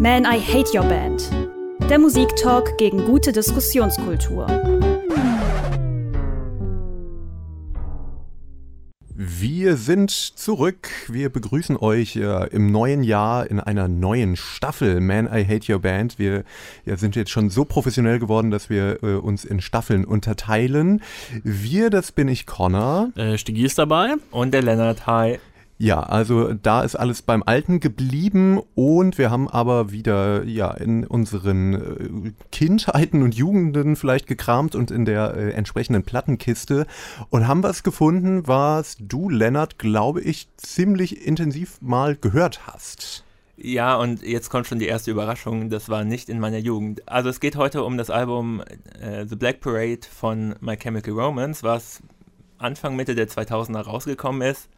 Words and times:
Man, 0.00 0.24
I 0.24 0.38
Hate 0.38 0.78
Your 0.78 0.84
Band. 0.84 1.28
Der 1.90 1.98
Musiktalk 1.98 2.78
gegen 2.78 3.04
gute 3.04 3.32
Diskussionskultur. 3.32 4.46
Wir 9.16 9.76
sind 9.76 10.12
zurück. 10.12 10.88
Wir 11.08 11.30
begrüßen 11.30 11.76
euch 11.76 12.14
äh, 12.14 12.46
im 12.50 12.70
neuen 12.70 13.02
Jahr 13.02 13.50
in 13.50 13.58
einer 13.58 13.88
neuen 13.88 14.36
Staffel 14.36 15.00
Man 15.00 15.26
I 15.26 15.44
Hate 15.44 15.72
Your 15.72 15.80
Band. 15.80 16.16
Wir 16.20 16.44
ja, 16.84 16.96
sind 16.96 17.16
jetzt 17.16 17.30
schon 17.30 17.50
so 17.50 17.64
professionell 17.64 18.20
geworden, 18.20 18.52
dass 18.52 18.70
wir 18.70 19.02
äh, 19.02 19.14
uns 19.16 19.44
in 19.44 19.60
Staffeln 19.60 20.04
unterteilen. 20.04 21.02
Wir, 21.42 21.90
das 21.90 22.12
bin 22.12 22.28
ich 22.28 22.46
Connor. 22.46 23.10
Äh, 23.16 23.36
Stigi 23.36 23.64
ist 23.64 23.80
dabei. 23.80 24.14
Und 24.30 24.54
der 24.54 24.62
Lennart, 24.62 25.08
hi. 25.08 25.40
Ja, 25.80 26.00
also 26.00 26.54
da 26.54 26.82
ist 26.82 26.96
alles 26.96 27.22
beim 27.22 27.44
Alten 27.46 27.78
geblieben 27.78 28.60
und 28.74 29.16
wir 29.16 29.30
haben 29.30 29.48
aber 29.48 29.92
wieder 29.92 30.42
ja 30.42 30.72
in 30.72 31.06
unseren 31.06 31.74
äh, 31.74 32.32
Kindheiten 32.50 33.22
und 33.22 33.36
Jugenden 33.36 33.94
vielleicht 33.94 34.26
gekramt 34.26 34.74
und 34.74 34.90
in 34.90 35.04
der 35.04 35.34
äh, 35.34 35.52
entsprechenden 35.52 36.02
Plattenkiste 36.02 36.84
und 37.30 37.46
haben 37.46 37.62
was 37.62 37.84
gefunden, 37.84 38.48
was 38.48 38.96
du, 38.98 39.28
Lennart, 39.28 39.78
glaube 39.78 40.20
ich, 40.20 40.48
ziemlich 40.56 41.24
intensiv 41.24 41.80
mal 41.80 42.16
gehört 42.16 42.66
hast. 42.66 43.22
Ja, 43.56 43.94
und 43.96 44.22
jetzt 44.22 44.50
kommt 44.50 44.66
schon 44.66 44.80
die 44.80 44.86
erste 44.86 45.12
Überraschung, 45.12 45.70
das 45.70 45.88
war 45.88 46.02
nicht 46.02 46.28
in 46.28 46.40
meiner 46.40 46.58
Jugend. 46.58 47.08
Also 47.08 47.28
es 47.28 47.38
geht 47.38 47.54
heute 47.54 47.84
um 47.84 47.96
das 47.96 48.10
Album 48.10 48.64
äh, 49.00 49.26
The 49.26 49.36
Black 49.36 49.60
Parade 49.60 50.00
von 50.10 50.56
My 50.60 50.76
Chemical 50.76 51.14
Romance, 51.14 51.62
was 51.62 52.02
Anfang 52.58 52.96
Mitte 52.96 53.14
der 53.14 53.28
2000er 53.28 53.82
rausgekommen 53.82 54.42
ist 54.42 54.68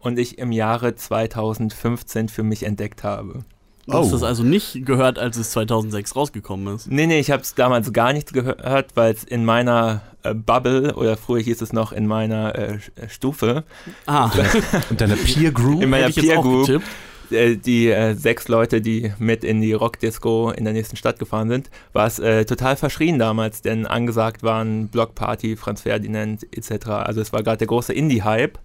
und 0.00 0.18
ich 0.18 0.38
im 0.38 0.50
Jahre 0.50 0.96
2015 0.96 2.28
für 2.28 2.42
mich 2.42 2.64
entdeckt 2.64 3.04
habe. 3.04 3.44
Du 3.86 3.94
hast 3.94 4.08
oh. 4.08 4.12
das 4.12 4.22
also 4.22 4.42
nicht 4.42 4.84
gehört, 4.86 5.18
als 5.18 5.36
es 5.36 5.50
2006 5.52 6.14
rausgekommen 6.14 6.76
ist? 6.76 6.90
Nee, 6.90 7.06
nee, 7.06 7.18
ich 7.18 7.30
habe 7.30 7.42
es 7.42 7.54
damals 7.54 7.92
gar 7.92 8.12
nicht 8.12 8.32
gehört, 8.32 8.90
weil 8.94 9.12
es 9.12 9.24
in 9.24 9.44
meiner 9.44 10.02
äh, 10.22 10.34
Bubble, 10.34 10.94
oder 10.94 11.16
früher 11.16 11.42
hieß 11.42 11.60
es 11.62 11.72
noch 11.72 11.92
in 11.92 12.06
meiner 12.06 12.54
äh, 12.56 12.78
Stufe. 13.08 13.64
Ah. 14.06 14.30
Und 14.90 15.00
deine 15.00 15.16
Peer 15.16 15.50
Group? 15.50 15.82
In 15.82 15.90
meiner 15.90 16.10
Peer 16.10 16.36
Group. 16.36 16.82
Äh, 17.30 17.56
die 17.56 17.88
äh, 17.88 18.14
sechs 18.14 18.48
Leute, 18.48 18.80
die 18.80 19.12
mit 19.18 19.44
in 19.44 19.60
die 19.60 19.72
Rockdisco 19.72 20.50
in 20.50 20.64
der 20.64 20.72
nächsten 20.72 20.96
Stadt 20.96 21.18
gefahren 21.18 21.48
sind, 21.48 21.70
war 21.92 22.06
es 22.06 22.18
äh, 22.18 22.44
total 22.44 22.76
verschrien 22.76 23.18
damals, 23.18 23.62
denn 23.62 23.86
angesagt 23.86 24.42
waren 24.42 24.88
Blockparty, 24.88 25.56
Franz 25.56 25.82
Ferdinand 25.82 26.46
etc. 26.54 26.88
Also 26.88 27.20
es 27.20 27.32
war 27.32 27.42
gerade 27.42 27.58
der 27.58 27.68
große 27.68 27.92
Indie-Hype 27.92 28.58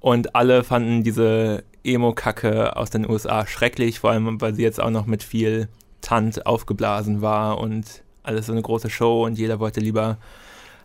und 0.00 0.34
alle 0.34 0.64
fanden 0.64 1.02
diese 1.04 1.64
Emo-Kacke 1.84 2.76
aus 2.76 2.90
den 2.90 3.08
USA 3.08 3.46
schrecklich, 3.46 4.00
vor 4.00 4.10
allem 4.10 4.40
weil 4.40 4.54
sie 4.54 4.62
jetzt 4.62 4.80
auch 4.80 4.90
noch 4.90 5.06
mit 5.06 5.22
viel 5.22 5.68
Tant 6.00 6.46
aufgeblasen 6.46 7.20
war 7.20 7.58
und 7.58 8.02
alles 8.22 8.46
so 8.46 8.52
eine 8.52 8.62
große 8.62 8.90
Show 8.90 9.24
und 9.24 9.38
jeder 9.38 9.60
wollte 9.60 9.80
lieber 9.80 10.18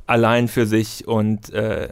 allein 0.07 0.47
für 0.47 0.65
sich 0.65 1.07
und 1.07 1.51
äh, 1.51 1.89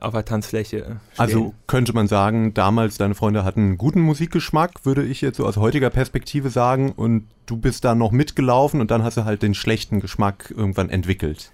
auf 0.00 0.14
der 0.14 0.24
Tanzfläche. 0.24 0.78
Stehen. 0.78 1.00
Also 1.16 1.54
könnte 1.66 1.92
man 1.92 2.08
sagen, 2.08 2.54
damals 2.54 2.96
deine 2.96 3.14
Freunde 3.14 3.44
hatten 3.44 3.76
guten 3.76 4.00
Musikgeschmack, 4.00 4.84
würde 4.84 5.04
ich 5.04 5.20
jetzt 5.20 5.36
so 5.36 5.46
aus 5.46 5.56
heutiger 5.56 5.90
Perspektive 5.90 6.48
sagen, 6.50 6.92
und 6.92 7.26
du 7.46 7.56
bist 7.56 7.84
da 7.84 7.94
noch 7.94 8.12
mitgelaufen 8.12 8.80
und 8.80 8.90
dann 8.90 9.02
hast 9.02 9.18
du 9.18 9.24
halt 9.24 9.42
den 9.42 9.54
schlechten 9.54 10.00
Geschmack 10.00 10.52
irgendwann 10.56 10.88
entwickelt. 10.88 11.52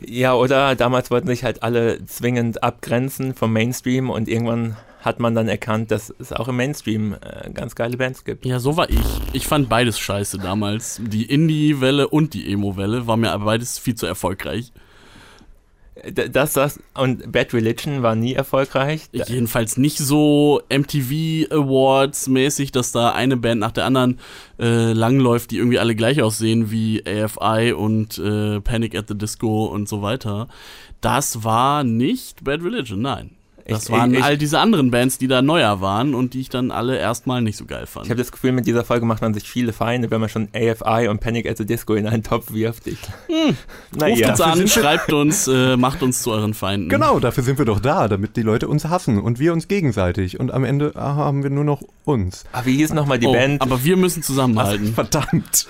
Ja, 0.00 0.34
oder 0.34 0.74
damals 0.74 1.10
wollten 1.10 1.28
sich 1.28 1.44
halt 1.44 1.62
alle 1.62 2.04
zwingend 2.06 2.62
abgrenzen 2.62 3.34
vom 3.34 3.52
Mainstream 3.52 4.10
und 4.10 4.28
irgendwann 4.28 4.76
hat 5.00 5.18
man 5.18 5.34
dann 5.34 5.48
erkannt, 5.48 5.90
dass 5.90 6.14
es 6.18 6.32
auch 6.32 6.48
im 6.48 6.56
Mainstream 6.56 7.14
äh, 7.14 7.50
ganz 7.50 7.74
geile 7.74 7.96
Bands 7.96 8.24
gibt. 8.24 8.46
Ja, 8.46 8.60
so 8.60 8.76
war 8.76 8.88
ich. 8.88 9.00
Ich 9.32 9.46
fand 9.46 9.68
beides 9.68 9.98
scheiße 9.98 10.38
damals. 10.38 11.00
Die 11.04 11.24
Indie-Welle 11.24 12.08
und 12.08 12.34
die 12.34 12.52
Emo-Welle 12.52 13.06
war 13.06 13.16
mir 13.16 13.32
aber 13.32 13.46
beides 13.46 13.78
viel 13.78 13.96
zu 13.96 14.06
erfolgreich. 14.06 14.72
Das, 16.14 16.54
das 16.54 16.80
und 16.94 17.30
Bad 17.32 17.52
Religion 17.52 18.02
war 18.02 18.14
nie 18.14 18.32
erfolgreich. 18.32 19.02
Jedenfalls 19.12 19.76
nicht 19.76 19.98
so 19.98 20.62
MTV 20.70 21.52
Awards 21.52 22.28
mäßig, 22.28 22.72
dass 22.72 22.92
da 22.92 23.12
eine 23.12 23.36
Band 23.36 23.60
nach 23.60 23.72
der 23.72 23.84
anderen 23.84 24.18
äh, 24.58 24.94
langläuft, 24.94 25.50
die 25.50 25.58
irgendwie 25.58 25.78
alle 25.78 25.94
gleich 25.94 26.22
aussehen 26.22 26.70
wie 26.70 27.04
AFI 27.06 27.72
und 27.74 28.16
äh, 28.18 28.60
Panic 28.60 28.96
at 28.96 29.08
the 29.08 29.18
Disco 29.18 29.66
und 29.66 29.86
so 29.86 30.00
weiter. 30.00 30.48
Das 31.02 31.44
war 31.44 31.84
nicht 31.84 32.42
Bad 32.42 32.62
Religion, 32.62 33.02
nein. 33.02 33.36
Das 33.66 33.84
ich, 33.84 33.90
waren 33.90 34.14
ich, 34.14 34.22
all 34.22 34.36
diese 34.36 34.58
anderen 34.58 34.90
Bands, 34.90 35.18
die 35.18 35.28
da 35.28 35.42
neuer 35.42 35.80
waren 35.80 36.14
und 36.14 36.34
die 36.34 36.40
ich 36.40 36.48
dann 36.48 36.70
alle 36.70 36.98
erstmal 36.98 37.42
nicht 37.42 37.56
so 37.56 37.64
geil 37.64 37.86
fand. 37.86 38.06
Ich 38.06 38.10
habe 38.10 38.18
das 38.18 38.32
Gefühl, 38.32 38.52
mit 38.52 38.66
dieser 38.66 38.84
Folge 38.84 39.06
macht 39.06 39.22
man 39.22 39.34
sich 39.34 39.48
viele 39.48 39.72
Feinde, 39.72 40.10
wenn 40.10 40.20
man 40.20 40.28
schon 40.28 40.48
AFI 40.54 41.08
und 41.08 41.20
Panic 41.20 41.48
at 41.48 41.58
the 41.58 41.66
Disco 41.66 41.94
in 41.94 42.06
einen 42.06 42.22
Topf 42.22 42.52
wirft. 42.52 42.86
Ich, 42.86 42.98
hm. 43.28 43.56
Ruft 44.02 44.26
uns 44.26 44.40
an, 44.40 44.68
schreibt 44.68 45.12
uns, 45.12 45.48
äh, 45.48 45.76
macht 45.76 46.02
uns 46.02 46.22
zu 46.22 46.32
euren 46.32 46.54
Feinden. 46.54 46.88
Genau, 46.88 47.20
dafür 47.20 47.44
sind 47.44 47.58
wir 47.58 47.64
doch 47.64 47.80
da, 47.80 48.08
damit 48.08 48.36
die 48.36 48.42
Leute 48.42 48.68
uns 48.68 48.86
hassen 48.86 49.20
und 49.20 49.38
wir 49.38 49.52
uns 49.52 49.68
gegenseitig. 49.68 50.40
Und 50.40 50.52
am 50.52 50.64
Ende 50.64 50.92
ah, 50.94 51.14
haben 51.14 51.42
wir 51.42 51.50
nur 51.50 51.64
noch 51.64 51.82
uns. 52.04 52.44
Aber 52.52 52.66
wie 52.66 52.76
hieß 52.76 52.92
nochmal 52.92 53.18
die 53.18 53.26
oh, 53.26 53.32
Band? 53.32 53.62
Aber 53.62 53.84
wir 53.84 53.96
müssen 53.96 54.22
zusammenhalten. 54.22 54.88
Ach, 54.90 54.94
verdammt. 54.94 55.66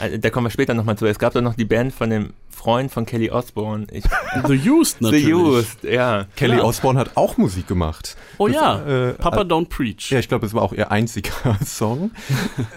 Äh, 0.00 0.18
da 0.18 0.30
kommen 0.30 0.46
wir 0.46 0.50
später 0.50 0.74
nochmal 0.74 0.96
zu. 0.96 1.06
Es 1.06 1.18
gab 1.18 1.32
doch 1.34 1.42
noch 1.42 1.54
die 1.54 1.64
Band 1.64 1.92
von 1.92 2.10
dem 2.10 2.34
Freund 2.62 2.92
von 2.92 3.06
Kelly 3.06 3.30
Osbourne. 3.30 3.86
Ich, 3.90 4.04
The 4.46 4.70
Used 4.70 5.00
natürlich. 5.00 5.24
The 5.24 5.32
Used, 5.32 5.84
ja. 5.84 6.26
Kelly 6.36 6.58
ja. 6.58 6.62
Osbourne 6.62 6.98
hat 6.98 7.16
auch 7.16 7.36
Musik 7.36 7.66
gemacht. 7.66 8.16
Oh 8.38 8.46
das, 8.46 8.56
ja, 8.56 9.08
äh, 9.08 9.12
Papa 9.14 9.40
Don't 9.40 9.68
Preach. 9.68 10.10
Ja, 10.10 10.20
ich 10.20 10.28
glaube, 10.28 10.46
es 10.46 10.54
war 10.54 10.62
auch 10.62 10.72
ihr 10.72 10.92
einziger 10.92 11.32
Song, 11.64 12.12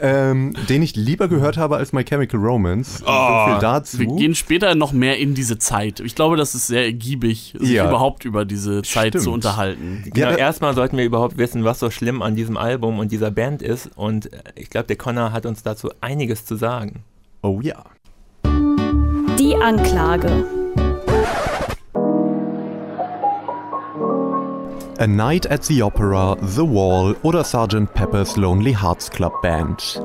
ähm, 0.02 0.53
den 0.70 0.81
ich 0.81 0.96
lieber 0.96 1.28
gehört 1.28 1.58
habe 1.58 1.78
als 1.78 1.94
My 1.94 2.03
Chemical 2.03 2.40
Romance. 2.40 3.03
Oh, 3.06 3.12
so 3.12 3.52
viel 3.52 3.62
dazu. 3.62 4.00
Wir 4.00 4.08
gehen 4.08 4.34
später 4.34 4.74
noch 4.74 4.92
mehr 4.92 5.20
in 5.20 5.36
diese 5.36 5.59
Zeit. 5.59 6.00
Ich 6.00 6.16
glaube, 6.16 6.36
das 6.36 6.56
ist 6.56 6.68
sehr 6.68 6.86
ergiebig, 6.86 7.53
sich 7.59 7.70
ja. 7.70 7.88
überhaupt 7.88 8.26
über 8.26 8.46
diese 8.46 8.82
Zeit 8.82 9.09
Stimmt. 9.09 9.24
zu 9.24 9.32
unterhalten. 9.32 10.03
Genau, 10.06 10.32
ja, 10.32 10.36
erstmal 10.36 10.74
sollten 10.74 10.97
wir 10.97 11.06
überhaupt 11.06 11.38
wissen, 11.38 11.64
was 11.64 11.80
so 11.80 11.92
schlimm 11.92 12.22
an 12.22 12.36
diesem 12.36 12.58
Album 12.58 12.97
und 12.97 13.12
dieser 13.12 13.30
Band 13.30 13.62
ist. 13.62 13.92
Und 13.96 14.34
äh, 14.34 14.40
ich 14.56 14.70
glaube, 14.70 14.88
der 14.88 14.96
Connor 14.96 15.32
hat 15.32 15.46
uns 15.46 15.62
dazu 15.62 15.92
einiges 16.02 16.46
zu 16.46 16.56
sagen. 16.56 17.03
Oh 17.45 17.59
ja. 17.61 17.75
Die 19.38 19.56
Anklage. 19.56 20.45
A 24.97 25.06
Night 25.06 25.51
at 25.51 25.63
the 25.63 25.84
Opera, 25.84 26.38
The 26.41 26.63
Wall 26.63 27.16
oder 27.22 27.44
Sgt. 27.44 27.94
Pepper's 27.94 28.35
Lonely 28.35 28.73
Hearts 28.73 29.11
Club 29.11 29.44
Band. 29.44 30.01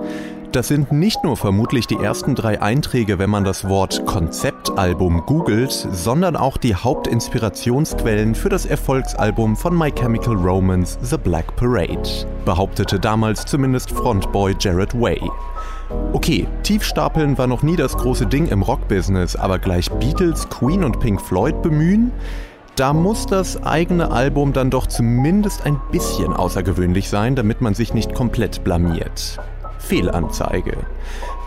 Das 0.52 0.68
sind 0.68 0.92
nicht 0.92 1.24
nur 1.24 1.38
vermutlich 1.38 1.86
die 1.86 1.96
ersten 1.96 2.34
drei 2.34 2.60
Einträge, 2.60 3.18
wenn 3.18 3.30
man 3.30 3.44
das 3.44 3.66
Wort 3.66 4.04
Konzeptalbum 4.04 5.24
googelt, 5.24 5.72
sondern 5.72 6.36
auch 6.36 6.58
die 6.58 6.74
Hauptinspirationsquellen 6.74 8.34
für 8.34 8.50
das 8.50 8.66
Erfolgsalbum 8.66 9.56
von 9.56 9.78
My 9.78 9.90
Chemical 9.90 10.34
Romance 10.34 10.98
The 11.00 11.16
Black 11.16 11.56
Parade, 11.56 12.26
behauptete 12.44 13.00
damals 13.00 13.46
zumindest 13.46 13.92
Frontboy 13.92 14.54
Jared 14.60 14.92
Way. 15.00 15.22
Okay, 16.12 16.46
Tiefstapeln 16.62 17.38
war 17.38 17.46
noch 17.46 17.62
nie 17.62 17.76
das 17.76 17.96
große 17.96 18.26
Ding 18.26 18.46
im 18.46 18.62
Rockbusiness, 18.62 19.36
aber 19.36 19.58
gleich 19.58 19.90
Beatles, 19.90 20.48
Queen 20.48 20.84
und 20.84 21.00
Pink 21.00 21.20
Floyd 21.20 21.62
bemühen? 21.62 22.12
Da 22.76 22.92
muss 22.92 23.26
das 23.26 23.62
eigene 23.62 24.10
Album 24.10 24.52
dann 24.52 24.70
doch 24.70 24.86
zumindest 24.86 25.66
ein 25.66 25.80
bisschen 25.90 26.32
außergewöhnlich 26.32 27.08
sein, 27.08 27.34
damit 27.34 27.60
man 27.60 27.74
sich 27.74 27.94
nicht 27.94 28.14
komplett 28.14 28.64
blamiert. 28.64 29.38
Fehlanzeige. 29.78 30.78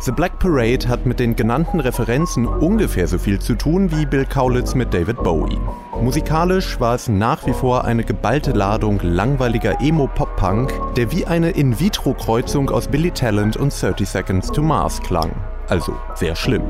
The 0.05 0.11
Black 0.11 0.37
Parade 0.37 0.89
hat 0.89 1.05
mit 1.05 1.17
den 1.17 1.33
genannten 1.33 1.79
Referenzen 1.79 2.45
ungefähr 2.45 3.07
so 3.07 3.17
viel 3.17 3.39
zu 3.39 3.55
tun 3.55 3.89
wie 3.89 4.05
Bill 4.05 4.25
Kaulitz 4.25 4.75
mit 4.75 4.93
David 4.93 5.23
Bowie. 5.23 5.57
Musikalisch 6.01 6.77
war 6.81 6.95
es 6.95 7.07
nach 7.07 7.47
wie 7.47 7.53
vor 7.53 7.85
eine 7.85 8.03
geballte 8.03 8.51
Ladung 8.51 8.99
langweiliger 9.01 9.79
Emo-Pop-Punk, 9.79 10.73
der 10.97 11.09
wie 11.13 11.25
eine 11.25 11.51
In-vitro-Kreuzung 11.51 12.69
aus 12.69 12.89
Billy 12.89 13.11
Talent 13.11 13.55
und 13.55 13.71
30 13.81 14.09
Seconds 14.09 14.51
to 14.51 14.61
Mars 14.61 15.00
klang. 15.03 15.31
Also 15.69 15.95
sehr 16.15 16.35
schlimm. 16.35 16.63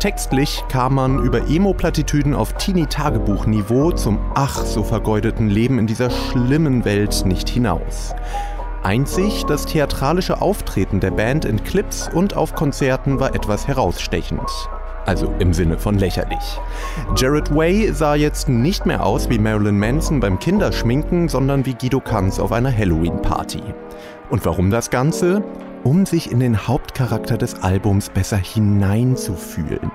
Textlich 0.00 0.64
kam 0.68 0.96
man 0.96 1.22
über 1.22 1.48
Emo-Plattitüden 1.48 2.34
auf 2.34 2.52
Teenie-Tagebuch-Niveau 2.54 3.92
zum 3.92 4.18
ach 4.34 4.64
so 4.64 4.82
vergeudeten 4.82 5.48
Leben 5.48 5.78
in 5.78 5.86
dieser 5.86 6.10
schlimmen 6.10 6.84
Welt 6.84 7.26
nicht 7.26 7.48
hinaus. 7.48 8.12
Einzig 8.86 9.44
das 9.46 9.66
theatralische 9.66 10.40
Auftreten 10.40 11.00
der 11.00 11.10
Band 11.10 11.44
in 11.44 11.64
Clips 11.64 12.08
und 12.14 12.36
auf 12.36 12.54
Konzerten 12.54 13.18
war 13.18 13.34
etwas 13.34 13.66
herausstechend. 13.66 14.48
Also 15.04 15.34
im 15.40 15.52
Sinne 15.52 15.76
von 15.76 15.98
lächerlich. 15.98 16.60
Jared 17.16 17.52
Way 17.52 17.92
sah 17.92 18.14
jetzt 18.14 18.48
nicht 18.48 18.86
mehr 18.86 19.04
aus 19.04 19.28
wie 19.28 19.40
Marilyn 19.40 19.76
Manson 19.76 20.20
beim 20.20 20.38
Kinderschminken, 20.38 21.28
sondern 21.28 21.66
wie 21.66 21.74
Guido 21.74 21.98
Kanz 21.98 22.38
auf 22.38 22.52
einer 22.52 22.72
Halloween-Party. 22.72 23.60
Und 24.30 24.46
warum 24.46 24.70
das 24.70 24.88
Ganze? 24.88 25.42
Um 25.82 26.06
sich 26.06 26.30
in 26.30 26.38
den 26.38 26.68
Hauptcharakter 26.68 27.36
des 27.36 27.64
Albums 27.64 28.08
besser 28.08 28.36
hineinzufühlen. 28.36 29.90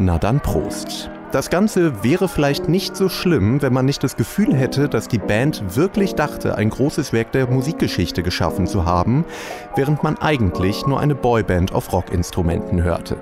Na 0.00 0.18
dann 0.18 0.40
Prost. 0.40 1.12
Das 1.32 1.50
Ganze 1.50 2.04
wäre 2.04 2.28
vielleicht 2.28 2.68
nicht 2.68 2.96
so 2.96 3.08
schlimm, 3.08 3.60
wenn 3.60 3.72
man 3.72 3.84
nicht 3.84 4.02
das 4.04 4.16
Gefühl 4.16 4.54
hätte, 4.54 4.88
dass 4.88 5.08
die 5.08 5.18
Band 5.18 5.76
wirklich 5.76 6.14
dachte, 6.14 6.54
ein 6.56 6.70
großes 6.70 7.12
Werk 7.12 7.32
der 7.32 7.48
Musikgeschichte 7.48 8.22
geschaffen 8.22 8.68
zu 8.68 8.84
haben, 8.84 9.24
während 9.74 10.04
man 10.04 10.16
eigentlich 10.18 10.86
nur 10.86 11.00
eine 11.00 11.16
Boyband 11.16 11.72
auf 11.72 11.92
Rockinstrumenten 11.92 12.82
hörte. 12.82 13.16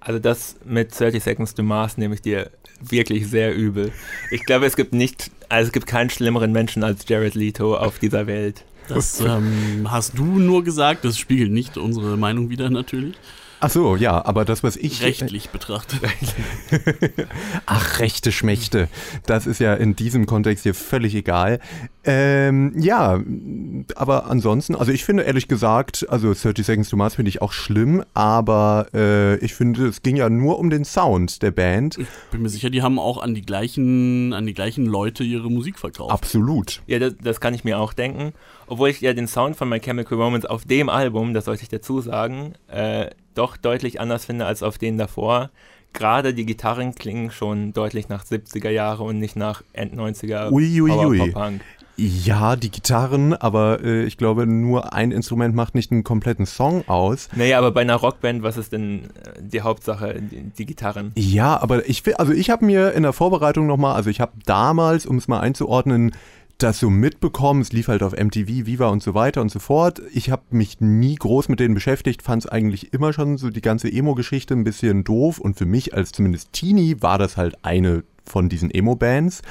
Also 0.00 0.18
das 0.18 0.56
mit 0.64 0.98
30 0.98 1.22
Seconds 1.22 1.54
to 1.54 1.62
Mars 1.62 1.98
nehme 1.98 2.14
ich 2.14 2.22
dir 2.22 2.50
wirklich 2.80 3.28
sehr 3.28 3.54
übel. 3.54 3.92
Ich 4.30 4.44
glaube, 4.46 4.64
es 4.64 4.74
gibt 4.74 4.94
nicht, 4.94 5.30
also 5.50 5.66
es 5.68 5.72
gibt 5.72 5.86
keinen 5.86 6.08
schlimmeren 6.08 6.50
Menschen 6.50 6.82
als 6.82 7.06
Jared 7.06 7.34
Leto 7.34 7.76
auf 7.76 7.98
dieser 7.98 8.26
Welt. 8.26 8.64
Das 8.88 9.20
ähm, 9.20 9.86
hast 9.90 10.18
du 10.18 10.24
nur 10.24 10.64
gesagt, 10.64 11.04
das 11.04 11.18
spiegelt 11.18 11.52
nicht 11.52 11.76
unsere 11.76 12.16
Meinung 12.16 12.48
wieder 12.48 12.70
natürlich. 12.70 13.16
Ach 13.64 13.70
so, 13.70 13.94
ja, 13.94 14.24
aber 14.24 14.44
das, 14.44 14.64
was 14.64 14.76
ich. 14.76 15.04
Rechtlich 15.04 15.50
betrachtet. 15.50 16.00
Ach, 17.66 18.00
rechte 18.00 18.32
Schmächte. 18.32 18.88
Das 19.24 19.46
ist 19.46 19.60
ja 19.60 19.74
in 19.74 19.94
diesem 19.94 20.26
Kontext 20.26 20.64
hier 20.64 20.74
völlig 20.74 21.14
egal. 21.14 21.60
Ähm, 22.02 22.72
ja, 22.76 23.22
aber 23.94 24.26
ansonsten, 24.26 24.74
also 24.74 24.90
ich 24.90 25.04
finde 25.04 25.22
ehrlich 25.22 25.46
gesagt, 25.46 26.04
also 26.08 26.34
30 26.34 26.66
Seconds 26.66 26.88
to 26.88 26.96
Mars 26.96 27.14
finde 27.14 27.28
ich 27.28 27.40
auch 27.40 27.52
schlimm, 27.52 28.04
aber 28.14 28.88
äh, 28.94 29.36
ich 29.36 29.54
finde, 29.54 29.86
es 29.86 30.02
ging 30.02 30.16
ja 30.16 30.28
nur 30.28 30.58
um 30.58 30.68
den 30.68 30.84
Sound 30.84 31.40
der 31.42 31.52
Band. 31.52 31.98
Ich 31.98 32.08
bin 32.32 32.42
mir 32.42 32.48
sicher, 32.48 32.68
die 32.68 32.82
haben 32.82 32.98
auch 32.98 33.22
an 33.22 33.32
die 33.36 33.42
gleichen, 33.42 34.32
an 34.32 34.44
die 34.44 34.54
gleichen 34.54 34.86
Leute 34.86 35.22
ihre 35.22 35.48
Musik 35.48 35.78
verkauft. 35.78 36.10
Absolut. 36.10 36.82
Ja, 36.88 36.98
das, 36.98 37.14
das 37.22 37.40
kann 37.40 37.54
ich 37.54 37.62
mir 37.62 37.78
auch 37.78 37.92
denken. 37.92 38.32
Obwohl 38.72 38.88
ich 38.88 39.02
ja 39.02 39.12
den 39.12 39.28
Sound 39.28 39.56
von 39.56 39.68
My 39.68 39.80
Chemical 39.80 40.16
Romance 40.16 40.48
auf 40.48 40.64
dem 40.64 40.88
Album, 40.88 41.34
das 41.34 41.44
sollte 41.44 41.62
ich 41.62 41.68
dazu 41.68 42.00
sagen, 42.00 42.54
äh, 42.68 43.10
doch 43.34 43.58
deutlich 43.58 44.00
anders 44.00 44.24
finde 44.24 44.46
als 44.46 44.62
auf 44.62 44.78
denen 44.78 44.96
davor. 44.96 45.50
Gerade 45.92 46.32
die 46.32 46.46
Gitarren 46.46 46.94
klingen 46.94 47.30
schon 47.30 47.74
deutlich 47.74 48.08
nach 48.08 48.24
70er 48.24 48.70
Jahre 48.70 49.02
und 49.02 49.18
nicht 49.18 49.36
nach 49.36 49.62
End 49.74 49.94
90er 49.94 50.50
Ui, 50.50 50.80
ui, 50.80 50.90
ui. 50.90 51.18
Power-Pop-Punk. 51.18 51.60
Ja, 51.98 52.56
die 52.56 52.70
Gitarren, 52.70 53.34
aber 53.34 53.84
äh, 53.84 54.04
ich 54.04 54.16
glaube, 54.16 54.46
nur 54.46 54.94
ein 54.94 55.12
Instrument 55.12 55.54
macht 55.54 55.74
nicht 55.74 55.92
einen 55.92 56.02
kompletten 56.02 56.46
Song 56.46 56.88
aus. 56.88 57.28
Naja, 57.36 57.58
aber 57.58 57.72
bei 57.72 57.82
einer 57.82 57.96
Rockband, 57.96 58.42
was 58.42 58.56
ist 58.56 58.72
denn 58.72 59.04
äh, 59.04 59.42
die 59.42 59.60
Hauptsache? 59.60 60.14
Die, 60.18 60.44
die 60.44 60.64
Gitarren. 60.64 61.12
Ja, 61.14 61.60
aber 61.60 61.86
ich 61.86 62.06
will, 62.06 62.14
also 62.14 62.32
ich 62.32 62.48
habe 62.48 62.64
mir 62.64 62.92
in 62.92 63.02
der 63.02 63.12
Vorbereitung 63.12 63.66
nochmal, 63.66 63.94
also 63.94 64.08
ich 64.08 64.22
habe 64.22 64.32
damals, 64.46 65.04
um 65.04 65.18
es 65.18 65.28
mal 65.28 65.40
einzuordnen, 65.40 66.12
das 66.62 66.78
so 66.78 66.90
mitbekommen. 66.90 67.60
Es 67.60 67.72
lief 67.72 67.88
halt 67.88 68.02
auf 68.02 68.12
MTV, 68.12 68.66
Viva 68.66 68.88
und 68.88 69.02
so 69.02 69.14
weiter 69.14 69.40
und 69.40 69.50
so 69.50 69.58
fort. 69.58 70.00
Ich 70.12 70.30
habe 70.30 70.42
mich 70.50 70.80
nie 70.80 71.16
groß 71.16 71.48
mit 71.48 71.60
denen 71.60 71.74
beschäftigt, 71.74 72.22
fand 72.22 72.44
es 72.44 72.50
eigentlich 72.50 72.92
immer 72.92 73.12
schon 73.12 73.36
so 73.38 73.50
die 73.50 73.60
ganze 73.60 73.90
Emo-Geschichte 73.90 74.54
ein 74.54 74.64
bisschen 74.64 75.04
doof 75.04 75.38
und 75.38 75.56
für 75.56 75.66
mich 75.66 75.94
als 75.94 76.12
zumindest 76.12 76.52
Teenie 76.52 76.96
war 77.00 77.18
das 77.18 77.36
halt 77.36 77.56
eine 77.64 78.04
von 78.24 78.48
diesen 78.48 78.70
Emo-Bands. 78.70 79.42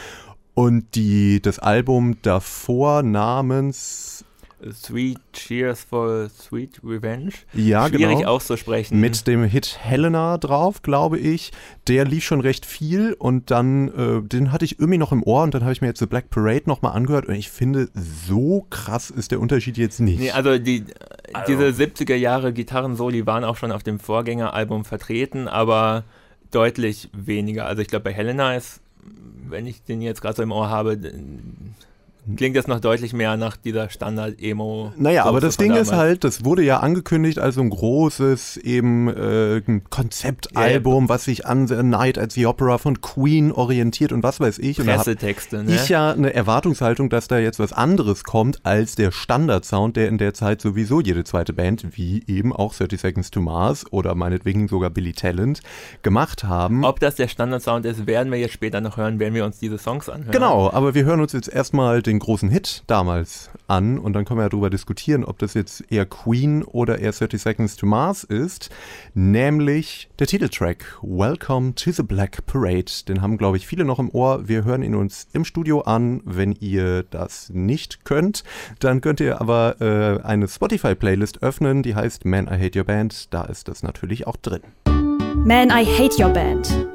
Und 0.54 0.96
die, 0.96 1.42
das 1.42 1.60
Album 1.60 2.18
davor 2.22 3.04
namens 3.04 4.25
Sweet 4.72 5.19
Cheers 5.34 5.84
for 5.84 6.30
Sweet 6.30 6.81
Revenge. 6.84 7.34
Ja, 7.54 7.88
Schwierig 7.88 8.19
genau. 8.19 8.30
auszusprechen. 8.30 9.00
mit 9.00 9.25
dem 9.28 9.44
Hit 9.44 9.78
Helena 9.81 10.38
drauf, 10.38 10.81
glaube 10.81 11.18
ich. 11.18 11.52
Der 11.88 12.06
lief 12.06 12.24
schon 12.24 12.42
recht 12.42 12.66
viel 12.66 13.13
und 13.13 13.52
dann, 13.52 13.88
äh, 13.90 14.22
den 14.22 14.52
hatte 14.52 14.66
ich 14.66 14.80
irgendwie 14.80 14.98
noch 14.98 15.12
im 15.12 15.24
Ohr 15.24 15.44
und 15.44 15.54
dann 15.54 15.63
habe 15.63 15.74
ich 15.74 15.81
mir 15.81 15.88
jetzt 15.88 16.00
The 16.00 16.06
Black 16.06 16.30
Parade 16.30 16.63
nochmal 16.66 16.94
angehört 16.94 17.25
und 17.25 17.36
ich 17.36 17.50
finde, 17.50 17.90
so 17.94 18.66
krass 18.69 19.10
ist 19.10 19.31
der 19.31 19.40
Unterschied 19.40 19.78
jetzt 19.78 20.00
nicht. 20.00 20.19
Nee, 20.19 20.31
also 20.31 20.58
die, 20.58 20.86
diese 21.48 21.68
70er 21.68 22.16
Jahre 22.16 22.54
Gitarrensoli 22.54 23.25
waren 23.25 23.44
auch 23.44 23.57
schon 23.57 23.72
auf 23.72 23.84
dem 23.84 24.00
Vorgängeralbum 24.00 24.86
vertreten, 24.86 25.48
aber 25.48 26.04
deutlich 26.52 27.10
weniger. 27.14 27.66
Also 27.66 27.81
ich 27.81 27.88
glaube 27.88 28.04
bei 28.04 28.14
Helena 28.14 28.56
ist, 28.56 28.81
wenn 29.48 29.66
ich 29.66 29.84
den 29.84 30.02
jetzt 30.02 30.22
gerade 30.22 30.36
so 30.36 30.44
im 30.44 30.52
Ohr 30.52 30.69
habe, 30.69 30.98
klingt 32.36 32.56
das 32.56 32.68
noch 32.68 32.80
deutlich 32.80 33.13
mehr 33.13 33.38
nach 33.38 33.57
dieser 33.57 33.89
Standard-Emo. 33.89 34.94
Naja, 34.98 35.25
aber 35.25 35.39
das 35.39 35.57
Ding 35.57 35.74
ist 35.74 35.92
damals. 35.92 36.06
halt, 36.06 36.24
das 36.24 36.45
wurde 36.45 36.63
ja 36.63 36.80
angekündigt 36.80 37.39
als 37.39 37.56
so 37.56 37.62
ein 37.62 37.69
großes 37.69 38.57
eben 38.57 39.07
äh, 39.07 39.62
Konzeptalbum, 39.89 41.10
was 41.10 41.25
sich 41.25 41.45
an 41.45 41.68
The 41.68 41.83
Night 41.83 42.18
at 42.18 42.31
the 42.31 42.45
Opera 42.45 42.78
von 42.78 43.01
Queen 43.01 43.51
orientiert 43.51 44.12
und 44.12 44.24
was 44.24 44.39
weiß 44.39 44.60
ich. 44.60 44.80
Und 44.80 44.88
da 44.88 44.95
Pressetexte, 44.95 45.63
ne? 45.63 45.75
ich 45.75 45.89
ja 45.89 46.12
eine 46.12 46.33
Erwartungshaltung, 46.33 47.10
dass 47.10 47.28
da 47.28 47.39
jetzt 47.39 47.60
was 47.60 47.74
anderes 47.74 48.24
kommt 48.24 48.66
als 48.66 48.95
der 48.95 49.12
Standardsound, 49.12 49.98
der 49.98 50.07
in 50.07 50.18
der 50.18 50.33
Zeit 50.33 50.62
sowieso 50.62 51.01
jede 51.01 51.24
zweite 51.24 51.54
Band, 51.54 51.98
wie 51.98 52.24
eben 52.28 52.54
auch 52.54 52.74
30 52.74 53.00
Seconds 53.00 53.31
to 53.31 53.42
Mars 53.42 53.86
oder 53.92 54.16
meinetwegen 54.16 54.68
sogar 54.68 54.89
Billy 54.89 55.13
Talent, 55.13 55.62
gemacht 56.01 56.44
haben. 56.44 56.86
Ob 56.86 57.00
das 57.00 57.16
der 57.16 57.28
Standard-Sound 57.28 57.86
ist, 57.86 58.07
werden 58.07 58.31
wir 58.31 58.39
jetzt 58.39 58.54
später 58.54 58.81
noch 58.81 58.98
hören, 58.98 59.19
wenn 59.19 59.33
wir 59.33 59.45
uns 59.45 59.60
diese 59.60 59.78
Songs 59.78 60.10
anhören. 60.10 60.31
Genau, 60.31 60.72
aber 60.72 60.94
wir 60.94 61.04
hören 61.04 61.22
uns 61.22 61.33
jetzt 61.33 61.48
erstmal 61.48 62.01
den 62.01 62.19
großen 62.21 62.50
Hit 62.50 62.83
damals 62.88 63.50
an 63.68 64.00
und 64.00 64.13
dann 64.13 64.23
können 64.25 64.39
wir 64.39 64.44
ja 64.44 64.50
darüber 64.50 64.69
diskutieren, 64.69 65.25
ob 65.25 65.39
das 65.39 65.53
jetzt 65.53 65.83
eher 65.91 66.06
Queen 66.06 66.63
oder 66.63 67.00
eher 67.00 67.12
30 67.12 67.41
Seconds 67.41 67.75
to 67.75 67.85
Mars 67.85 68.23
ist, 68.23 68.69
nämlich 69.13 70.09
der 70.19 70.27
Titeltrack 70.27 71.00
Welcome 71.01 71.75
to 71.75 71.91
the 71.91 72.03
Black 72.03 72.45
Parade. 72.45 72.91
Den 73.07 73.21
haben, 73.21 73.38
glaube 73.38 73.57
ich, 73.57 73.68
viele 73.68 73.83
noch 73.83 74.00
im 74.00 74.09
Ohr. 74.12 74.47
Wir 74.47 74.63
hören 74.63 74.83
ihn 74.83 74.95
uns 74.95 75.27
im 75.33 75.44
Studio 75.44 75.81
an. 75.81 76.21
Wenn 76.23 76.53
ihr 76.53 77.03
das 77.03 77.50
nicht 77.50 78.06
könnt, 78.06 78.44
dann 78.79 79.01
könnt 79.01 79.19
ihr 79.19 79.41
aber 79.41 79.81
äh, 79.81 80.21
eine 80.23 80.47
Spotify-Playlist 80.47 81.44
öffnen, 81.44 81.83
die 81.83 81.95
heißt 81.95 82.25
Man, 82.25 82.47
I 82.47 82.63
Hate 82.63 82.79
Your 82.79 82.85
Band. 82.85 83.33
Da 83.33 83.44
ist 83.44 83.68
das 83.68 83.83
natürlich 83.83 84.27
auch 84.27 84.38
drin. 84.38 84.62
Man, 85.44 85.69
I 85.69 85.85
Hate 85.85 86.23
Your 86.23 86.29
Band. 86.29 86.91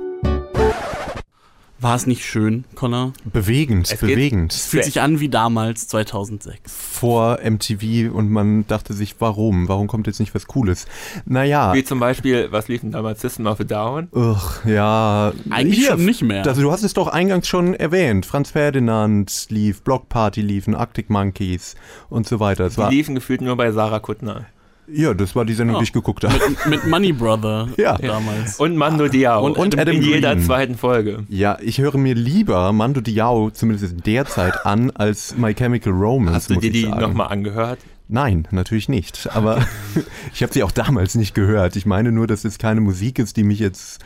War 1.79 1.95
es 1.95 2.07
nicht 2.07 2.25
schön, 2.25 2.65
Connor? 2.75 3.13
Bewegend, 3.31 3.85
Es 3.93 4.01
geht- 4.01 4.09
bewegend. 4.09 4.51
Es 4.55 4.67
fühlt 4.67 4.85
sich 4.85 5.03
an 5.03 5.21
wie 5.21 5.29
damals, 5.29 5.89
2006. 5.89 6.73
vor 6.75 7.39
MTV 7.43 8.11
und 8.15 8.31
man 8.31 8.67
dachte 8.67 8.95
sich, 8.95 9.17
warum? 9.19 9.69
Warum 9.69 9.87
kommt 9.87 10.07
jetzt 10.07 10.19
nicht 10.19 10.35
was 10.35 10.47
Cooles? 10.47 10.87
Naja, 11.27 11.75
Wie 11.75 11.85
zum 11.85 12.01
Beispiel, 12.01 12.49
was 12.51 12.69
lief 12.69 12.81
denn 12.81 12.93
damals? 12.93 13.21
System 13.21 13.47
of 13.47 13.61
a 13.61 13.65
Down? 13.65 14.09
ugh, 14.13 14.65
ja. 14.65 15.33
Eigentlich 15.51 15.81
Hier, 15.81 15.89
schon 15.91 16.05
nicht 16.07 16.23
mehr. 16.23 16.47
Also 16.47 16.63
du 16.63 16.73
hast 16.73 16.83
es 16.83 16.95
doch 16.95 17.09
eingangs 17.09 17.47
schon 17.47 17.75
erwähnt. 17.75 18.25
Franz 18.25 18.53
Ferdinand 18.53 19.47
lief, 19.51 19.83
Block 19.83 20.09
Party 20.09 20.41
liefen, 20.41 20.75
Arctic 20.75 21.11
Monkeys 21.11 21.75
und 22.09 22.27
so 22.27 22.41
weiter. 22.41 22.65
Es 22.65 22.75
Die 22.77 22.81
war, 22.81 22.91
liefen 22.91 23.15
gefühlt 23.15 23.43
nur 23.43 23.55
bei 23.57 23.71
Sarah 23.73 23.99
Kuttner. 24.01 24.47
Ja, 24.89 25.15
das 25.15 25.35
war 25.35 25.45
die 25.45 25.55
Sendung, 25.55 25.77
Ja. 25.77 25.81
die 25.81 25.85
ich 25.85 25.93
geguckt 25.93 26.25
habe. 26.25 26.35
mit, 26.49 26.67
mit 26.67 26.87
Money 26.87 27.13
Brother 27.13 27.69
Ja. 27.77 27.97
damals. 27.99 28.59
Und 28.61 28.77
Mando 28.77 29.09
Diao. 29.09 29.45
Und- 29.45 29.57
und 29.59 29.79
Adam 29.79 29.97
in 29.97 30.03
jeder 30.03 30.35
Green. 30.35 30.45
zweiten 30.45 30.75
Folge. 30.77 31.25
Ja, 31.29 31.59
ich 31.61 31.79
höre 31.79 31.97
mir 31.99 32.15
lieber 32.15 32.73
Mando 32.73 33.01
Diao, 33.01 33.51
zumindest 33.51 33.93
in 33.93 34.03
der 34.03 34.27
Zeit, 34.27 34.65
an, 34.67 34.91
als 34.93 35.37
My 35.37 35.55
Chemical 35.55 35.93
Romance, 35.93 36.35
Hast 36.37 36.51
du 36.51 36.55
muss 36.55 36.63
dir 36.63 36.69
ich 36.73 36.85
die 36.85 36.89
nochmal 36.89 37.29
angehört? 37.29 37.79
Nein, 38.09 38.47
natürlich 38.53 38.89
nicht. 38.89 39.29
Aber 39.35 39.67
ich 40.35 40.43
habe 40.43 40.53
sie 40.53 40.63
auch 40.63 40.71
damals 40.71 41.17
nicht 41.17 41.35
gehört. 41.35 41.75
Ich 41.77 41.87
meine 41.87 42.13
nur, 42.13 42.27
dass 42.29 42.45
es 42.45 42.59
keine 42.59 42.81
Musik 42.81 43.19
ist, 43.19 43.37
die 43.37 43.43
mich 43.43 43.59
jetzt 43.59 44.01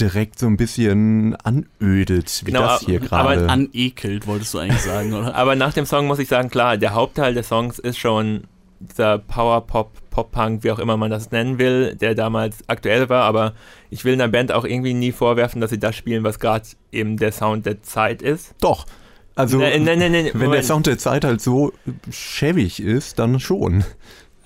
direkt 0.00 0.38
so 0.38 0.46
ein 0.46 0.56
bisschen 0.58 1.36
anödet, 1.36 2.42
wie 2.44 2.50
Genau, 2.50 2.62
das 2.66 2.80
hier 2.80 3.00
aber 3.10 3.34
gerade. 3.36 3.48
Anekelt, 3.48 4.26
wolltest 4.26 4.52
du 4.52 4.58
eigentlich 4.58 4.82
sagen, 4.82 5.12
oder? 5.14 5.34
Aber 5.36 5.56
nach 5.56 5.72
dem 5.72 5.86
Song 5.86 6.06
muss 6.06 6.18
ich 6.18 6.28
sagen, 6.28 6.50
klar, 6.50 6.76
der 6.76 6.92
Hauptteil 6.92 7.32
des 7.34 7.48
Songs 7.48 7.78
ist 7.78 7.98
schon 7.98 8.42
dieser 8.78 9.18
Power-Pop, 9.18 9.90
Pop-Punk, 10.16 10.64
wie 10.64 10.70
auch 10.70 10.78
immer 10.78 10.96
man 10.96 11.10
das 11.10 11.30
nennen 11.30 11.58
will, 11.58 11.94
der 11.94 12.14
damals 12.14 12.66
aktuell 12.68 13.10
war, 13.10 13.24
aber 13.24 13.52
ich 13.90 14.06
will 14.06 14.14
einer 14.14 14.28
Band 14.28 14.50
auch 14.50 14.64
irgendwie 14.64 14.94
nie 14.94 15.12
vorwerfen, 15.12 15.60
dass 15.60 15.68
sie 15.68 15.78
das 15.78 15.94
spielen, 15.94 16.24
was 16.24 16.40
gerade 16.40 16.64
eben 16.90 17.18
der 17.18 17.32
Sound 17.32 17.66
der 17.66 17.82
Zeit 17.82 18.22
ist. 18.22 18.54
Doch. 18.62 18.86
Also, 19.34 19.58
Nee, 19.58 19.78
nee, 19.78 19.94
nee, 19.96 20.08
nee, 20.08 20.30
wenn 20.32 20.50
der. 20.52 20.62
Sound 20.62 20.86
der 20.86 20.96
Zeit 20.96 21.22
halt 21.26 21.42
so 21.42 21.74
schäbig 22.10 22.80
ist, 22.80 23.18
dann 23.18 23.38
schon. 23.40 23.84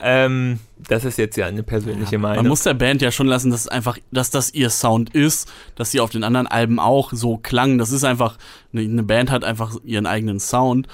Ähm, 0.00 0.58
das 0.88 1.04
ist 1.04 1.18
jetzt 1.18 1.36
ja 1.36 1.46
eine 1.46 1.62
persönliche 1.62 2.18
Man 2.18 2.32
Meinung. 2.32 2.48
muss 2.48 2.64
der 2.64 2.74
Band 2.74 3.00
ja 3.02 3.12
schon 3.12 3.28
lassen, 3.28 3.50
dass 3.52 3.68
einfach, 3.68 3.96
dass 4.10 4.30
das 4.30 4.52
ihr 4.52 4.70
Sound 4.70 5.14
ist, 5.14 5.48
dass 5.76 5.92
sie 5.92 6.00
auf 6.00 6.10
den 6.10 6.24
anderen 6.24 6.48
Alben 6.48 6.80
auch 6.80 7.12
so 7.12 7.36
klang. 7.36 7.78
Das 7.78 7.92
ist 7.92 8.02
einfach, 8.02 8.38
eine 8.74 9.02
Band 9.04 9.30
hat 9.30 9.44
einfach 9.44 9.76
ihren 9.84 10.06
eigenen 10.06 10.40
Sound. 10.40 10.88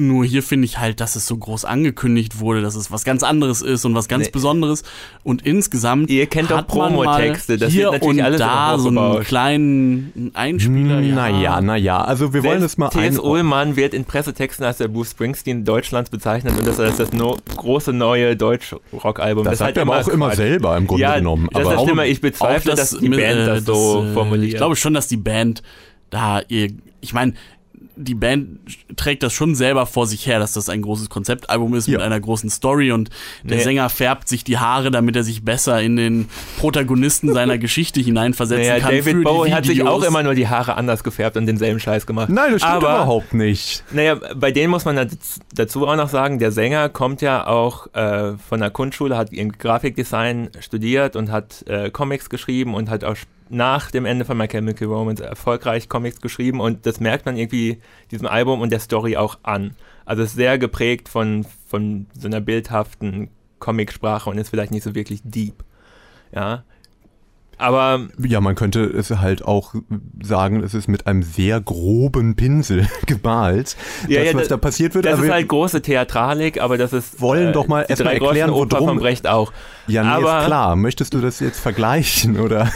Nur 0.00 0.24
hier 0.24 0.42
finde 0.42 0.64
ich 0.64 0.78
halt, 0.78 1.00
dass 1.00 1.14
es 1.14 1.26
so 1.26 1.36
groß 1.36 1.66
angekündigt 1.66 2.40
wurde, 2.40 2.62
dass 2.62 2.74
es 2.74 2.90
was 2.90 3.04
ganz 3.04 3.22
anderes 3.22 3.60
ist 3.60 3.84
und 3.84 3.94
was 3.94 4.08
ganz 4.08 4.26
Nee. 4.26 4.30
Besonderes. 4.32 4.82
Und 5.22 5.42
insgesamt 5.42 6.08
Ihr 6.08 6.26
kennt 6.26 6.50
doch 6.50 6.58
hat 6.58 6.68
Promotexte, 6.68 7.58
das 7.58 7.70
hier 7.70 7.84
wird 7.84 7.94
natürlich 7.94 8.18
und 8.18 8.24
alles 8.24 8.38
da 8.38 8.78
so 8.78 8.88
einen 8.88 9.22
kleinen 9.24 10.30
Einspieler. 10.34 11.00
ja. 11.00 11.14
Naja, 11.14 11.60
naja. 11.60 12.02
Also 12.02 12.32
wir 12.32 12.42
wollen 12.44 12.62
es 12.62 12.78
mal 12.78 12.86
ein... 12.86 12.92
T.S. 12.92 13.18
Ullmann 13.18 13.76
wird 13.76 13.92
in 13.92 14.06
Pressetexten 14.06 14.64
als 14.64 14.78
der 14.78 14.88
Bruce 14.88 15.10
Springsteen 15.10 15.64
Deutschlands 15.64 16.08
bezeichnet 16.08 16.58
und 16.58 16.66
das 16.66 16.78
ist 16.78 16.98
das 16.98 17.12
no 17.12 17.36
große 17.56 17.92
neue 17.92 18.36
Deutsch-Rock-Album. 18.36 19.44
Das 19.44 19.54
ist 19.54 19.58
sagt 19.58 19.76
er 19.76 19.82
aber 19.82 20.00
auch 20.00 20.08
immer 20.08 20.28
Quatsch. 20.28 20.36
selber 20.36 20.76
im 20.78 20.86
Grunde 20.86 21.02
ja, 21.02 21.16
genommen. 21.16 21.48
Das 21.52 21.62
aber 21.62 21.72
ist 21.72 21.78
auch, 21.78 21.84
schlimmer. 21.84 22.06
Ich 22.06 22.20
bezweifle, 22.20 22.74
dass 22.74 22.90
die 22.90 23.08
mit, 23.08 23.20
Band 23.20 23.40
äh, 23.40 23.46
das 23.46 23.64
so 23.64 24.04
äh, 24.04 24.14
formuliert. 24.14 24.52
Ich 24.52 24.56
glaube 24.56 24.76
schon, 24.76 24.94
dass 24.94 25.08
die 25.08 25.18
Band 25.18 25.62
da 26.08 26.40
ihr, 26.48 26.70
ich 27.00 27.12
meine, 27.12 27.34
die 28.00 28.14
Band 28.14 28.60
trägt 28.96 29.22
das 29.22 29.32
schon 29.32 29.54
selber 29.54 29.86
vor 29.86 30.06
sich 30.06 30.26
her, 30.26 30.38
dass 30.38 30.54
das 30.54 30.68
ein 30.68 30.82
großes 30.82 31.10
Konzeptalbum 31.10 31.74
ist 31.74 31.86
ja. 31.86 31.98
mit 31.98 32.02
einer 32.02 32.18
großen 32.18 32.50
Story 32.50 32.92
und 32.92 33.10
der 33.44 33.58
nee. 33.58 33.62
Sänger 33.62 33.88
färbt 33.88 34.28
sich 34.28 34.44
die 34.44 34.58
Haare, 34.58 34.90
damit 34.90 35.16
er 35.16 35.22
sich 35.22 35.44
besser 35.44 35.80
in 35.80 35.96
den 35.96 36.28
Protagonisten 36.58 37.32
seiner 37.32 37.58
Geschichte 37.58 38.00
hineinversetzen 38.00 38.66
naja, 38.66 38.80
kann. 38.80 38.96
David 38.96 39.24
Bowie 39.24 39.52
hat 39.52 39.66
sich 39.66 39.82
auch 39.82 40.02
immer 40.02 40.22
nur 40.22 40.34
die 40.34 40.48
Haare 40.48 40.76
anders 40.76 41.04
gefärbt 41.04 41.36
und 41.36 41.46
denselben 41.46 41.80
Scheiß 41.80 42.06
gemacht. 42.06 42.30
Nein, 42.30 42.52
das 42.52 42.62
stimmt 42.62 42.76
Aber, 42.76 42.94
überhaupt 42.94 43.34
nicht. 43.34 43.84
Naja, 43.92 44.16
bei 44.34 44.50
denen 44.50 44.70
muss 44.70 44.84
man 44.84 45.08
dazu 45.54 45.86
auch 45.86 45.96
noch 45.96 46.08
sagen, 46.08 46.38
der 46.38 46.52
Sänger 46.52 46.88
kommt 46.88 47.22
ja 47.22 47.46
auch 47.46 47.92
äh, 47.94 48.36
von 48.38 48.60
der 48.60 48.70
Kunstschule, 48.70 49.16
hat 49.16 49.30
Grafikdesign 49.30 50.50
studiert 50.60 51.16
und 51.16 51.30
hat 51.30 51.64
äh, 51.68 51.90
Comics 51.90 52.30
geschrieben 52.30 52.74
und 52.74 52.90
hat 52.90 53.04
auch 53.04 53.16
nach 53.50 53.90
dem 53.90 54.06
Ende 54.06 54.24
von 54.24 54.38
My 54.38 54.46
Chemical 54.46 54.88
Romance 54.88 55.22
erfolgreich 55.22 55.88
Comics 55.88 56.20
geschrieben 56.20 56.60
und 56.60 56.86
das 56.86 57.00
merkt 57.00 57.26
man 57.26 57.36
irgendwie 57.36 57.78
diesem 58.10 58.26
Album 58.26 58.60
und 58.60 58.70
der 58.70 58.78
Story 58.78 59.16
auch 59.16 59.38
an. 59.42 59.74
Also 60.04 60.22
ist 60.22 60.34
sehr 60.34 60.56
geprägt 60.58 61.08
von, 61.08 61.44
von 61.66 62.06
so 62.14 62.28
einer 62.28 62.40
bildhaften 62.40 63.28
Comicsprache 63.58 64.30
und 64.30 64.38
ist 64.38 64.50
vielleicht 64.50 64.72
nicht 64.72 64.84
so 64.84 64.94
wirklich 64.94 65.20
deep. 65.24 65.64
Ja, 66.32 66.64
aber 67.60 68.08
ja, 68.18 68.40
man 68.40 68.54
könnte 68.54 68.84
es 68.84 69.10
halt 69.10 69.44
auch 69.44 69.74
sagen, 70.22 70.62
es 70.62 70.74
ist 70.74 70.88
mit 70.88 71.06
einem 71.06 71.22
sehr 71.22 71.60
groben 71.60 72.34
Pinsel 72.34 72.88
gemalt. 73.06 73.76
Ja, 74.08 74.20
das, 74.20 74.32
ja, 74.32 74.38
was 74.38 74.48
da 74.48 74.56
passiert 74.56 74.94
wird. 74.94 75.04
Das 75.04 75.20
ist 75.20 75.30
halt 75.30 75.48
große 75.48 75.82
Theatralik, 75.82 76.60
aber 76.60 76.78
das 76.78 76.92
ist 76.92 77.20
wollen 77.20 77.48
äh, 77.48 77.52
doch 77.52 77.68
mal 77.68 77.84
erstmal 77.88 78.14
erklären, 78.14 78.52
wo 78.52 78.64
drum. 78.64 78.98
Brecht 78.98 79.26
auch. 79.28 79.52
Ja, 79.86 80.02
nee, 80.02 80.08
aber, 80.08 80.40
ist 80.40 80.46
klar. 80.46 80.76
Möchtest 80.76 81.14
du 81.14 81.20
das 81.20 81.40
jetzt 81.40 81.60
vergleichen 81.60 82.38
oder? 82.40 82.70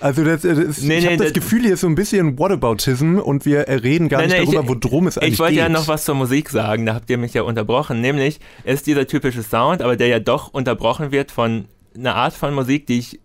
Also 0.00 0.24
das, 0.24 0.42
das 0.42 0.56
nee, 0.56 0.98
ich 0.98 1.04
nee, 1.04 1.06
habe 1.06 1.16
das 1.16 1.32
Gefühl, 1.32 1.62
hier 1.62 1.74
ist 1.74 1.80
so 1.80 1.86
ein 1.86 1.94
bisschen 1.94 2.38
Whataboutism 2.38 3.18
und 3.18 3.44
wir 3.44 3.66
reden 3.68 4.08
gar 4.08 4.22
nicht 4.22 4.36
darüber, 4.36 4.68
wo 4.68 4.74
drum 4.74 5.06
es 5.06 5.18
eigentlich 5.18 5.34
Ich 5.34 5.38
wollte 5.38 5.54
geht. 5.54 5.62
ja 5.62 5.68
noch 5.68 5.88
was 5.88 6.04
zur 6.04 6.14
Musik 6.14 6.50
sagen. 6.50 6.86
Da 6.86 6.94
habt 6.94 7.10
ihr 7.10 7.18
mich 7.18 7.34
ja 7.34 7.42
unterbrochen. 7.42 8.00
Nämlich 8.00 8.40
ist 8.64 8.86
dieser 8.86 9.06
typische 9.06 9.42
Sound, 9.42 9.82
aber 9.82 9.96
der 9.96 10.08
ja 10.08 10.18
doch 10.18 10.48
unterbrochen 10.52 11.12
wird 11.12 11.30
von 11.30 11.66
einer 11.96 12.14
Art 12.14 12.34
von 12.34 12.54
Musik, 12.54 12.86
die 12.86 12.98
ich 12.98 13.20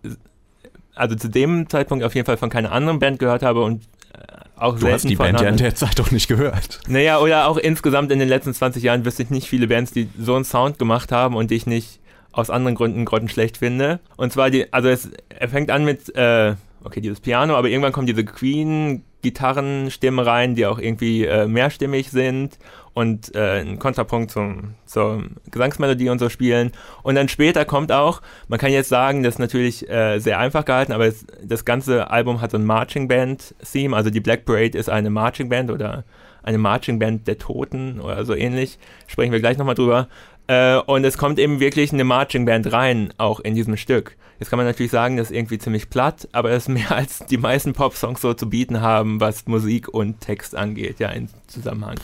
also 0.96 1.14
zu 1.14 1.28
dem 1.28 1.68
Zeitpunkt 1.68 2.04
auf 2.04 2.14
jeden 2.14 2.26
Fall 2.26 2.36
von 2.36 2.50
keiner 2.50 2.72
anderen 2.72 2.98
Band 2.98 3.18
gehört 3.18 3.42
habe 3.42 3.62
und 3.62 3.84
äh, 4.12 4.18
auch 4.56 4.78
du 4.78 4.88
hast 4.88 5.08
die 5.08 5.16
Band 5.16 5.40
ja 5.40 5.48
in 5.48 5.56
der 5.56 5.74
Zeit 5.74 5.98
doch 5.98 6.10
nicht 6.10 6.26
gehört. 6.26 6.80
Naja, 6.88 7.20
oder 7.20 7.46
auch 7.46 7.58
insgesamt 7.58 8.10
in 8.10 8.18
den 8.18 8.28
letzten 8.28 8.54
20 8.54 8.82
Jahren 8.82 9.04
wüsste 9.04 9.22
ich 9.22 9.30
nicht 9.30 9.48
viele 9.48 9.68
Bands, 9.68 9.92
die 9.92 10.08
so 10.18 10.34
einen 10.34 10.44
Sound 10.44 10.78
gemacht 10.78 11.12
haben 11.12 11.36
und 11.36 11.50
die 11.50 11.56
ich 11.56 11.66
nicht 11.66 12.00
aus 12.32 12.50
anderen 12.50 12.74
Gründen 12.74 13.04
grottenschlecht 13.04 13.58
finde. 13.58 14.00
Und 14.16 14.32
zwar 14.32 14.50
die, 14.50 14.72
also 14.72 14.88
es, 14.88 15.10
er 15.28 15.48
fängt 15.48 15.70
an 15.70 15.84
mit, 15.84 16.14
äh, 16.16 16.54
okay, 16.86 17.00
dieses 17.00 17.20
Piano, 17.20 17.54
aber 17.56 17.68
irgendwann 17.68 17.92
kommt 17.92 18.08
diese 18.08 18.24
Queen 18.24 19.04
Gitarrenstimme 19.22 20.24
rein, 20.24 20.54
die 20.54 20.66
auch 20.66 20.78
irgendwie 20.78 21.24
äh, 21.24 21.48
mehrstimmig 21.48 22.10
sind 22.10 22.58
und 22.94 23.34
äh, 23.34 23.60
einen 23.60 23.78
Kontrapunkt 23.80 24.30
zum, 24.30 24.74
zur 24.84 25.24
Gesangsmelodie 25.50 26.10
und 26.10 26.20
so 26.20 26.28
spielen. 26.28 26.70
Und 27.02 27.16
dann 27.16 27.28
später 27.28 27.64
kommt 27.64 27.90
auch, 27.90 28.22
man 28.46 28.60
kann 28.60 28.70
jetzt 28.70 28.88
sagen, 28.88 29.24
das 29.24 29.34
ist 29.34 29.38
natürlich 29.40 29.88
äh, 29.90 30.20
sehr 30.20 30.38
einfach 30.38 30.64
gehalten, 30.64 30.92
aber 30.92 31.06
es, 31.06 31.26
das 31.42 31.64
ganze 31.64 32.10
Album 32.10 32.40
hat 32.40 32.52
so 32.52 32.56
ein 32.56 32.64
Marching 32.64 33.08
Band-Theme, 33.08 33.96
also 33.96 34.10
die 34.10 34.20
Black 34.20 34.44
Parade 34.44 34.78
ist 34.78 34.88
eine 34.88 35.10
Marching 35.10 35.48
Band 35.48 35.72
oder 35.72 36.04
eine 36.44 36.58
Marching 36.58 37.00
Band 37.00 37.26
der 37.26 37.38
Toten 37.38 38.00
oder 38.00 38.24
so 38.24 38.34
ähnlich. 38.34 38.78
Sprechen 39.08 39.32
wir 39.32 39.40
gleich 39.40 39.58
nochmal 39.58 39.74
drüber. 39.74 40.08
Äh, 40.46 40.76
und 40.76 41.04
es 41.04 41.18
kommt 41.18 41.40
eben 41.40 41.58
wirklich 41.58 41.92
eine 41.92 42.04
Marching 42.04 42.44
Band 42.44 42.72
rein, 42.72 43.12
auch 43.18 43.40
in 43.40 43.54
diesem 43.54 43.76
Stück. 43.76 44.16
Jetzt 44.38 44.50
kann 44.50 44.58
man 44.58 44.66
natürlich 44.66 44.92
sagen, 44.92 45.16
das 45.16 45.30
ist 45.30 45.36
irgendwie 45.36 45.58
ziemlich 45.58 45.88
platt, 45.88 46.28
aber 46.32 46.50
es 46.50 46.64
ist 46.64 46.68
mehr 46.68 46.92
als 46.94 47.20
die 47.26 47.38
meisten 47.38 47.72
Pop-Songs 47.72 48.20
so 48.20 48.34
zu 48.34 48.48
bieten 48.48 48.80
haben, 48.80 49.20
was 49.20 49.46
Musik 49.46 49.88
und 49.88 50.20
Text 50.20 50.54
angeht, 50.54 51.00
ja, 51.00 51.08
im 51.08 51.28
Zusammenhang. 51.46 51.96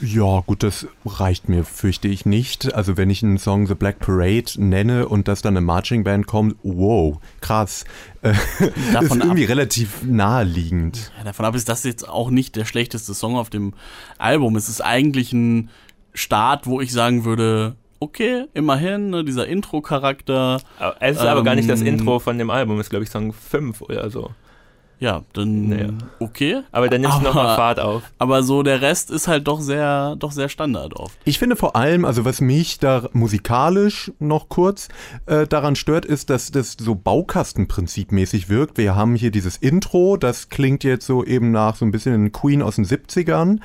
Ja, 0.00 0.40
gut, 0.46 0.62
das 0.62 0.86
reicht 1.04 1.48
mir, 1.48 1.64
fürchte 1.64 2.08
ich 2.08 2.26
nicht. 2.26 2.74
Also 2.74 2.96
wenn 2.96 3.10
ich 3.10 3.22
einen 3.22 3.38
Song 3.38 3.66
The 3.66 3.74
Black 3.74 3.98
Parade 3.98 4.52
nenne 4.58 5.08
und 5.08 5.26
dass 5.26 5.42
dann 5.42 5.56
eine 5.56 5.64
Marching 5.64 6.04
Band 6.04 6.26
kommt, 6.26 6.56
wow, 6.62 7.18
krass. 7.40 7.84
Äh, 8.22 8.34
davon 8.92 9.18
ist 9.18 9.24
irgendwie 9.24 9.44
ab, 9.44 9.50
relativ 9.50 10.02
naheliegend. 10.02 11.12
Ja, 11.18 11.24
davon 11.24 11.46
ab 11.46 11.54
ist 11.54 11.68
das 11.68 11.82
jetzt 11.84 12.08
auch 12.08 12.30
nicht 12.30 12.56
der 12.56 12.64
schlechteste 12.66 13.14
Song 13.14 13.36
auf 13.36 13.50
dem 13.50 13.74
Album. 14.18 14.56
Es 14.56 14.68
ist 14.68 14.80
eigentlich 14.80 15.32
ein 15.32 15.70
Start, 16.12 16.66
wo 16.66 16.80
ich 16.80 16.92
sagen 16.92 17.24
würde, 17.24 17.76
okay, 18.04 18.46
immerhin, 18.54 19.10
ne, 19.10 19.24
dieser 19.24 19.46
Intro-Charakter. 19.46 20.60
Es 21.00 21.16
ist 21.16 21.22
ähm, 21.22 21.28
aber 21.28 21.42
gar 21.42 21.54
nicht 21.54 21.68
das 21.68 21.80
ähm, 21.80 21.88
Intro 21.88 22.18
von 22.18 22.38
dem 22.38 22.50
Album, 22.50 22.78
ist 22.80 22.90
glaube 22.90 23.04
ich 23.04 23.10
Song 23.10 23.32
5 23.32 23.80
oder 23.82 24.10
so. 24.10 24.30
Ja, 25.00 25.22
dann 25.32 25.68
naja. 25.68 25.88
okay. 26.20 26.62
Aber 26.70 26.88
dann 26.88 27.00
nimmst 27.00 27.18
du 27.18 27.24
nochmal 27.24 27.56
Fahrt 27.56 27.80
auf. 27.80 28.02
Aber 28.18 28.42
so 28.42 28.62
der 28.62 28.80
Rest 28.80 29.10
ist 29.10 29.28
halt 29.28 29.46
doch 29.48 29.60
sehr, 29.60 30.16
doch 30.16 30.32
sehr 30.32 30.48
Standard 30.48 30.94
oft. 30.94 31.18
Ich 31.24 31.38
finde 31.38 31.56
vor 31.56 31.76
allem, 31.76 32.04
also 32.04 32.24
was 32.24 32.40
mich 32.40 32.78
da 32.78 33.08
musikalisch 33.12 34.12
noch 34.18 34.48
kurz 34.48 34.88
äh, 35.26 35.46
daran 35.46 35.76
stört, 35.76 36.06
ist, 36.06 36.30
dass 36.30 36.52
das 36.52 36.76
so 36.78 36.94
Baukastenprinzipmäßig 36.94 38.48
wirkt. 38.48 38.78
Wir 38.78 38.94
haben 38.94 39.16
hier 39.16 39.30
dieses 39.30 39.56
Intro, 39.56 40.16
das 40.16 40.48
klingt 40.48 40.84
jetzt 40.84 41.06
so 41.06 41.24
eben 41.24 41.50
nach 41.50 41.76
so 41.76 41.84
ein 41.84 41.90
bisschen 41.90 42.32
Queen 42.32 42.62
aus 42.62 42.76
den 42.76 42.86
70ern 42.86 43.58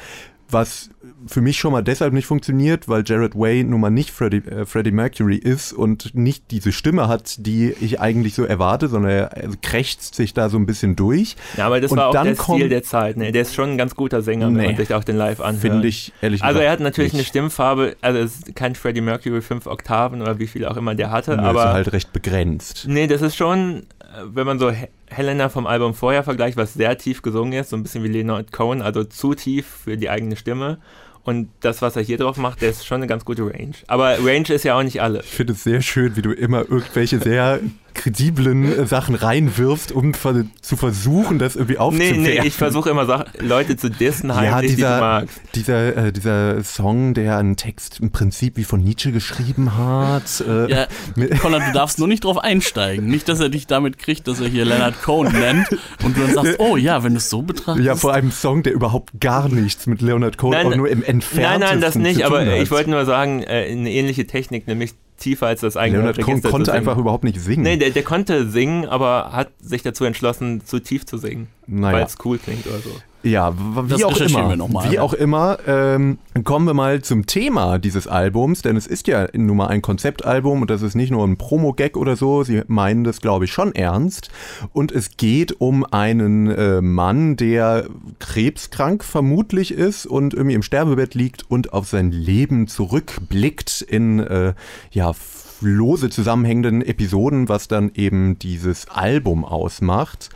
was 0.52 0.90
für 1.28 1.42
mich 1.42 1.58
schon 1.58 1.72
mal 1.72 1.82
deshalb 1.82 2.14
nicht 2.14 2.26
funktioniert, 2.26 2.88
weil 2.88 3.04
Jared 3.06 3.36
Way 3.36 3.64
nun 3.64 3.82
mal 3.82 3.90
nicht 3.90 4.12
Freddie, 4.12 4.38
äh, 4.38 4.66
Freddie 4.66 4.92
Mercury 4.92 5.36
ist 5.36 5.74
und 5.74 6.16
nicht 6.16 6.52
diese 6.52 6.72
Stimme 6.72 7.08
hat, 7.08 7.46
die 7.46 7.72
ich 7.80 8.00
eigentlich 8.00 8.34
so 8.34 8.44
erwarte, 8.44 8.88
sondern 8.88 9.12
er 9.12 9.30
krächzt 9.62 10.16
sich 10.16 10.34
da 10.34 10.50
so 10.50 10.58
ein 10.58 10.66
bisschen 10.66 10.96
durch. 10.96 11.36
Ja, 11.58 11.68
aber 11.68 11.82
das 11.82 11.92
und 11.92 11.98
war 11.98 12.08
auch 12.10 12.24
der 12.24 12.36
Stil 12.36 12.70
der 12.70 12.84
Zeit. 12.84 13.18
Ne? 13.18 13.32
Der 13.32 13.42
ist 13.42 13.54
schon 13.54 13.72
ein 13.72 13.78
ganz 13.78 13.96
guter 13.96 14.22
Sänger, 14.22 14.50
nee, 14.50 14.60
wenn 14.60 14.66
man 14.68 14.76
sich 14.78 14.94
auch 14.94 15.04
den 15.04 15.18
Live 15.18 15.40
anhört. 15.40 15.62
Finde 15.62 15.88
ich 15.88 16.14
ehrlich 16.22 16.44
Also 16.44 16.60
er 16.60 16.72
hat 16.72 16.80
natürlich 16.80 17.14
nicht. 17.14 17.22
eine 17.22 17.26
Stimmfarbe, 17.28 17.96
also 18.02 18.20
es 18.20 18.36
ist 18.38 18.56
kein 18.56 18.76
Freddie 18.76 19.02
Mercury 19.02 19.42
fünf 19.42 19.68
Oktaven 19.68 20.22
oder 20.22 20.40
wie 20.40 20.48
viel 20.48 20.66
auch 20.66 20.78
immer 20.78 20.96
der 20.96 21.12
hatte, 21.12 21.36
nee, 21.36 21.44
aber... 21.44 21.66
Ist 21.66 21.74
halt 21.74 21.94
recht 21.94 22.14
begrenzt. 22.14 22.86
Nee, 22.88 23.08
das 23.08 23.22
ist 23.22 23.36
schon, 23.36 23.84
wenn 24.26 24.46
man 24.46 24.60
so 24.60 24.72
Helena 25.08 25.50
vom 25.50 25.68
Album 25.68 25.94
vorher 25.94 26.24
vergleicht, 26.24 26.58
was 26.58 26.74
sehr 26.74 26.98
tief 26.98 27.22
gesungen 27.22 27.54
ist, 27.54 27.70
so 27.70 27.76
ein 27.76 27.84
bisschen 27.84 28.04
wie 28.04 28.10
Leonard 28.10 28.52
Cohen, 28.52 28.82
also 28.82 29.04
zu 29.04 29.34
tief 29.34 29.66
für 29.84 29.98
die 29.98 30.10
eigene 30.10 30.36
Stimme. 30.36 30.80
Und 31.24 31.50
das, 31.60 31.82
was 31.82 31.96
er 31.96 32.02
hier 32.02 32.18
drauf 32.18 32.38
macht, 32.38 32.62
der 32.62 32.70
ist 32.70 32.86
schon 32.86 32.98
eine 32.98 33.08
ganz 33.08 33.26
gute 33.26 33.44
Range. 33.44 33.76
Aber 33.88 34.18
Range 34.24 34.50
ist 34.50 34.64
ja 34.64 34.78
auch 34.78 34.84
nicht 34.84 35.02
alle. 35.02 35.20
Ich 35.20 35.30
finde 35.30 35.54
es 35.54 35.64
sehr 35.64 35.82
schön, 35.82 36.16
wie 36.16 36.22
du 36.22 36.32
immer 36.32 36.62
irgendwelche 36.62 37.20
sehr 37.20 37.60
krediblen 37.94 38.80
äh, 38.80 38.86
Sachen 38.86 39.16
reinwirfst, 39.16 39.92
um 39.92 40.14
zu 40.14 40.76
versuchen, 40.76 41.40
das 41.40 41.56
irgendwie 41.56 41.78
aufzuwerten. 41.78 42.22
Nee, 42.22 42.40
nee, 42.40 42.48
ich 42.48 42.56
versuche 42.56 42.90
immer 42.90 43.06
Sach 43.06 43.26
Leute 43.40 43.78
zu 43.78 43.90
dissen, 43.90 44.36
heimlich, 44.36 44.52
ja, 44.52 44.62
dieser, 44.62 44.76
die 44.76 44.94
du 44.96 45.00
magst. 45.00 45.42
Dieser, 45.56 45.98
äh, 45.98 46.12
dieser 46.12 46.64
Song, 46.64 47.14
der 47.14 47.38
einen 47.38 47.56
Text 47.56 48.00
im 48.00 48.12
Prinzip 48.12 48.58
wie 48.58 48.64
von 48.64 48.82
Nietzsche 48.82 49.12
geschrieben 49.12 49.78
hat. 49.78 50.44
Äh, 50.48 50.72
ja, 50.72 50.88
Conrad, 51.42 51.68
du 51.68 51.74
darfst 51.74 52.00
nur 52.00 52.08
nicht 52.08 52.24
drauf 52.24 52.38
einsteigen. 52.38 53.08
Nicht, 53.08 53.30
dass 53.30 53.40
er 53.40 53.50
dich 53.50 53.68
damit 53.68 53.98
kriegt, 53.98 54.28
dass 54.28 54.40
er 54.40 54.48
hier 54.48 54.66
Leonard 54.66 55.02
Cohen 55.02 55.32
nennt 55.32 55.68
und 56.04 56.18
du 56.18 56.22
dann 56.22 56.34
sagst, 56.34 56.60
oh 56.60 56.78
ja, 56.78 57.04
wenn 57.04 57.14
du 57.14 57.18
es 57.18 57.30
so 57.30 57.42
betrachtest. 57.42 57.86
Ja, 57.86 57.96
vor 57.96 58.14
einem 58.14 58.32
Song, 58.32 58.64
der 58.64 58.74
überhaupt 58.74 59.20
gar 59.20 59.50
nichts 59.50 59.88
mit 59.88 60.02
Leonard 60.02 60.38
Cohen, 60.38 60.52
nein, 60.52 60.66
aber 60.68 60.76
nur 60.76 60.90
im 60.90 61.04
Entferntesten 61.04 61.60
Nein, 61.60 61.60
nein, 61.60 61.82
das 61.82 61.96
nicht, 61.96 62.24
aber 62.24 62.46
hat. 62.46 62.62
ich 62.62 62.72
wollte 62.72 62.90
nur 62.90 63.06
sagen, 63.06 63.44
äh, 63.44 63.70
eine 63.72 63.92
ähnliche 63.92 64.28
Technik, 64.28 64.68
nämlich 64.68 64.94
tiefer 65.20 65.48
als 65.48 65.62
das 65.62 65.78
eigene 65.78 66.00
Leonard 66.00 66.22
Cohen 66.22 66.42
konnte 66.42 66.74
einfach 66.74 66.98
überhaupt 66.98 67.24
nicht 67.24 67.40
singen. 67.40 67.64
Nee, 67.64 67.78
der, 67.78 67.92
der, 67.92 68.04
konnte 68.04 68.50
singen, 68.50 68.86
aber 68.86 69.32
hat 69.32 69.52
sich 69.60 69.84
dazu 69.84 70.06
entschlossen, 70.06 70.66
zu 70.66 70.80
tief 70.80 71.06
zu 71.06 71.18
singen, 71.18 71.48
naja. 71.68 71.98
weil 71.98 72.06
es 72.06 72.16
cool 72.26 72.38
klingt 72.38 72.66
oder 72.68 72.80
so. 72.80 72.92
Ja, 73.22 73.54
wie 73.58 74.06
auch 74.06 74.18
immer, 74.18 74.56
mal, 74.56 74.90
wie 74.90 74.96
ja. 74.96 75.02
auch 75.02 75.14
immer, 75.14 75.58
ähm, 75.68 76.20
kommen 76.46 76.66
wir 76.66 76.74
mal 76.74 77.02
zum 77.02 77.26
Thema 77.26 77.78
dieses 77.78 78.08
Albums, 78.08 78.62
denn 78.62 78.78
es 78.78 78.88
ist 78.88 79.08
ja 79.08 79.28
nun 79.34 79.58
mal 79.58 79.68
ein 79.68 79.82
Konzeptalbum 79.82 80.62
und 80.62 80.70
das 80.70 80.82
ist 80.82 80.96
nicht 80.96 81.12
nur 81.12 81.28
ein 81.28 81.36
Promo-Gag 81.36 81.98
oder 81.98 82.16
so, 82.16 82.44
sie 82.44 82.62
meinen 82.68 83.04
das 83.04 83.20
glaube 83.20 83.44
ich 83.46 83.52
schon 83.52 83.76
ernst 83.76 84.30
und 84.72 84.94
es 84.94 85.18
geht 85.18 85.60
um 85.60 85.84
einen 85.84 86.48
äh, 86.48 86.80
Mann, 86.82 87.36
der 87.36 87.88
krebskrank 88.20 89.04
vermutlich 89.04 89.72
ist 89.72 90.06
und 90.06 90.34
irgendwie 90.34 90.56
im 90.56 90.64
Sterbebett 90.64 91.14
liegt 91.14 91.44
und 91.52 91.74
auf 91.74 91.88
sein 91.88 92.12
Leben 92.12 92.68
zurückblickt 92.68 93.82
in, 93.82 94.20
äh, 94.20 94.54
ja, 94.92 95.14
lose 95.62 96.10
zusammenhängenden 96.10 96.82
Episoden, 96.82 97.50
was 97.50 97.68
dann 97.68 97.92
eben 97.94 98.40
dieses 98.40 98.88
Album 98.88 99.44
ausmacht. 99.44 100.30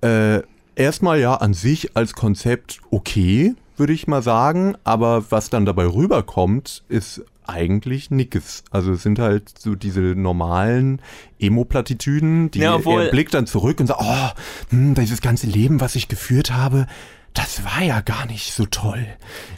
Äh, 0.00 0.42
erstmal 0.76 1.20
ja 1.20 1.34
an 1.34 1.54
sich 1.54 1.96
als 1.96 2.14
Konzept 2.14 2.80
okay, 2.90 3.54
würde 3.76 3.92
ich 3.92 4.06
mal 4.06 4.22
sagen, 4.22 4.76
aber 4.84 5.24
was 5.30 5.50
dann 5.50 5.66
dabei 5.66 5.86
rüberkommt, 5.86 6.84
ist 6.88 7.22
eigentlich 7.46 8.10
nix. 8.10 8.64
Also 8.70 8.92
es 8.92 9.02
sind 9.02 9.18
halt 9.18 9.58
so 9.58 9.74
diese 9.74 10.00
normalen 10.00 11.00
Emo-Plattitüden, 11.38 12.50
die 12.50 12.60
ja, 12.60 12.78
er 12.78 13.10
blickt 13.10 13.34
dann 13.34 13.46
zurück 13.46 13.80
und 13.80 13.88
sagt, 13.88 14.00
oh, 14.02 14.30
hm, 14.70 14.94
dieses 14.94 15.20
ganze 15.20 15.46
Leben, 15.46 15.80
was 15.80 15.94
ich 15.94 16.08
geführt 16.08 16.52
habe, 16.52 16.86
das 17.34 17.64
war 17.64 17.82
ja 17.82 18.00
gar 18.00 18.26
nicht 18.26 18.52
so 18.52 18.64
toll. 18.64 19.04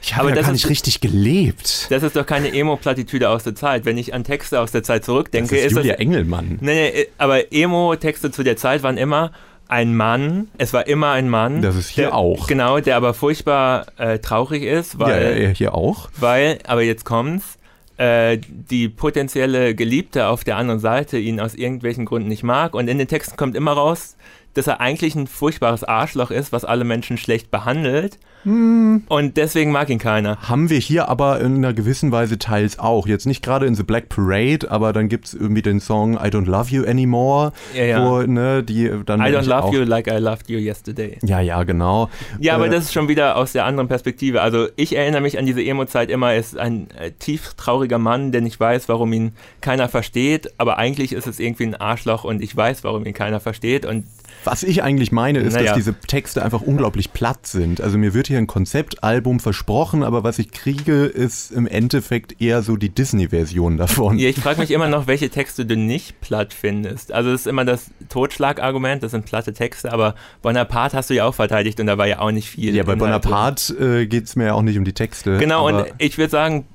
Ich 0.02 0.16
habe 0.16 0.30
ja 0.30 0.40
gar 0.40 0.50
nicht 0.50 0.68
richtig 0.68 1.02
gelebt. 1.02 1.86
Das 1.90 2.02
ist 2.02 2.16
doch 2.16 2.24
keine 2.24 2.52
Emo-Plattitüde 2.52 3.28
aus 3.28 3.44
der 3.44 3.54
Zeit. 3.54 3.84
Wenn 3.84 3.98
ich 3.98 4.14
an 4.14 4.24
Texte 4.24 4.60
aus 4.60 4.72
der 4.72 4.82
Zeit 4.82 5.04
zurückdenke, 5.04 5.54
das 5.54 5.58
ist, 5.58 5.66
ist 5.66 5.76
Julia 5.76 5.92
das, 5.92 6.00
Engelmann. 6.00 6.58
Nee, 6.62 6.90
nee, 6.94 7.06
aber 7.18 7.52
Emo-Texte 7.52 8.30
zu 8.30 8.42
der 8.42 8.56
Zeit 8.56 8.82
waren 8.82 8.96
immer, 8.96 9.30
ein 9.68 9.96
Mann, 9.96 10.48
es 10.58 10.72
war 10.72 10.86
immer 10.86 11.10
ein 11.10 11.28
Mann. 11.28 11.62
Das 11.62 11.76
ist 11.76 11.88
hier 11.88 12.06
der, 12.06 12.14
auch. 12.14 12.46
Genau, 12.46 12.80
der 12.80 12.96
aber 12.96 13.14
furchtbar 13.14 13.86
äh, 13.98 14.18
traurig 14.18 14.62
ist, 14.62 14.98
weil, 14.98 15.42
ja, 15.42 15.48
hier 15.50 15.74
auch. 15.74 16.08
weil, 16.18 16.58
aber 16.66 16.82
jetzt 16.82 17.04
kommt's, 17.04 17.58
äh, 17.96 18.38
die 18.48 18.88
potenzielle 18.88 19.74
Geliebte 19.74 20.26
auf 20.28 20.44
der 20.44 20.56
anderen 20.56 20.80
Seite 20.80 21.18
ihn 21.18 21.40
aus 21.40 21.54
irgendwelchen 21.54 22.04
Gründen 22.04 22.28
nicht 22.28 22.42
mag 22.42 22.74
und 22.74 22.88
in 22.88 22.98
den 22.98 23.08
Texten 23.08 23.36
kommt 23.36 23.56
immer 23.56 23.72
raus, 23.72 24.16
dass 24.54 24.66
er 24.66 24.80
eigentlich 24.80 25.14
ein 25.14 25.26
furchtbares 25.26 25.84
Arschloch 25.84 26.30
ist, 26.30 26.52
was 26.52 26.64
alle 26.64 26.84
Menschen 26.84 27.18
schlecht 27.18 27.50
behandelt. 27.50 28.18
Hm. 28.46 29.02
Und 29.08 29.36
deswegen 29.36 29.72
mag 29.72 29.90
ihn 29.90 29.98
keiner. 29.98 30.38
Haben 30.40 30.70
wir 30.70 30.78
hier 30.78 31.08
aber 31.08 31.40
in 31.40 31.56
einer 31.56 31.74
gewissen 31.74 32.12
Weise 32.12 32.38
teils 32.38 32.78
auch. 32.78 33.06
Jetzt 33.08 33.26
nicht 33.26 33.42
gerade 33.42 33.66
in 33.66 33.74
The 33.74 33.82
Black 33.82 34.08
Parade, 34.08 34.70
aber 34.70 34.92
dann 34.92 35.08
gibt 35.08 35.26
es 35.26 35.34
irgendwie 35.34 35.62
den 35.62 35.80
Song 35.80 36.14
I 36.14 36.28
Don't 36.28 36.46
Love 36.46 36.70
You 36.70 36.84
Anymore, 36.84 37.52
Ja, 37.74 37.84
ja. 37.84 38.08
wo, 38.08 38.22
ne, 38.22 38.62
die 38.62 38.88
dann. 39.04 39.20
I 39.20 39.24
don't 39.24 39.46
love 39.48 39.74
you 39.74 39.82
like 39.82 40.06
I 40.06 40.18
loved 40.18 40.48
you 40.48 40.58
yesterday. 40.58 41.18
Ja, 41.22 41.40
ja, 41.40 41.64
genau. 41.64 42.08
Ja, 42.38 42.54
aber 42.54 42.66
Äh, 42.68 42.70
das 42.70 42.84
ist 42.84 42.92
schon 42.92 43.08
wieder 43.08 43.36
aus 43.36 43.50
der 43.52 43.64
anderen 43.64 43.88
Perspektive. 43.88 44.42
Also 44.42 44.68
ich 44.76 44.94
erinnere 44.96 45.20
mich 45.22 45.38
an 45.38 45.44
diese 45.46 45.62
Emo-Zeit 45.64 46.08
immer, 46.08 46.32
er 46.32 46.38
ist 46.38 46.56
ein 46.56 46.88
äh, 46.92 47.10
tief 47.18 47.54
trauriger 47.56 47.98
Mann, 47.98 48.30
der 48.30 48.42
nicht 48.42 48.60
weiß, 48.60 48.88
warum 48.88 49.12
ihn 49.12 49.32
keiner 49.60 49.88
versteht, 49.88 50.52
aber 50.58 50.78
eigentlich 50.78 51.12
ist 51.12 51.26
es 51.26 51.40
irgendwie 51.40 51.64
ein 51.64 51.74
Arschloch 51.74 52.22
und 52.22 52.40
ich 52.42 52.56
weiß, 52.56 52.84
warum 52.84 53.04
ihn 53.06 53.14
keiner 53.14 53.40
versteht 53.40 53.84
und 53.84 54.04
Was 54.44 54.62
ich 54.62 54.82
eigentlich 54.84 55.10
meine, 55.10 55.40
ist, 55.40 55.54
Naja. 55.54 55.66
dass 55.68 55.74
diese 55.76 55.94
Texte 55.94 56.44
einfach 56.44 56.60
unglaublich 56.60 57.12
platt 57.12 57.46
sind. 57.46 57.80
Also 57.80 57.98
mir 57.98 58.14
wird 58.14 58.28
hier 58.28 58.35
ein 58.38 58.46
Konzeptalbum 58.46 59.40
versprochen, 59.40 60.02
aber 60.02 60.24
was 60.24 60.38
ich 60.38 60.50
kriege, 60.50 61.04
ist 61.04 61.50
im 61.50 61.66
Endeffekt 61.66 62.40
eher 62.40 62.62
so 62.62 62.76
die 62.76 62.88
Disney-Version 62.88 63.76
davon. 63.76 64.18
Ja, 64.18 64.28
ich 64.28 64.36
frage 64.36 64.60
mich 64.60 64.70
immer 64.70 64.88
noch, 64.88 65.06
welche 65.06 65.30
Texte 65.30 65.66
du 65.66 65.76
nicht 65.76 66.20
platt 66.20 66.54
findest. 66.54 67.12
Also 67.12 67.30
es 67.30 67.42
ist 67.42 67.46
immer 67.46 67.64
das 67.64 67.90
Totschlagargument, 68.08 69.02
das 69.02 69.12
sind 69.12 69.26
platte 69.26 69.52
Texte, 69.52 69.92
aber 69.92 70.14
Bonaparte 70.42 70.96
hast 70.96 71.10
du 71.10 71.14
ja 71.14 71.24
auch 71.24 71.34
verteidigt 71.34 71.80
und 71.80 71.86
da 71.86 71.98
war 71.98 72.06
ja 72.06 72.20
auch 72.20 72.30
nicht 72.30 72.48
viel. 72.48 72.74
Ja, 72.74 72.82
bei. 72.82 72.94
Bonaparte 72.94 74.02
äh, 74.02 74.06
geht 74.06 74.24
es 74.24 74.36
mir 74.36 74.46
ja 74.46 74.54
auch 74.54 74.62
nicht 74.62 74.78
um 74.78 74.84
die 74.84 74.94
Texte. 74.94 75.38
Genau, 75.38 75.66
und 75.66 75.86
ich 75.98 76.18
würde 76.18 76.30
sagen, 76.30 76.66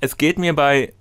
es 0.00 0.16
geht 0.16 0.38
mir 0.38 0.54
bei, 0.54 0.92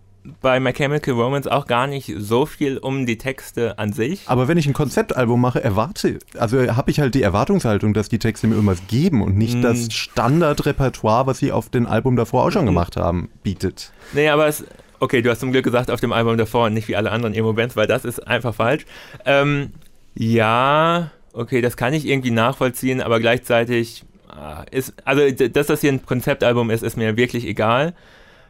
bei 0.41 0.59
My 0.59 0.73
Chemical 0.73 1.13
Romance 1.13 1.49
auch 1.51 1.65
gar 1.65 1.87
nicht 1.87 2.13
so 2.17 2.45
viel 2.45 2.77
um 2.77 3.05
die 3.05 3.17
Texte 3.17 3.79
an 3.79 3.93
sich. 3.93 4.23
Aber 4.27 4.47
wenn 4.47 4.57
ich 4.57 4.67
ein 4.67 4.73
Konzeptalbum 4.73 5.39
mache, 5.39 5.63
erwarte, 5.63 6.19
also 6.37 6.75
habe 6.75 6.91
ich 6.91 6.99
halt 6.99 7.15
die 7.15 7.23
Erwartungshaltung, 7.23 7.93
dass 7.93 8.09
die 8.09 8.19
Texte 8.19 8.47
mir 8.47 8.55
irgendwas 8.55 8.85
geben 8.87 9.21
und 9.21 9.37
nicht 9.37 9.57
Mm. 9.57 9.61
das 9.61 9.87
Standardrepertoire, 9.93 11.25
was 11.27 11.39
sie 11.39 11.51
auf 11.51 11.69
den 11.69 11.85
Album 11.85 12.15
davor 12.15 12.45
auch 12.45 12.51
schon 12.51 12.63
Mhm. 12.63 12.67
gemacht 12.67 12.97
haben, 12.97 13.29
bietet. 13.43 13.91
Nee, 14.13 14.29
aber 14.29 14.47
es. 14.47 14.63
Okay, 15.01 15.21
du 15.21 15.29
hast 15.29 15.39
zum 15.39 15.51
Glück 15.53 15.63
gesagt, 15.63 15.89
auf 15.89 16.01
dem 16.01 16.11
Album 16.11 16.37
davor 16.37 16.65
und 16.65 16.73
nicht 16.73 16.89
wie 16.89 16.95
alle 16.97 17.11
anderen 17.11 17.33
Emo-Bands, 17.33 17.77
weil 17.77 17.87
das 17.87 18.03
ist 18.03 18.19
einfach 18.27 18.53
falsch. 18.53 18.85
Ähm, 19.25 19.71
ja, 20.15 21.11
okay, 21.33 21.61
das 21.61 21.77
kann 21.77 21.93
ich 21.93 22.05
irgendwie 22.05 22.31
nachvollziehen, 22.31 23.01
aber 23.01 23.19
gleichzeitig 23.21 24.03
ah, 24.27 24.63
ist. 24.69 24.93
Also, 25.05 25.21
dass 25.47 25.67
das 25.67 25.79
hier 25.81 25.93
ein 25.93 26.05
Konzeptalbum 26.05 26.69
ist, 26.69 26.83
ist 26.83 26.97
mir 26.97 27.15
wirklich 27.15 27.45
egal. 27.45 27.93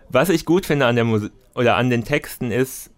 Was 0.10 0.30
ich 0.30 0.46
gut 0.46 0.66
finde 0.66 0.86
an 0.86 0.96
der 0.96 1.06
Musik 1.06 1.32
oder 1.56 1.76
an 1.76 1.90
den 1.90 2.04
Texten 2.04 2.52
ist, 2.52 2.90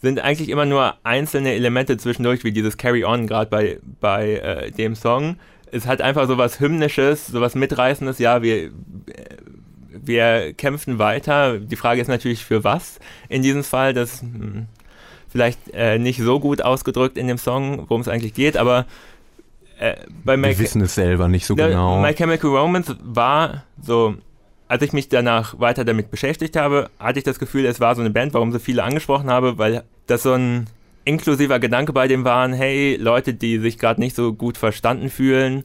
sind 0.00 0.20
eigentlich 0.20 0.48
immer 0.48 0.64
nur 0.64 0.94
einzelne 1.04 1.52
Elemente 1.52 1.96
zwischendurch, 1.96 2.44
wie 2.44 2.52
dieses 2.52 2.76
Carry 2.76 3.04
On, 3.04 3.26
gerade 3.26 3.50
bei, 3.50 3.78
bei 4.00 4.34
äh, 4.36 4.70
dem 4.70 4.94
Song. 4.94 5.36
Es 5.70 5.86
hat 5.86 6.00
einfach 6.00 6.26
so 6.26 6.38
was 6.38 6.58
Hymnisches, 6.58 7.26
so 7.28 7.40
was 7.40 7.54
Mitreißendes. 7.54 8.18
Ja, 8.18 8.42
wir, 8.42 8.70
wir 9.90 10.52
kämpfen 10.54 10.98
weiter. 10.98 11.58
Die 11.58 11.76
Frage 11.76 12.00
ist 12.00 12.08
natürlich, 12.08 12.44
für 12.44 12.64
was 12.64 12.98
in 13.28 13.42
diesem 13.42 13.62
Fall. 13.62 13.92
Das 13.92 14.14
ist 14.14 14.22
hm, 14.22 14.66
vielleicht 15.28 15.60
äh, 15.72 15.98
nicht 15.98 16.20
so 16.20 16.40
gut 16.40 16.62
ausgedrückt 16.62 17.16
in 17.16 17.28
dem 17.28 17.38
Song, 17.38 17.86
worum 17.88 18.00
es 18.00 18.08
eigentlich 18.08 18.34
geht, 18.34 18.56
aber 18.56 18.86
äh, 19.78 19.96
bei 20.24 20.32
Wir 20.32 20.48
Mac 20.48 20.58
wissen 20.58 20.82
es 20.82 20.94
selber 20.94 21.28
nicht 21.28 21.46
so 21.46 21.54
genau. 21.54 22.00
My 22.00 22.12
Chemical 22.14 22.50
Romance 22.50 22.96
war 23.02 23.64
so, 23.80 24.16
als 24.70 24.82
ich 24.82 24.92
mich 24.92 25.08
danach 25.08 25.58
weiter 25.58 25.84
damit 25.84 26.12
beschäftigt 26.12 26.54
habe, 26.54 26.90
hatte 27.00 27.18
ich 27.18 27.24
das 27.24 27.40
Gefühl, 27.40 27.66
es 27.66 27.80
war 27.80 27.96
so 27.96 28.02
eine 28.02 28.10
Band, 28.10 28.34
warum 28.34 28.52
so 28.52 28.60
viele 28.60 28.84
angesprochen 28.84 29.28
habe, 29.28 29.58
weil 29.58 29.82
das 30.06 30.22
so 30.22 30.32
ein 30.32 30.68
inklusiver 31.04 31.58
Gedanke 31.58 31.92
bei 31.92 32.06
dem 32.06 32.24
waren, 32.24 32.52
hey, 32.52 32.94
Leute, 32.94 33.34
die 33.34 33.58
sich 33.58 33.78
gerade 33.78 34.00
nicht 34.00 34.14
so 34.14 34.32
gut 34.32 34.56
verstanden 34.56 35.10
fühlen, 35.10 35.64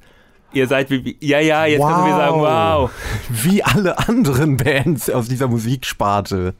ihr 0.53 0.65
seid 0.65 0.89
wie, 0.89 1.17
ja, 1.19 1.39
ja, 1.39 1.67
jetzt 1.67 1.83
können 1.83 2.05
wir 2.05 2.15
sagen, 2.15 2.39
wow. 2.39 2.91
Wie 3.29 3.61
alle 3.61 3.99
anderen 3.99 4.57
Bands 4.57 5.11
aus 5.11 5.27
dieser 5.27 5.49
Musiksparte. 5.49 6.55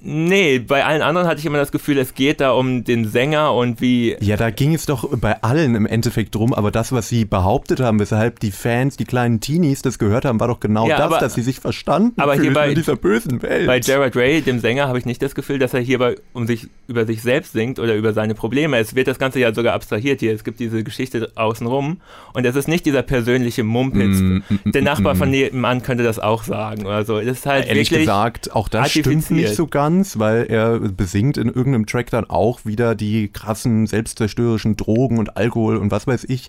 Nee, 0.00 0.58
bei 0.60 0.84
allen 0.84 1.02
anderen 1.02 1.26
hatte 1.26 1.40
ich 1.40 1.46
immer 1.46 1.58
das 1.58 1.72
Gefühl, 1.72 1.98
es 1.98 2.14
geht 2.14 2.40
da 2.40 2.52
um 2.52 2.84
den 2.84 3.08
Sänger 3.08 3.52
und 3.54 3.80
wie 3.80 4.16
Ja, 4.20 4.36
da 4.36 4.50
ging 4.50 4.74
es 4.74 4.86
doch 4.86 5.08
bei 5.18 5.42
allen 5.42 5.74
im 5.74 5.86
Endeffekt 5.86 6.34
drum, 6.34 6.54
aber 6.54 6.70
das, 6.70 6.92
was 6.92 7.08
sie 7.08 7.24
behauptet 7.24 7.80
haben, 7.80 7.98
weshalb 7.98 8.38
die 8.40 8.52
Fans, 8.52 8.96
die 8.96 9.04
kleinen 9.04 9.40
Teenies 9.40 9.82
das 9.82 9.98
gehört 9.98 10.24
haben, 10.24 10.38
war 10.40 10.48
doch 10.48 10.60
genau 10.60 10.86
Ja, 10.88 10.96
das, 10.98 11.06
aber- 11.06 11.18
dass 11.18 11.34
sie 11.34 11.42
sich 11.42 11.58
verstanden 11.60 12.20
aber 12.20 12.34
hier 12.36 12.52
bei- 12.52 12.68
in 12.68 12.74
dieser 12.76 12.96
bösen 12.96 13.42
Welt. 13.42 13.66
Bei 13.66 13.80
Jared 13.80 14.14
Ray, 14.16 14.40
dem 14.42 14.60
Sänger, 14.60 14.86
habe 14.88 14.98
ich 14.98 15.04
nicht 15.06 15.20
das 15.20 15.34
Gefühl, 15.34 15.58
dass 15.58 15.74
er 15.74 15.80
hierbei 15.80 16.14
um 16.32 16.46
sich 16.46 16.68
über 16.86 17.04
sich 17.04 17.22
selbst 17.22 17.52
singt 17.52 17.78
oder 17.80 17.96
über 17.96 18.12
seine 18.12 18.34
Probleme. 18.34 18.78
Es 18.78 18.94
wird 18.94 19.08
das 19.08 19.18
Ganze 19.18 19.40
ja 19.40 19.52
sogar 19.52 19.74
abstrahiert 19.74 20.20
hier. 20.20 20.32
Es 20.32 20.44
gibt 20.44 20.60
diese 20.60 20.84
Geschichte 20.84 21.32
außenrum 21.34 22.00
und 22.34 22.46
es 22.46 22.54
ist 22.54 22.68
nicht 22.68 22.86
dieser 22.86 23.02
persönliche 23.02 23.64
Mumpitz. 23.64 24.18
Mm, 24.20 24.36
mm, 24.36 24.42
Der 24.72 24.82
mm, 24.82 24.84
Nachbar 24.84 25.14
mm. 25.14 25.18
von 25.18 25.30
nebenan 25.30 25.82
könnte 25.82 26.04
das 26.04 26.18
auch 26.18 26.44
sagen 26.44 26.86
oder 26.86 27.04
so. 27.04 27.18
Das 27.20 27.38
ist 27.38 27.46
halt 27.46 27.66
Ehrlich 27.66 27.90
wirklich. 27.90 28.06
gesagt, 28.06 28.54
auch 28.54 28.68
das 28.68 28.90
stimmt 28.92 29.30
nicht 29.30 29.54
so 29.54 29.66
ganz, 29.66 29.87
weil 30.18 30.46
er 30.48 30.78
besingt 30.78 31.36
in 31.36 31.48
irgendeinem 31.48 31.86
Track 31.86 32.10
dann 32.10 32.28
auch 32.28 32.64
wieder 32.64 32.94
die 32.94 33.28
krassen 33.28 33.86
selbstzerstörerischen 33.86 34.76
Drogen 34.76 35.18
und 35.18 35.36
Alkohol 35.36 35.76
und 35.76 35.90
was 35.90 36.06
weiß 36.06 36.24
ich, 36.24 36.48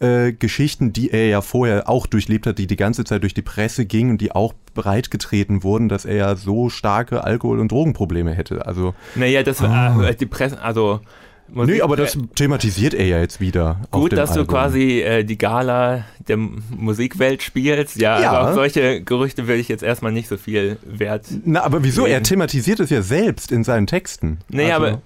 äh, 0.00 0.32
Geschichten, 0.32 0.92
die 0.92 1.10
er 1.10 1.28
ja 1.28 1.40
vorher 1.40 1.88
auch 1.88 2.06
durchlebt 2.06 2.46
hat, 2.46 2.58
die 2.58 2.66
die 2.66 2.76
ganze 2.76 3.04
Zeit 3.04 3.22
durch 3.22 3.34
die 3.34 3.42
Presse 3.42 3.86
gingen 3.86 4.12
und 4.12 4.20
die 4.20 4.32
auch 4.32 4.54
breitgetreten 4.74 5.62
wurden, 5.62 5.88
dass 5.88 6.04
er 6.04 6.16
ja 6.16 6.36
so 6.36 6.68
starke 6.68 7.24
Alkohol- 7.24 7.60
und 7.60 7.72
Drogenprobleme 7.72 8.32
hätte. 8.32 8.66
Also, 8.66 8.94
Naja, 9.14 9.42
das 9.42 9.62
war 9.62 10.02
äh, 10.02 10.14
die 10.14 10.26
Presse, 10.26 10.60
also. 10.62 11.00
Musik- 11.48 11.74
nee, 11.76 11.80
aber 11.80 11.96
das 11.96 12.18
thematisiert 12.34 12.92
er 12.94 13.06
ja 13.06 13.20
jetzt 13.20 13.40
wieder. 13.40 13.80
Gut, 13.90 14.12
dass 14.12 14.32
du 14.32 14.40
Album. 14.40 14.54
quasi 14.54 15.00
äh, 15.00 15.24
die 15.24 15.38
Gala 15.38 16.04
der 16.26 16.36
Musikwelt 16.36 17.42
spielst. 17.42 17.96
Ja, 18.00 18.20
Ja. 18.20 18.32
aber 18.32 18.48
auf 18.50 18.54
solche 18.54 19.00
Gerüchte 19.02 19.46
würde 19.46 19.60
ich 19.60 19.68
jetzt 19.68 19.82
erstmal 19.82 20.12
nicht 20.12 20.28
so 20.28 20.36
viel 20.36 20.78
Wert. 20.84 21.26
Na, 21.44 21.62
aber 21.62 21.84
wieso? 21.84 22.02
Er 22.02 22.14
legen. 22.14 22.24
thematisiert 22.24 22.80
es 22.80 22.90
ja 22.90 23.00
selbst 23.02 23.52
in 23.52 23.62
seinen 23.64 23.86
Texten. 23.86 24.38
Nee, 24.48 24.72
Also- 24.72 24.86
aber. 24.86 25.02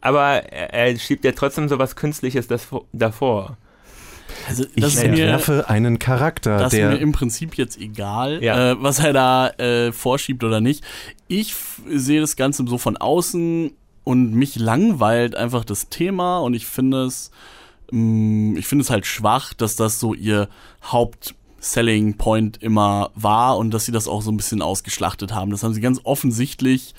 Aber 0.00 0.26
er, 0.50 0.72
er 0.72 0.98
schiebt 0.98 1.24
ja 1.24 1.32
trotzdem 1.32 1.68
so 1.68 1.78
was 1.78 1.94
Künstliches 1.94 2.48
das, 2.48 2.66
davor. 2.92 3.56
Also, 4.48 4.64
Ich 4.74 4.82
das 4.82 4.94
ist 4.94 5.02
mir, 5.02 5.08
entwerfe 5.10 5.68
einen 5.68 5.98
Charakter, 5.98 6.56
das 6.58 6.72
ist 6.72 6.78
der 6.78 6.90
mir 6.90 6.98
im 6.98 7.12
Prinzip 7.12 7.54
jetzt 7.56 7.78
egal, 7.78 8.42
Ja. 8.42 8.72
äh, 8.72 8.76
was 8.82 9.00
er 9.00 9.12
da 9.12 9.48
äh, 9.58 9.92
vorschiebt 9.92 10.42
oder 10.44 10.60
nicht. 10.60 10.84
Ich 11.28 11.54
sehe 11.88 12.20
das 12.20 12.36
Ganze 12.36 12.64
so 12.66 12.78
von 12.78 12.96
außen 12.96 13.72
und 14.10 14.32
mich 14.32 14.56
langweilt 14.56 15.36
einfach 15.36 15.64
das 15.64 15.88
Thema 15.88 16.40
und 16.40 16.54
ich 16.54 16.66
finde 16.66 17.04
es, 17.04 17.30
mh, 17.92 18.58
ich 18.58 18.66
finde 18.66 18.82
es 18.82 18.90
halt 18.90 19.06
schwach, 19.06 19.54
dass 19.54 19.76
das 19.76 20.00
so 20.00 20.14
ihr 20.14 20.48
Haupt 20.90 21.36
Selling 21.60 22.16
Point 22.16 22.60
immer 22.60 23.10
war 23.14 23.56
und 23.56 23.70
dass 23.72 23.84
sie 23.84 23.92
das 23.92 24.08
auch 24.08 24.20
so 24.20 24.32
ein 24.32 24.36
bisschen 24.36 24.62
ausgeschlachtet 24.62 25.32
haben. 25.32 25.52
Das 25.52 25.62
haben 25.62 25.74
sie 25.74 25.80
ganz 25.80 26.00
offensichtlich 26.02 26.94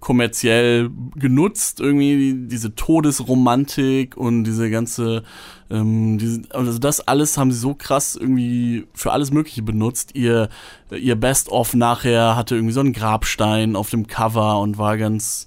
kommerziell 0.00 0.90
genutzt, 1.14 1.78
irgendwie 1.78 2.34
diese 2.34 2.74
Todesromantik 2.74 4.16
und 4.16 4.42
diese 4.42 4.68
ganze, 4.68 5.22
ähm, 5.70 6.18
diese, 6.18 6.42
also 6.50 6.78
das 6.78 7.00
alles 7.06 7.38
haben 7.38 7.52
sie 7.52 7.60
so 7.60 7.74
krass 7.74 8.16
irgendwie 8.16 8.88
für 8.92 9.12
alles 9.12 9.30
Mögliche 9.30 9.62
benutzt. 9.62 10.16
Ihr, 10.16 10.48
ihr 10.90 11.14
Best-of 11.14 11.74
nachher 11.74 12.34
hatte 12.34 12.56
irgendwie 12.56 12.74
so 12.74 12.80
einen 12.80 12.92
Grabstein 12.92 13.76
auf 13.76 13.90
dem 13.90 14.08
Cover 14.08 14.60
und 14.60 14.78
war 14.78 14.96
ganz, 14.96 15.46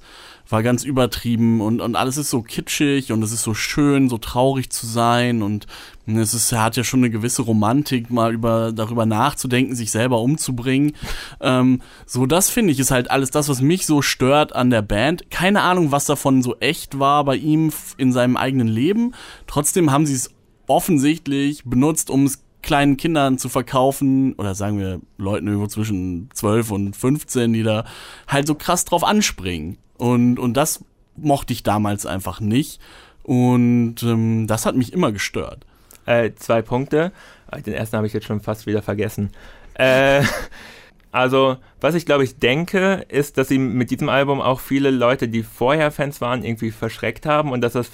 war 0.49 0.63
ganz 0.63 0.83
übertrieben 0.83 1.62
und, 1.62 1.79
und 1.79 1.95
alles 1.95 2.17
ist 2.17 2.31
so 2.31 2.41
kitschig 2.41 3.12
und 3.12 3.23
es 3.23 3.31
ist 3.31 3.43
so 3.43 3.53
schön, 3.53 4.09
so 4.09 4.17
traurig 4.17 4.71
zu 4.71 4.88
sein 4.88 5.43
und 5.43 5.67
es 6.07 6.33
ist, 6.33 6.51
hat 6.51 6.75
ja 6.75 6.83
schon 6.83 7.01
eine 7.01 7.12
gewisse 7.12 7.43
Romantik, 7.43 8.09
mal 8.09 8.33
über, 8.33 8.71
darüber 8.73 9.05
nachzudenken, 9.05 9.75
sich 9.75 9.91
selber 9.91 10.21
umzubringen. 10.21 10.93
Ähm, 11.39 11.81
so, 12.07 12.25
das 12.25 12.49
finde 12.49 12.73
ich 12.73 12.79
ist 12.79 12.89
halt 12.89 13.12
alles 13.12 13.29
das, 13.29 13.47
was 13.47 13.62
mich 13.62 13.85
so 13.85 14.01
stört 14.01 14.55
an 14.55 14.71
der 14.71 14.81
Band. 14.81 15.29
Keine 15.29 15.62
Ahnung, 15.62 15.91
was 15.91 16.05
davon 16.05 16.41
so 16.41 16.55
echt 16.59 16.97
war 16.97 17.23
bei 17.25 17.35
ihm 17.35 17.71
in 17.97 18.12
seinem 18.12 18.38
eigenen 18.38 18.67
Leben. 18.67 19.13
Trotzdem 19.45 19.91
haben 19.91 20.07
sie 20.07 20.15
es 20.15 20.31
offensichtlich 20.65 21.63
benutzt, 21.63 22.09
um 22.09 22.25
es 22.25 22.43
kleinen 22.62 22.97
Kindern 22.97 23.38
zu 23.38 23.49
verkaufen 23.49 24.33
oder 24.33 24.55
sagen 24.55 24.79
wir 24.79 24.99
Leuten 25.17 25.47
irgendwo 25.47 25.67
zwischen 25.67 26.29
12 26.33 26.71
und 26.71 26.95
15, 26.95 27.53
die 27.53 27.63
da 27.63 27.85
halt 28.27 28.47
so 28.47 28.55
krass 28.55 28.83
drauf 28.83 29.03
anspringen. 29.03 29.77
Und, 29.99 30.39
und 30.39 30.55
das 30.55 30.83
mochte 31.15 31.53
ich 31.53 31.62
damals 31.62 32.05
einfach 32.05 32.39
nicht. 32.39 32.81
Und 33.23 34.01
ähm, 34.01 34.47
das 34.47 34.65
hat 34.65 34.75
mich 34.75 34.93
immer 34.93 35.12
gestört. 35.12 35.65
Äh, 36.05 36.31
zwei 36.35 36.63
Punkte. 36.63 37.12
Äh, 37.51 37.62
Den 37.62 37.75
ersten 37.75 37.97
habe 37.97 38.07
ich 38.07 38.13
jetzt 38.13 38.25
schon 38.25 38.41
fast 38.41 38.65
wieder 38.65 38.81
vergessen. 38.81 39.29
Äh, 39.75 40.23
also, 41.12 41.57
was 41.81 41.95
ich 41.95 42.05
glaube 42.05 42.23
ich 42.23 42.39
denke, 42.39 43.05
ist, 43.09 43.38
dass 43.38 43.49
sie 43.49 43.59
mit 43.59 43.91
diesem 43.91 44.09
Album 44.09 44.41
auch 44.41 44.59
viele 44.59 44.89
Leute, 44.89 45.27
die 45.27 45.43
vorher 45.43 45.91
Fans 45.91 46.21
waren, 46.21 46.43
irgendwie 46.43 46.71
verschreckt 46.71 47.25
haben 47.25 47.51
und 47.51 47.62
dass 47.62 47.73
das, 47.73 47.91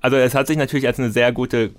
also 0.00 0.16
es 0.16 0.34
hat 0.34 0.46
sich 0.46 0.56
natürlich 0.56 0.86
als 0.86 1.00
eine 1.00 1.10
sehr 1.10 1.32
gute, 1.32 1.70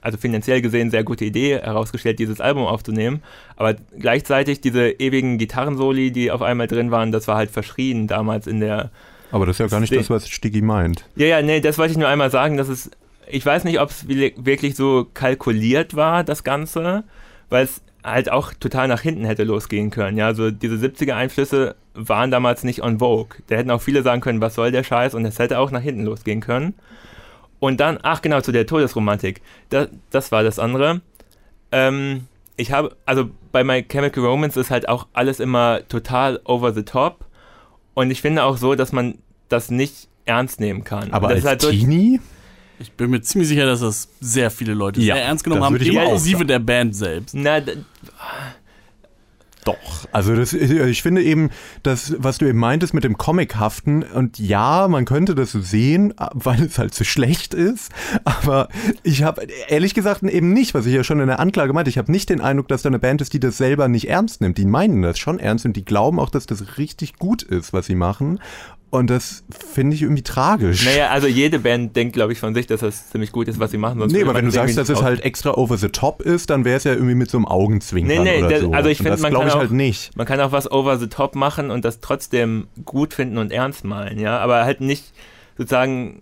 also 0.00 0.16
finanziell 0.16 0.62
gesehen 0.62 0.90
sehr 0.90 1.04
gute 1.04 1.26
Idee 1.26 1.58
herausgestellt, 1.58 2.18
dieses 2.18 2.40
Album 2.40 2.64
aufzunehmen. 2.64 3.22
Aber 3.56 3.74
gleichzeitig 3.74 4.62
diese 4.62 4.88
ewigen 4.88 5.38
Gitarrensoli, 5.38 6.12
die 6.12 6.30
auf 6.30 6.42
einmal 6.42 6.66
drin 6.66 6.90
waren, 6.90 7.12
das 7.12 7.28
war 7.28 7.36
halt 7.36 7.50
verschrien 7.50 8.06
damals 8.06 8.46
in 8.46 8.60
der. 8.60 8.90
Aber 9.30 9.46
das 9.46 9.56
ist 9.56 9.60
ja 9.60 9.66
gar 9.66 9.80
nicht 9.80 9.94
das, 9.94 10.10
was 10.10 10.28
Stiggy 10.28 10.62
meint. 10.62 11.04
Ja, 11.16 11.26
ja, 11.26 11.42
nee, 11.42 11.60
das 11.60 11.78
wollte 11.78 11.92
ich 11.92 11.98
nur 11.98 12.08
einmal 12.08 12.30
sagen, 12.30 12.56
dass 12.56 12.68
es, 12.68 12.90
ich 13.26 13.44
weiß 13.44 13.64
nicht, 13.64 13.80
ob 13.80 13.90
es 13.90 14.08
wirklich 14.08 14.74
so 14.74 15.06
kalkuliert 15.12 15.94
war, 15.94 16.24
das 16.24 16.44
Ganze, 16.44 17.04
weil 17.50 17.64
es 17.64 17.82
halt 18.04 18.30
auch 18.30 18.52
total 18.54 18.88
nach 18.88 19.00
hinten 19.00 19.24
hätte 19.24 19.44
losgehen 19.44 19.90
können. 19.90 20.16
Ja, 20.16 20.26
also 20.26 20.50
diese 20.50 20.76
70er-Einflüsse 20.76 21.74
waren 21.94 22.30
damals 22.30 22.64
nicht 22.64 22.82
on 22.82 22.98
vogue. 23.00 23.38
Da 23.48 23.56
hätten 23.56 23.70
auch 23.70 23.82
viele 23.82 24.02
sagen 24.02 24.20
können, 24.20 24.40
was 24.40 24.54
soll 24.54 24.70
der 24.70 24.84
Scheiß? 24.84 25.14
Und 25.14 25.24
es 25.24 25.38
hätte 25.38 25.58
auch 25.58 25.70
nach 25.70 25.82
hinten 25.82 26.04
losgehen 26.04 26.40
können. 26.40 26.74
Und 27.60 27.80
dann, 27.80 27.98
ach 28.02 28.22
genau, 28.22 28.40
zu 28.40 28.52
der 28.52 28.66
Todesromantik. 28.66 29.42
Das, 29.68 29.88
das 30.10 30.32
war 30.32 30.42
das 30.42 30.58
andere. 30.58 31.00
Ähm, 31.72 32.26
ich 32.56 32.72
habe, 32.72 32.96
also 33.04 33.30
bei 33.52 33.64
My 33.64 33.82
Chemical 33.82 34.24
Romance 34.24 34.58
ist 34.58 34.70
halt 34.70 34.88
auch 34.88 35.06
alles 35.12 35.40
immer 35.40 35.80
total 35.88 36.40
over 36.44 36.72
the 36.72 36.82
top. 36.82 37.24
Und 37.98 38.12
ich 38.12 38.22
finde 38.22 38.44
auch 38.44 38.58
so, 38.58 38.76
dass 38.76 38.92
man 38.92 39.18
das 39.48 39.72
nicht 39.72 40.06
ernst 40.24 40.60
nehmen 40.60 40.84
kann. 40.84 41.12
Aber 41.12 41.30
als 41.30 41.44
halt 41.44 41.62
Teenie? 41.62 42.20
Ich 42.78 42.92
bin 42.92 43.10
mir 43.10 43.20
ziemlich 43.22 43.48
sicher, 43.48 43.66
dass 43.66 43.80
das 43.80 44.08
sehr 44.20 44.52
viele 44.52 44.72
Leute 44.72 45.00
ja, 45.00 45.16
sehr 45.16 45.24
ernst 45.24 45.42
genommen 45.42 45.64
haben, 45.64 45.74
inklusive 45.74 46.44
der 46.44 46.60
Band 46.60 46.94
selbst. 46.94 47.34
Na, 47.34 47.60
doch. 49.64 50.06
Also 50.12 50.34
das, 50.34 50.52
ich 50.52 51.02
finde 51.02 51.22
eben, 51.22 51.50
das, 51.82 52.14
was 52.18 52.38
du 52.38 52.46
eben 52.46 52.58
meintest 52.58 52.94
mit 52.94 53.04
dem 53.04 53.18
Comichaften, 53.18 54.02
und 54.02 54.38
ja, 54.38 54.88
man 54.88 55.04
könnte 55.04 55.34
das 55.34 55.52
so 55.52 55.60
sehen, 55.60 56.14
weil 56.32 56.62
es 56.62 56.78
halt 56.78 56.94
so 56.94 57.04
schlecht 57.04 57.54
ist, 57.54 57.92
aber 58.24 58.68
ich 59.02 59.22
habe 59.22 59.46
ehrlich 59.68 59.94
gesagt 59.94 60.22
eben 60.22 60.52
nicht, 60.52 60.74
was 60.74 60.86
ich 60.86 60.94
ja 60.94 61.04
schon 61.04 61.20
in 61.20 61.26
der 61.26 61.40
Anklage 61.40 61.72
meinte, 61.72 61.90
ich 61.90 61.98
habe 61.98 62.10
nicht 62.10 62.30
den 62.30 62.40
Eindruck, 62.40 62.68
dass 62.68 62.82
da 62.82 62.88
eine 62.88 62.98
Band 62.98 63.20
ist, 63.20 63.32
die 63.32 63.40
das 63.40 63.56
selber 63.56 63.88
nicht 63.88 64.08
ernst 64.08 64.40
nimmt. 64.40 64.58
Die 64.58 64.66
meinen 64.66 65.02
das 65.02 65.18
schon 65.18 65.38
ernst 65.38 65.64
und 65.64 65.76
die 65.76 65.84
glauben 65.84 66.18
auch, 66.18 66.30
dass 66.30 66.46
das 66.46 66.78
richtig 66.78 67.16
gut 67.16 67.42
ist, 67.42 67.72
was 67.72 67.86
sie 67.86 67.94
machen. 67.94 68.40
Und 68.90 69.10
das 69.10 69.44
finde 69.50 69.94
ich 69.94 70.02
irgendwie 70.02 70.22
tragisch. 70.22 70.86
Naja, 70.86 71.10
also 71.10 71.26
jede 71.26 71.58
Band 71.58 71.94
denkt, 71.94 72.14
glaube 72.14 72.32
ich, 72.32 72.40
von 72.40 72.54
sich, 72.54 72.66
dass 72.66 72.80
das 72.80 73.10
ziemlich 73.10 73.32
gut 73.32 73.46
ist, 73.46 73.60
was 73.60 73.70
sie 73.70 73.76
machen. 73.76 73.98
Sonst 73.98 74.12
nee, 74.12 74.22
aber 74.22 74.34
wenn 74.34 74.46
du 74.46 74.50
sagst, 74.50 74.78
dass 74.78 74.88
es 74.88 75.02
halt 75.02 75.22
extra 75.22 75.52
over 75.52 75.76
the 75.76 75.88
top 75.88 76.22
ist, 76.22 76.48
dann 76.48 76.64
wäre 76.64 76.78
es 76.78 76.84
ja 76.84 76.94
irgendwie 76.94 77.14
mit 77.14 77.30
so 77.30 77.36
einem 77.36 77.46
Augenzwinkern 77.46 78.24
nee, 78.24 78.40
nee, 78.40 78.46
oder 78.46 78.60
so. 78.60 78.72
Also 78.72 78.88
ich 78.88 78.98
finde, 78.98 79.18
man 79.18 79.34
kann 79.34 79.50
auch, 79.50 79.56
halt 79.56 79.72
nicht. 79.72 80.16
Man 80.16 80.26
kann 80.26 80.40
auch 80.40 80.52
was 80.52 80.70
over 80.70 80.98
the 80.98 81.08
top 81.08 81.34
machen 81.34 81.70
und 81.70 81.84
das 81.84 82.00
trotzdem 82.00 82.68
gut 82.86 83.12
finden 83.12 83.36
und 83.36 83.52
ernst 83.52 83.84
malen, 83.84 84.18
ja. 84.18 84.38
Aber 84.38 84.64
halt 84.64 84.80
nicht 84.80 85.12
sozusagen 85.58 86.20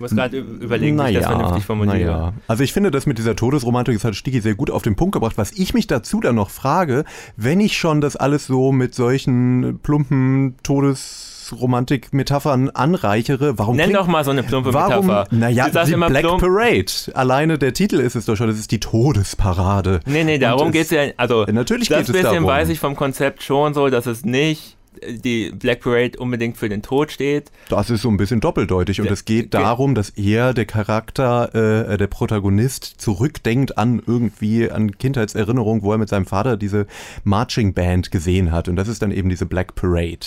muss 0.00 0.16
gerade 0.16 0.38
überlegen, 0.38 0.96
naja, 0.96 1.08
wie 1.08 1.12
ich 1.12 1.18
das 1.20 1.30
vernünftig 1.30 1.64
formuliere. 1.66 2.10
Naja. 2.10 2.32
Also 2.48 2.64
ich 2.64 2.72
finde, 2.72 2.90
das 2.90 3.04
mit 3.04 3.18
dieser 3.18 3.36
Todesromantik, 3.36 3.94
das 3.94 4.02
hat 4.02 4.16
Stigi 4.16 4.40
sehr 4.40 4.54
gut 4.54 4.70
auf 4.70 4.80
den 4.80 4.96
Punkt 4.96 5.12
gebracht. 5.12 5.36
Was 5.36 5.52
ich 5.52 5.74
mich 5.74 5.86
dazu 5.86 6.20
dann 6.20 6.36
noch 6.36 6.48
frage, 6.48 7.04
wenn 7.36 7.60
ich 7.60 7.76
schon 7.76 8.00
das 8.00 8.16
alles 8.16 8.46
so 8.46 8.72
mit 8.72 8.94
solchen 8.94 9.78
plumpen 9.82 10.56
Todes 10.62 11.39
Romantik-Metaphern 11.52 12.70
anreichere. 12.70 13.58
Warum 13.58 13.76
Nenn 13.76 13.92
doch 13.92 14.06
mal 14.06 14.24
so 14.24 14.30
eine 14.30 14.42
plumpe 14.42 14.72
warum, 14.74 15.06
Metapher. 15.06 15.28
Naja, 15.30 15.68
die 15.68 15.94
Black 15.94 16.22
plump. 16.22 16.40
Parade. 16.40 16.92
Alleine 17.14 17.58
der 17.58 17.72
Titel 17.72 18.00
ist 18.00 18.16
es 18.16 18.26
doch 18.26 18.36
schon, 18.36 18.48
das 18.48 18.58
ist 18.58 18.70
die 18.70 18.80
Todesparade. 18.80 20.00
Nee, 20.06 20.24
nee, 20.24 20.38
darum 20.38 20.72
geht 20.72 20.84
es 20.84 20.90
ja. 20.90 21.02
Also, 21.16 21.44
natürlich 21.44 21.88
geht 21.88 22.00
es 22.00 22.06
darum. 22.06 22.22
Das 22.22 22.32
bisschen 22.32 22.46
weiß 22.46 22.68
ich 22.68 22.80
vom 22.80 22.96
Konzept 22.96 23.42
schon 23.42 23.74
so, 23.74 23.88
dass 23.88 24.06
es 24.06 24.24
nicht 24.24 24.76
die 25.06 25.50
Black 25.50 25.80
Parade 25.80 26.18
unbedingt 26.18 26.56
für 26.56 26.68
den 26.68 26.82
Tod 26.82 27.10
steht. 27.12 27.50
Das 27.68 27.90
ist 27.90 28.02
so 28.02 28.08
ein 28.08 28.16
bisschen 28.16 28.40
doppeldeutig 28.40 29.00
und 29.00 29.10
es 29.10 29.24
geht 29.24 29.54
darum, 29.54 29.94
dass 29.94 30.10
er, 30.10 30.52
der 30.52 30.66
Charakter, 30.66 31.90
äh, 31.92 31.96
der 31.96 32.06
Protagonist, 32.08 32.84
zurückdenkt 32.98 33.78
an 33.78 34.02
irgendwie, 34.04 34.70
an 34.70 34.98
Kindheitserinnerungen, 34.98 35.82
wo 35.82 35.92
er 35.92 35.98
mit 35.98 36.08
seinem 36.08 36.26
Vater 36.26 36.56
diese 36.56 36.86
Marching 37.24 37.72
Band 37.72 38.10
gesehen 38.10 38.52
hat 38.52 38.68
und 38.68 38.76
das 38.76 38.88
ist 38.88 39.02
dann 39.02 39.12
eben 39.12 39.28
diese 39.28 39.46
Black 39.46 39.74
Parade. 39.74 40.18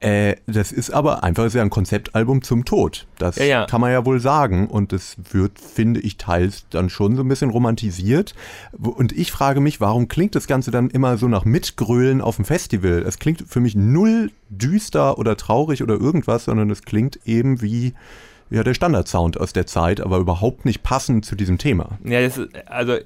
Äh, 0.00 0.36
das 0.46 0.70
ist 0.70 0.90
aber 0.90 1.24
einfach 1.24 1.44
ist 1.44 1.54
ja 1.54 1.62
ein 1.62 1.70
Konzeptalbum 1.70 2.42
zum 2.42 2.64
Tod. 2.64 3.06
Das 3.18 3.36
ja, 3.36 3.44
ja. 3.44 3.66
kann 3.66 3.80
man 3.80 3.90
ja 3.90 4.04
wohl 4.04 4.20
sagen 4.20 4.68
und 4.68 4.92
das 4.92 5.16
wird, 5.32 5.58
finde 5.58 6.00
ich, 6.00 6.18
teils 6.18 6.66
dann 6.70 6.90
schon 6.90 7.16
so 7.16 7.22
ein 7.22 7.28
bisschen 7.28 7.50
romantisiert 7.50 8.34
und 8.72 9.12
ich 9.12 9.32
frage 9.32 9.60
mich, 9.60 9.80
warum 9.80 10.08
klingt 10.08 10.34
das 10.34 10.46
Ganze 10.46 10.70
dann 10.70 10.90
immer 10.90 11.16
so 11.16 11.26
nach 11.26 11.44
Mitgrölen 11.44 12.20
auf 12.20 12.36
dem 12.36 12.44
Festival? 12.44 13.02
Es 13.06 13.18
klingt 13.18 13.44
für 13.48 13.60
mich 13.60 13.74
nur 13.74 13.93
null 13.94 14.30
düster 14.50 15.18
oder 15.18 15.36
traurig 15.36 15.82
oder 15.82 15.94
irgendwas, 15.94 16.44
sondern 16.44 16.70
es 16.70 16.82
klingt 16.82 17.20
eben 17.24 17.62
wie 17.62 17.94
ja, 18.50 18.62
der 18.62 18.74
Standardsound 18.74 19.40
aus 19.40 19.52
der 19.52 19.66
Zeit, 19.66 20.00
aber 20.00 20.18
überhaupt 20.18 20.64
nicht 20.64 20.82
passend 20.82 21.24
zu 21.24 21.34
diesem 21.34 21.58
Thema. 21.58 21.98
Ja, 22.04 22.20
das, 22.20 22.40
also 22.66 22.96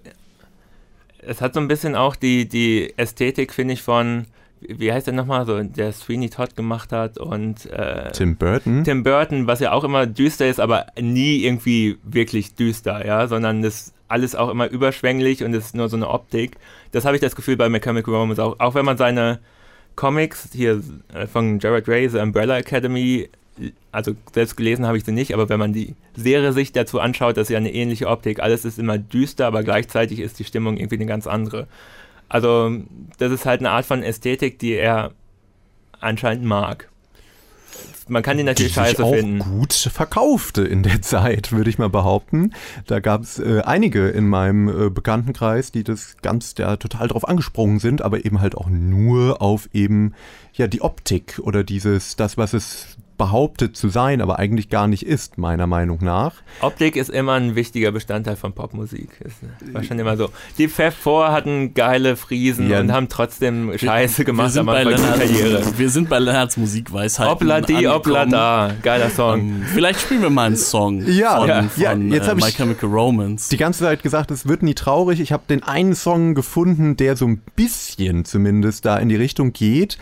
es 1.21 1.41
hat 1.41 1.55
so 1.55 1.61
ein 1.61 1.69
bisschen 1.69 1.95
auch 1.95 2.17
die, 2.17 2.49
die 2.49 2.95
Ästhetik, 2.97 3.53
finde 3.53 3.75
ich, 3.75 3.83
von 3.83 4.27
wie 4.61 4.93
heißt 4.93 5.07
der 5.07 5.15
nochmal, 5.15 5.47
so, 5.47 5.63
der 5.63 5.93
Sweeney 5.93 6.31
Todd 6.31 6.57
gemacht 6.57 6.91
hat 6.93 7.19
und 7.19 7.67
äh, 7.67 8.11
Tim 8.13 8.37
Burton. 8.37 8.83
Tim 8.83 9.05
Burton, 9.05 9.47
was 9.47 9.61
ja 9.61 9.73
auch 9.73 9.85
immer 9.85 10.07
düster 10.07 10.49
ist, 10.49 10.59
aber 10.59 10.87
nie 11.01 11.45
irgendwie 11.45 11.99
wirklich 12.03 12.57
düster, 12.57 13.07
ja, 13.07 13.29
sondern 13.29 13.63
das 13.63 13.93
alles 14.09 14.35
auch 14.35 14.49
immer 14.49 14.69
überschwänglich 14.69 15.45
und 15.45 15.55
ist 15.55 15.77
nur 15.77 15.89
so 15.89 15.97
eine 15.97 16.09
Optik. 16.09 16.57
Das 16.93 17.05
habe 17.05 17.15
ich 17.15 17.21
das 17.21 17.37
Gefühl 17.37 17.57
bei 17.57 17.69
Mechanical 17.69 18.15
Romance 18.15 18.43
auch, 18.43 18.59
auch 18.59 18.75
wenn 18.75 18.85
man 18.85 18.97
seine 18.97 19.39
Comics 19.99 20.51
hier 20.53 20.81
äh, 21.13 21.27
von 21.27 21.59
Jared 21.59 21.89
Ray, 21.89 22.09
The 22.09 22.21
Umbrella 22.21 22.59
Academy, 22.59 23.29
also 23.91 24.13
selbst 24.33 24.57
gelesen 24.57 24.87
habe 24.87 24.97
ich 24.97 25.05
sie 25.05 25.11
nicht, 25.11 25.35
aber 25.35 25.49
wenn 25.49 25.59
man 25.59 25.73
die 25.73 25.97
Serie 26.15 26.53
sich 26.53 26.71
dazu 26.71 27.01
anschaut, 27.01 27.37
das 27.37 27.49
ist 27.49 27.53
ja 27.53 27.57
eine 27.57 27.75
ähnliche 27.75 28.07
Optik. 28.07 28.39
Alles 28.39 28.65
ist 28.65 28.79
immer 28.79 28.97
düster, 28.97 29.49
aber 29.49 29.65
gleichzeitig 29.65 30.21
ist 30.21 30.39
die 30.39 30.45
Stimmung 30.45 30.77
irgendwie 30.77 30.95
eine 30.95 31.07
ganz 31.07 31.27
andere. 31.27 31.67
Also 32.29 32.77
das 33.19 33.33
ist 33.33 33.45
halt 33.45 33.59
eine 33.61 33.71
Art 33.71 33.87
von 33.87 34.05
Ästhetik, 34.05 34.61
die 34.61 34.75
er 34.75 35.11
anscheinend 35.99 36.45
mag 36.45 36.89
man 38.09 38.23
kann 38.23 38.37
die 38.37 38.43
natürlich 38.43 38.73
die 38.73 38.81
scheiße 38.81 39.05
auch 39.05 39.15
finden. 39.15 39.39
gut 39.39 39.73
verkaufte 39.73 40.63
in 40.63 40.83
der 40.83 41.03
Zeit, 41.03 41.53
würde 41.53 41.71
ich 41.71 41.79
mal 41.79 41.91
behaupten. 41.91 42.53
Da 42.87 43.01
gab 43.01 43.23
es 43.23 43.39
äh, 43.39 43.63
einige 43.65 44.09
in 44.09 44.29
meinem 44.29 44.69
äh, 44.69 44.91
Bekanntenkreis, 44.91 45.73
die 45.73 45.85
das 45.85 46.17
ganz 46.23 46.55
ja, 46.59 46.77
total 46.77 47.09
drauf 47.09 47.29
angesprungen 47.29 47.79
sind, 47.79 48.03
aber 48.03 48.25
eben 48.25 48.41
halt 48.41 48.57
auch 48.57 48.69
nur 48.69 49.43
auf 49.43 49.69
eben 49.73 50.15
ja 50.55 50.67
die 50.67 50.83
Optik 50.83 51.41
oder 51.43 51.65
dieses, 51.65 52.17
das, 52.17 52.37
was 52.37 52.53
es 52.53 52.97
behauptet 53.19 53.77
zu 53.77 53.89
sein, 53.89 54.23
aber 54.23 54.39
eigentlich 54.39 54.71
gar 54.71 54.87
nicht 54.87 55.05
ist, 55.05 55.37
meiner 55.37 55.67
Meinung 55.67 55.99
nach. 56.01 56.37
Optik 56.61 56.97
ist 56.97 57.11
immer 57.11 57.35
ein 57.35 57.57
wichtiger 57.57 57.93
Bestandteil 57.93 58.37
von 58.37 58.53
Popmusik. 58.53 59.11
Das 59.23 59.75
war 59.75 59.83
schon 59.83 59.99
immer 59.99 60.17
so. 60.17 60.31
Die 60.57 60.69
Pfeff 60.69 60.95
vor 60.95 61.33
hatten 61.33 61.75
geile 61.75 62.17
Friesen 62.17 62.71
ja. 62.71 62.81
und 62.81 62.93
haben 62.93 63.09
trotzdem 63.09 63.77
Scheiße 63.77 64.25
gemacht 64.25 64.55
wir 64.55 64.61
am 64.61 64.69
Anfang 64.69 64.97
der 64.97 65.19
Karriere. 65.19 65.63
Wir 65.77 65.91
sind 65.91 66.09
bei 66.09 66.19
Lennarts 66.19 66.57
Musikweisheit. 66.57 67.29
Hoppla 67.29 67.61
die, 67.61 67.89
hoppla 67.89 68.25
da. 68.25 68.73
Geiler 68.83 69.11
Song. 69.11 69.41
Um, 69.41 69.41
ähm, 69.41 69.63
vielleicht 69.75 70.01
spielen 70.01 70.23
wir 70.23 70.31
mal 70.31 70.47
einen 70.47 70.57
Song 70.57 71.05
ja, 71.07 71.39
von, 71.39 71.49
ja, 71.49 71.63
von 71.63 71.83
ja, 71.83 72.15
jetzt 72.15 72.29
äh, 72.29 72.35
My 72.37 72.53
Chemical 72.53 72.89
Romance. 72.89 73.49
Die 73.51 73.57
ganze 73.57 73.81
Zeit 73.81 74.03
gesagt, 74.03 74.31
es 74.31 74.47
wird 74.47 74.63
nie 74.63 74.75
traurig. 74.75 75.21
Ich 75.21 75.33
habe 75.33 75.43
den 75.49 75.65
einen 75.65 75.95
Song 75.97 76.35
gefunden, 76.35 76.97
der 76.97 77.17
so 77.17 77.27
ein 77.27 77.43
bisschen 77.57 78.25
zumindest 78.25 78.85
da 78.85 78.97
in 78.97 79.09
die 79.09 79.17
Richtung 79.17 79.53
geht 79.53 79.99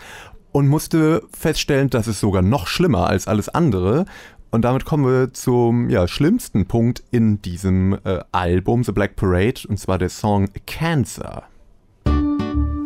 und 0.51 0.67
musste 0.67 1.23
feststellen, 1.37 1.89
dass 1.89 2.07
es 2.07 2.19
sogar 2.19 2.41
noch 2.41 2.67
schlimmer 2.67 3.07
als 3.07 3.27
alles 3.27 3.49
andere. 3.49 4.05
Und 4.49 4.61
damit 4.63 4.85
kommen 4.85 5.05
wir 5.05 5.33
zum 5.33 5.89
ja, 5.89 6.07
schlimmsten 6.07 6.67
Punkt 6.67 7.03
in 7.11 7.41
diesem 7.41 7.97
äh, 8.05 8.19
Album 8.31 8.83
The 8.83 8.91
Black 8.91 9.15
Parade, 9.15 9.67
und 9.67 9.77
zwar 9.77 9.97
der 9.97 10.09
Song 10.09 10.49
Cancer. 10.65 11.43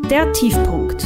Der 0.10 0.34
Tiefpunkt. 0.34 1.06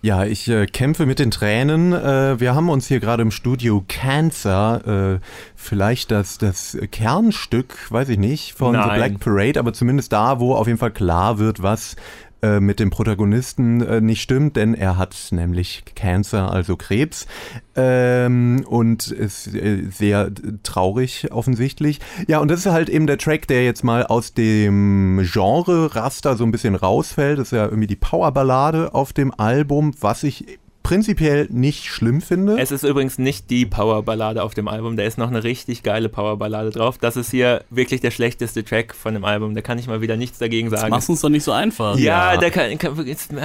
Ja, 0.00 0.24
ich 0.24 0.48
äh, 0.48 0.66
kämpfe 0.66 1.06
mit 1.06 1.18
den 1.18 1.32
Tränen. 1.32 1.92
Äh, 1.92 2.38
wir 2.38 2.54
haben 2.54 2.68
uns 2.68 2.86
hier 2.86 3.00
gerade 3.00 3.22
im 3.22 3.32
Studio 3.32 3.84
Cancer, 3.88 5.16
äh, 5.16 5.20
vielleicht 5.56 6.12
das, 6.12 6.38
das 6.38 6.78
Kernstück, 6.92 7.90
weiß 7.90 8.08
ich 8.10 8.18
nicht, 8.18 8.52
von 8.52 8.74
Nein. 8.74 8.88
The 8.88 8.94
Black 8.94 9.20
Parade, 9.20 9.58
aber 9.58 9.72
zumindest 9.72 10.12
da, 10.12 10.38
wo 10.38 10.54
auf 10.54 10.68
jeden 10.68 10.78
Fall 10.78 10.92
klar 10.92 11.40
wird, 11.40 11.62
was 11.64 11.96
äh, 12.42 12.60
mit 12.60 12.78
dem 12.78 12.90
Protagonisten 12.90 13.80
äh, 13.80 14.00
nicht 14.00 14.22
stimmt, 14.22 14.56
denn 14.56 14.74
er 14.74 14.96
hat 14.96 15.16
nämlich 15.30 15.82
Cancer, 15.94 16.52
also 16.52 16.76
Krebs, 16.76 17.26
ähm, 17.74 18.64
und 18.68 19.08
ist 19.08 19.54
äh, 19.54 19.84
sehr 19.90 20.30
traurig 20.62 21.32
offensichtlich. 21.32 22.00
Ja, 22.26 22.38
und 22.38 22.48
das 22.48 22.60
ist 22.60 22.72
halt 22.72 22.88
eben 22.88 23.06
der 23.06 23.18
Track, 23.18 23.48
der 23.48 23.64
jetzt 23.64 23.82
mal 23.82 24.06
aus 24.06 24.34
dem 24.34 25.20
Genre-Raster 25.24 26.36
so 26.36 26.44
ein 26.44 26.52
bisschen 26.52 26.74
rausfällt. 26.74 27.38
Das 27.38 27.48
ist 27.48 27.56
ja 27.56 27.64
irgendwie 27.64 27.88
die 27.88 27.96
Powerballade 27.96 28.94
auf 28.94 29.12
dem 29.12 29.32
Album, 29.36 29.94
was 30.00 30.22
ich 30.22 30.58
prinzipiell 30.88 31.48
nicht 31.50 31.84
schlimm 31.84 32.22
finde. 32.22 32.58
Es 32.58 32.70
ist 32.70 32.82
übrigens 32.82 33.18
nicht 33.18 33.50
die 33.50 33.66
Powerballade 33.66 34.42
auf 34.42 34.54
dem 34.54 34.68
Album, 34.68 34.96
da 34.96 35.02
ist 35.02 35.18
noch 35.18 35.28
eine 35.28 35.44
richtig 35.44 35.82
geile 35.82 36.08
Powerballade 36.08 36.70
drauf. 36.70 36.96
Das 36.96 37.18
ist 37.18 37.30
hier 37.30 37.62
wirklich 37.68 38.00
der 38.00 38.10
schlechteste 38.10 38.64
Track 38.64 38.94
von 38.94 39.12
dem 39.12 39.22
Album, 39.26 39.54
da 39.54 39.60
kann 39.60 39.78
ich 39.78 39.86
mal 39.86 40.00
wieder 40.00 40.16
nichts 40.16 40.38
dagegen 40.38 40.70
sagen. 40.70 40.84
Das 40.84 40.90
machst 40.90 41.10
uns 41.10 41.20
doch 41.20 41.28
nicht 41.28 41.44
so 41.44 41.52
einfach. 41.52 41.98
Ja, 41.98 42.32
ja. 42.32 42.40
der 42.40 42.50
kann, 42.50 42.78
kann 42.78 43.06
jetzt, 43.06 43.34
äh, 43.34 43.36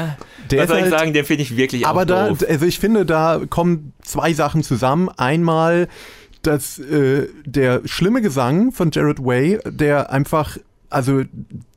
der 0.52 0.62
was 0.62 0.70
soll 0.70 0.78
ich 0.78 0.84
halt, 0.84 0.92
sagen, 0.92 1.12
der 1.12 1.26
finde 1.26 1.44
ich 1.44 1.58
wirklich 1.58 1.86
Aber 1.86 2.06
da, 2.06 2.30
doof. 2.30 2.46
also 2.48 2.66
ich 2.66 2.80
finde, 2.80 3.06
da 3.06 3.42
kommen 3.50 3.92
zwei 4.02 4.32
Sachen 4.32 4.64
zusammen. 4.64 5.10
Einmal 5.10 5.90
dass 6.44 6.78
äh, 6.78 7.30
der 7.46 7.82
schlimme 7.86 8.22
Gesang 8.22 8.74
von 8.74 8.92
Jared 8.92 9.24
Way, 9.24 9.60
der 9.66 10.12
einfach 10.12 10.58
also 10.94 11.24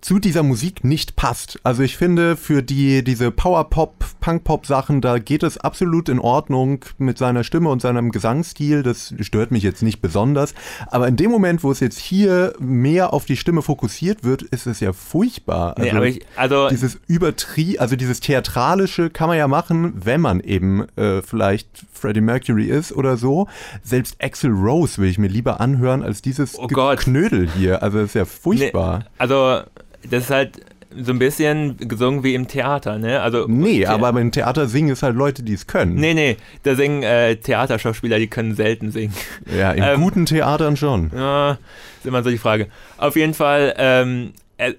zu 0.07 0.21
dieser 0.21 0.45
Musik 0.45 0.85
nicht 0.85 1.17
passt. 1.17 1.59
Also 1.65 1.83
ich 1.83 1.97
finde, 1.97 2.37
für 2.37 2.63
die, 2.63 3.03
diese 3.03 3.33
Power-Pop, 3.33 4.05
Punk-Pop-Sachen, 4.21 5.01
da 5.01 5.19
geht 5.19 5.43
es 5.43 5.59
absolut 5.59 6.09
in 6.09 6.21
Ordnung 6.21 6.85
mit 6.99 7.19
seiner 7.19 7.43
Stimme 7.43 7.71
und 7.71 7.83
seinem 7.83 8.13
Gesangsstil. 8.13 8.85
Das 8.85 9.13
stört 9.21 9.51
mich 9.51 9.65
jetzt 9.65 9.83
nicht 9.83 10.01
besonders. 10.01 10.55
Aber 10.87 11.09
in 11.09 11.17
dem 11.17 11.33
Moment, 11.33 11.65
wo 11.65 11.73
es 11.73 11.81
jetzt 11.81 11.99
hier 11.99 12.55
mehr 12.61 13.13
auf 13.13 13.25
die 13.25 13.37
Stimme 13.37 13.63
fokussiert 13.63 14.23
wird, 14.23 14.43
ist 14.43 14.67
es 14.67 14.79
ja 14.79 14.93
furchtbar. 14.93 15.77
Also, 15.77 15.99
nee, 15.99 16.09
ich, 16.09 16.27
also 16.37 16.69
dieses 16.69 17.01
Übertrie, 17.09 17.81
also 17.81 17.97
dieses 17.97 18.21
Theatralische 18.21 19.11
kann 19.11 19.29
man 19.29 19.39
ja 19.39 19.49
machen, 19.49 19.93
wenn 20.05 20.21
man 20.21 20.39
eben 20.39 20.87
äh, 20.97 21.21
vielleicht 21.23 21.69
Freddie 21.93 22.21
Mercury 22.21 22.67
ist 22.67 22.93
oder 22.93 23.17
so. 23.17 23.49
Selbst 23.83 24.23
Axel 24.23 24.53
Rose 24.53 24.99
will 24.99 25.09
ich 25.09 25.19
mir 25.19 25.29
lieber 25.29 25.61
anhören 25.61 26.05
als 26.05 26.23
dieses 26.23 26.57
oh 26.57 26.69
Knödel 26.69 27.51
hier. 27.51 27.83
Also 27.83 27.99
ist 27.99 28.15
ja 28.15 28.25
furchtbar. 28.25 28.99
Nee, 29.01 29.05
also 29.19 29.61
das 30.09 30.25
ist 30.25 30.31
halt 30.31 30.61
so 30.99 31.12
ein 31.12 31.19
bisschen 31.19 31.77
gesungen 31.77 32.25
wie 32.25 32.35
im 32.35 32.49
Theater, 32.49 32.99
ne? 32.99 33.21
Also, 33.21 33.47
nee, 33.49 33.81
The 33.81 33.87
aber 33.87 34.19
im 34.21 34.33
Theater 34.33 34.66
singen 34.66 34.90
es 34.90 35.03
halt 35.03 35.14
Leute, 35.14 35.42
die 35.42 35.53
es 35.53 35.66
können. 35.66 35.95
Nee, 35.95 36.14
nee, 36.14 36.37
da 36.62 36.75
singen 36.75 37.03
äh, 37.03 37.37
Theaterschauspieler, 37.37 38.19
die 38.19 38.29
können 38.29 38.55
selten 38.55 38.90
singen. 38.90 39.12
Ja, 39.55 39.73
in 39.73 39.83
ähm, 39.83 40.01
guten 40.01 40.27
Theatern 40.27 40.77
schon. 40.77 41.11
Ja, 41.14 41.59
ist 41.99 42.07
immer 42.07 42.23
so 42.23 42.31
die 42.31 42.38
Frage. 42.38 42.69
Auf 42.97 43.16
jeden 43.16 43.35
Fall, 43.35 43.75
ähm, 43.77 44.33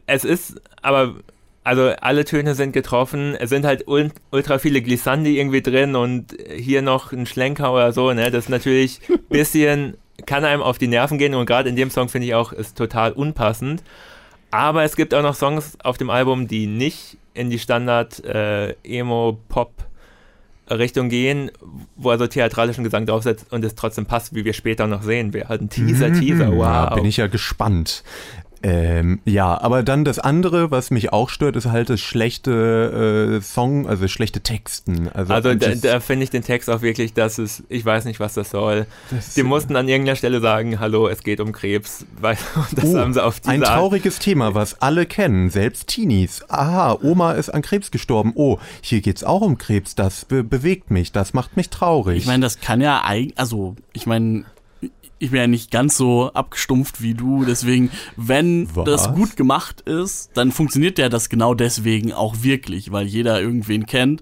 es 0.08 0.26
ist 0.26 0.60
aber 0.82 1.16
also 1.68 1.92
alle 2.00 2.24
Töne 2.24 2.56
sind 2.56 2.72
getroffen. 2.72 3.36
Es 3.36 3.50
sind 3.50 3.66
halt 3.66 3.86
ultra 3.88 4.58
viele 4.58 4.82
Glissandi 4.82 5.38
irgendwie 5.38 5.62
drin 5.62 5.96
und 5.96 6.28
hier 6.56 6.82
noch 6.82 7.12
ein 7.12 7.26
Schlenker 7.26 7.74
oder 7.74 7.92
so, 7.92 8.14
ne? 8.14 8.32
Das 8.32 8.46
ist 8.46 8.50
natürlich 8.50 9.02
ein 9.10 9.20
bisschen, 9.30 9.98
kann 10.26 10.46
einem 10.46 10.62
auf 10.62 10.78
die 10.78 10.88
Nerven 10.88 11.18
gehen 11.18 11.36
und 11.36 11.46
gerade 11.46 11.68
in 11.68 11.76
dem 11.76 11.92
Song 11.92 12.08
finde 12.08 12.28
ich 12.28 12.36
auch, 12.36 12.54
ist 12.54 12.78
total 12.78 13.12
unpassend. 13.12 13.84
Aber 14.52 14.84
es 14.84 14.96
gibt 14.96 15.14
auch 15.14 15.22
noch 15.22 15.36
Songs 15.36 15.78
auf 15.84 15.98
dem 15.98 16.10
Album, 16.10 16.48
die 16.48 16.68
nicht 16.68 17.18
in 17.34 17.50
die 17.50 17.60
Standard 17.60 18.24
äh, 18.24 18.76
gehen, 21.10 21.52
wo 21.96 22.12
er 22.12 22.18
so 22.18 22.28
theatralischen 22.28 22.84
Gesang 22.84 23.06
draufsetzt 23.06 23.52
und 23.52 23.64
es 23.64 23.76
trotzdem 23.76 24.06
passt, 24.06 24.36
wie 24.36 24.44
wir 24.46 24.54
später 24.54 24.88
noch 24.88 25.02
sehen 25.02 25.34
werden. 25.34 25.68
Ein 25.68 25.70
Teaser, 25.70 26.10
mhm. 26.10 26.20
Teaser, 26.20 26.52
wow. 26.52 26.60
Ja, 26.60 26.96
bin 26.96 27.06
ich 27.06 27.18
ja 27.18 27.28
gespannt. 27.28 28.04
Ähm, 28.68 29.22
ja, 29.24 29.62
aber 29.62 29.82
dann 29.82 30.04
das 30.04 30.20
andere, 30.20 30.72
was 30.72 30.92
mich 30.92 31.14
auch 31.14 31.30
stört, 31.30 31.56
ist 31.56 31.68
halt 31.68 31.90
das 31.90 32.02
schlechte 32.02 33.38
äh, 33.38 33.42
Song, 33.42 33.88
also 33.88 34.10
schlechte 34.10 34.42
Texten. 34.42 35.08
Also, 35.14 35.34
also 35.34 35.56
da, 35.56 35.74
da 35.74 36.00
finde 36.02 36.26
ich 36.26 36.32
den 36.32 36.44
Text 36.44 36.70
auch 36.70 36.82
wirklich, 36.82 37.14
dass 37.14 37.38
es, 37.38 37.64
ich 37.70 37.86
weiß 37.86 38.04
nicht, 38.04 38.20
was 38.20 38.34
das 38.34 38.50
soll. 38.50 38.86
Das 39.10 39.36
die 39.36 39.44
mussten 39.44 39.78
an 39.78 39.88
irgendeiner 39.88 40.18
Stelle 40.18 40.42
sagen, 40.42 40.82
hallo, 40.82 41.08
es 41.08 41.24
geht 41.24 41.40
um 41.40 41.54
Krebs. 41.54 42.06
Weil, 42.20 42.38
das 42.76 42.84
oh, 42.84 42.98
haben 42.98 43.14
sie 43.14 43.24
auf 43.24 43.40
Ein 43.46 43.62
trauriges 43.62 44.16
Art. 44.16 44.24
Thema, 44.24 44.54
was 44.54 44.82
alle 44.82 45.06
kennen, 45.06 45.50
selbst 45.50 45.88
Teenies. 45.88 46.44
Aha, 46.50 46.98
Oma 47.02 47.34
ist 47.34 47.50
an 47.50 47.62
Krebs 47.62 47.90
gestorben. 47.90 48.34
Oh, 48.36 48.58
hier 48.82 49.00
geht 49.00 49.16
es 49.16 49.24
auch 49.24 49.42
um 49.42 49.58
Krebs. 49.58 49.96
Das 49.96 50.26
be 50.26 50.44
bewegt 50.44 50.92
mich, 50.92 51.14
das 51.14 51.34
macht 51.34 51.56
mich 51.56 51.70
traurig. 51.70 52.18
Ich 52.18 52.26
meine, 52.26 52.44
das 52.44 52.60
kann 52.60 52.82
ja 52.82 53.02
eigentlich, 53.02 53.40
also 53.40 53.78
ich 53.94 54.08
meine, 54.08 54.44
ich 55.20 55.32
bin 55.32 55.40
ja 55.40 55.48
nicht 55.48 55.72
ganz 55.72 55.98
so 55.98 56.32
abgestumpft 56.34 57.02
wie 57.02 57.14
du, 57.14 57.46
deswegen, 57.46 57.92
wenn 58.16 58.70
Was? 58.76 58.86
das 58.86 59.14
gut 59.14 59.36
gemacht 59.36 59.82
ist, 59.82 60.32
dann 60.36 60.52
funktioniert 60.52 61.00
ja 61.00 61.10
das 61.10 61.30
genau 61.30 61.54
deswegen 61.54 62.14
auch 62.14 62.36
wirklich, 62.42 62.92
weil 62.92 63.08
jeder 63.08 63.42
irgendwen 63.42 63.86
kennt. 63.86 64.22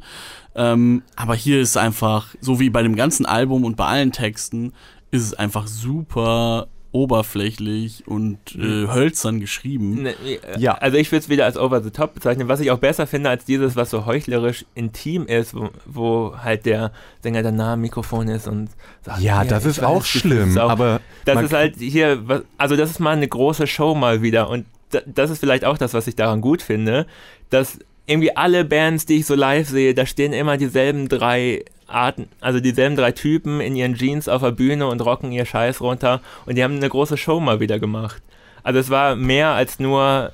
Ähm, 0.56 1.04
aber 1.16 1.36
hier 1.36 1.60
ist 1.60 1.76
einfach, 1.76 2.34
so 2.40 2.60
wie 2.60 2.70
bei 2.70 2.82
dem 2.82 2.96
ganzen 2.96 3.26
Album 3.26 3.66
und 3.66 3.76
bei 3.76 3.86
allen 3.86 4.12
Texten, 4.12 4.72
ist 5.12 5.24
es 5.24 5.34
einfach 5.34 5.68
super 5.68 6.68
oberflächlich 6.96 8.08
und 8.08 8.38
äh, 8.56 8.88
hölzern 8.88 9.42
geschrieben. 9.42 10.04
Ne, 10.04 10.12
äh, 10.26 10.58
ja. 10.58 10.76
Also 10.76 10.96
ich 10.96 11.12
würde 11.12 11.20
es 11.20 11.30
wieder 11.30 11.44
als 11.44 11.58
over 11.58 11.82
the 11.82 11.92
top 11.92 12.14
bezeichnen, 12.14 12.48
was 12.48 12.62
ich 12.62 12.72
auch 12.72 12.80
besser 12.80 13.06
finde 13.06 13.30
als 13.30 13.44
dieses, 13.44 13.76
was 13.76 13.90
so 13.90 14.06
heuchlerisch 14.06 14.66
intim 14.76 15.26
ist, 15.28 15.54
wo, 15.54 15.70
wo 15.86 16.38
halt 16.38 16.66
der 16.66 16.94
Sänger 17.22 17.44
der 17.44 17.52
nah 17.52 17.74
am 17.74 17.82
Mikrofon 17.82 18.30
ist 18.30 18.48
und 18.48 18.70
sagt, 19.02 19.20
ja, 19.20 19.44
ja 19.44 19.50
das 19.50 19.66
ist 19.66 19.80
weiß, 19.80 19.86
auch 19.86 20.06
schlimm, 20.06 20.52
ist 20.52 20.58
auch, 20.58 20.70
aber 20.70 21.02
das 21.26 21.44
ist 21.44 21.54
halt 21.54 21.76
hier, 21.78 22.44
also 22.58 22.78
das 22.78 22.92
ist 22.92 23.00
mal 23.00 23.18
eine 23.18 23.28
große 23.28 23.68
Show 23.68 23.94
mal 23.94 24.22
wieder 24.22 24.50
und 24.50 24.66
das 25.06 25.30
ist 25.30 25.40
vielleicht 25.40 25.66
auch 25.66 25.78
das, 25.78 25.94
was 25.94 26.08
ich 26.08 26.16
daran 26.16 26.40
gut 26.40 26.62
finde, 26.62 27.08
dass 27.50 27.78
irgendwie 28.08 28.38
alle 28.38 28.64
Bands, 28.64 29.06
die 29.06 29.18
ich 29.18 29.26
so 29.26 29.36
live 29.36 29.68
sehe, 29.68 29.94
da 29.94 30.06
stehen 30.06 30.32
immer 30.32 30.56
dieselben 30.56 31.10
drei 31.10 31.66
Arten, 31.88 32.28
also 32.40 32.60
dieselben 32.60 32.96
drei 32.96 33.12
Typen 33.12 33.60
in 33.62 33.76
ihren 33.76 33.96
Jeans 33.96 34.28
auf 34.28 34.42
der 34.42 34.52
Bühne 34.52 34.88
und 34.88 35.02
rocken 35.02 35.32
ihr 35.32 35.46
Scheiß 35.46 35.82
runter. 35.82 36.22
Und 36.46 36.56
die 36.56 36.64
haben 36.64 36.76
eine 36.76 36.90
große 36.90 37.18
Show 37.18 37.40
mal 37.40 37.60
wieder 37.60 37.80
gemacht. 37.80 38.22
Also 38.64 38.80
es 38.80 38.90
war 38.90 39.16
mehr 39.16 39.50
als 39.50 39.80
nur 39.80 40.32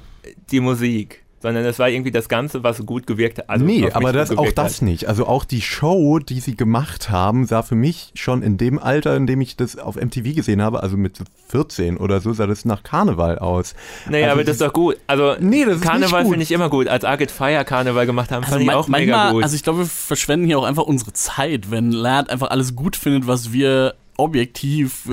die 0.52 0.62
Musik 0.62 1.24
sondern 1.42 1.66
es 1.66 1.80
war 1.80 1.90
irgendwie 1.90 2.12
das 2.12 2.30
Ganze, 2.30 2.64
was 2.64 2.86
gut 2.86 3.08
gewirkt 3.08 3.40
hat. 3.40 3.50
Also 3.50 3.66
nee, 3.66 3.90
aber 3.92 4.14
das, 4.14 4.36
auch 4.38 4.52
das 4.52 4.78
hat. 4.78 4.82
nicht. 4.84 5.08
Also 5.08 5.26
auch 5.26 5.44
die 5.44 5.62
Show, 5.62 6.20
die 6.20 6.40
sie 6.40 6.56
gemacht 6.56 7.10
haben, 7.10 7.46
sah 7.46 7.64
für 7.64 7.76
mich 7.76 8.12
schon 8.16 8.44
in 8.44 8.58
dem 8.58 8.80
Alter, 8.80 9.16
in 9.16 9.28
dem 9.28 9.42
ich 9.42 9.58
das 9.58 9.78
auf 9.78 9.96
MTV 9.96 10.36
gesehen 10.36 10.62
habe, 10.62 10.84
also 10.84 10.98
mit 10.98 11.18
14 11.48 11.98
oder 11.98 12.22
so, 12.22 12.34
sah 12.34 12.48
das 12.48 12.66
nach 12.66 12.84
Karneval 12.84 13.40
aus. 13.40 13.74
Naja, 14.10 14.26
also 14.26 14.34
aber 14.34 14.44
das 14.44 14.54
ist 14.56 14.62
doch 14.62 14.74
gut. 14.74 14.98
Also 15.08 15.36
nee, 15.40 15.66
das 15.66 15.82
Karneval 15.82 16.26
finde 16.26 16.44
ich 16.44 16.52
immer 16.52 16.70
gut. 16.70 16.88
Als 16.88 17.04
Arcade 17.04 17.32
Fire 17.32 17.66
Karneval 17.66 18.06
gemacht 18.06 18.32
haben, 18.32 18.44
also 18.44 18.56
fand 18.56 18.64
ich 18.64 18.72
auch 18.72 18.88
manchmal, 18.88 19.02
mega 19.02 19.32
gut. 19.32 19.44
Also 19.44 19.56
ich 19.56 19.64
glaube, 19.64 19.80
wir 19.80 19.86
verschwenden 19.86 20.46
hier 20.46 20.60
auch 20.60 20.66
einfach 20.66 20.84
unsere 20.84 21.14
Zeit, 21.14 21.72
wenn 21.72 21.92
Lad 21.92 22.30
einfach 22.30 22.52
alles 22.52 22.76
gut 22.76 22.96
findet, 22.96 23.28
was 23.28 23.52
wir 23.52 23.96
objektiv 24.18 25.04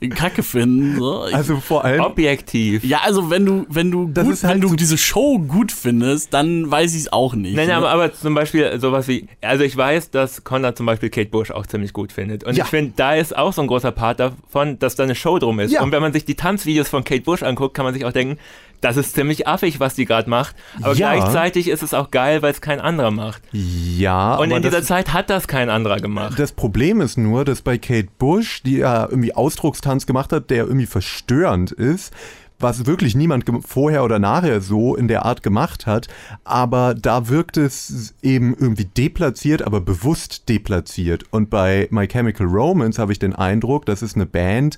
äh, 0.00 0.08
Kacke 0.08 0.42
finden. 0.42 0.98
So. 0.98 1.20
Also 1.20 1.56
vor 1.56 1.84
allem 1.84 2.00
objektiv. 2.00 2.84
Ja, 2.84 3.00
also 3.04 3.30
wenn 3.30 3.44
du 3.44 3.66
wenn 3.68 3.90
du 3.90 4.08
gut, 4.08 4.16
halt 4.16 4.42
wenn 4.42 4.60
du 4.60 4.68
so 4.68 4.76
diese 4.76 4.98
Show 4.98 5.38
gut 5.38 5.72
findest, 5.72 6.34
dann 6.34 6.70
weiß 6.70 6.94
ich 6.94 7.02
es 7.02 7.12
auch 7.12 7.34
nicht. 7.34 7.56
Nein, 7.56 7.68
ne? 7.68 7.76
aber, 7.76 7.90
aber 7.90 8.12
zum 8.12 8.34
Beispiel 8.34 8.78
sowas 8.80 9.08
wie, 9.08 9.26
also 9.40 9.64
ich 9.64 9.76
weiß, 9.76 10.10
dass 10.10 10.44
Conrad 10.44 10.76
zum 10.76 10.86
Beispiel 10.86 11.10
Kate 11.10 11.30
Bush 11.30 11.50
auch 11.50 11.66
ziemlich 11.66 11.92
gut 11.92 12.12
findet 12.12 12.44
und 12.44 12.56
ja. 12.56 12.64
ich 12.64 12.70
finde, 12.70 12.92
da 12.96 13.14
ist 13.14 13.36
auch 13.36 13.52
so 13.52 13.62
ein 13.62 13.68
großer 13.68 13.92
Part 13.92 14.20
davon, 14.20 14.78
dass 14.78 14.94
da 14.94 15.04
eine 15.04 15.14
Show 15.14 15.38
drum 15.38 15.60
ist. 15.60 15.72
Ja. 15.72 15.82
Und 15.82 15.92
wenn 15.92 16.02
man 16.02 16.12
sich 16.12 16.24
die 16.24 16.34
Tanzvideos 16.34 16.88
von 16.88 17.04
Kate 17.04 17.22
Bush 17.22 17.42
anguckt, 17.42 17.74
kann 17.74 17.84
man 17.84 17.94
sich 17.94 18.04
auch 18.04 18.12
denken, 18.12 18.38
das 18.80 18.96
ist 18.96 19.14
ziemlich 19.14 19.46
affig, 19.46 19.80
was 19.80 19.94
die 19.94 20.04
gerade 20.04 20.28
macht. 20.30 20.54
Aber 20.80 20.94
ja. 20.94 21.14
gleichzeitig 21.14 21.68
ist 21.68 21.82
es 21.82 21.94
auch 21.94 22.10
geil, 22.10 22.42
weil 22.42 22.52
es 22.52 22.60
kein 22.60 22.80
anderer 22.80 23.10
macht. 23.10 23.42
Ja. 23.52 24.36
Und 24.36 24.50
in 24.50 24.62
dieser 24.62 24.82
Zeit 24.82 25.12
hat 25.12 25.30
das 25.30 25.48
kein 25.48 25.70
anderer 25.70 25.98
gemacht. 25.98 26.38
Das 26.38 26.52
Problem 26.52 27.00
ist 27.00 27.18
nur, 27.18 27.44
dass 27.44 27.62
bei 27.62 27.78
Kate 27.78 28.08
Bush, 28.18 28.62
die 28.62 28.78
ja 28.78 29.06
irgendwie 29.08 29.34
Ausdruckstanz 29.34 30.06
gemacht 30.06 30.32
hat, 30.32 30.50
der 30.50 30.64
irgendwie 30.64 30.86
verstörend 30.86 31.72
ist, 31.72 32.12
was 32.60 32.86
wirklich 32.86 33.14
niemand 33.14 33.44
vorher 33.66 34.04
oder 34.04 34.18
nachher 34.18 34.60
so 34.60 34.96
in 34.96 35.08
der 35.08 35.24
Art 35.24 35.42
gemacht 35.42 35.86
hat, 35.86 36.08
aber 36.44 36.94
da 36.94 37.28
wirkt 37.28 37.56
es 37.56 38.14
eben 38.22 38.54
irgendwie 38.58 38.84
deplatziert, 38.84 39.62
aber 39.62 39.80
bewusst 39.80 40.48
deplatziert. 40.48 41.24
Und 41.30 41.50
bei 41.50 41.86
My 41.90 42.08
Chemical 42.08 42.46
Romance 42.46 43.00
habe 43.00 43.12
ich 43.12 43.18
den 43.18 43.34
Eindruck, 43.34 43.86
das 43.86 44.02
ist 44.02 44.16
eine 44.16 44.26
Band, 44.26 44.76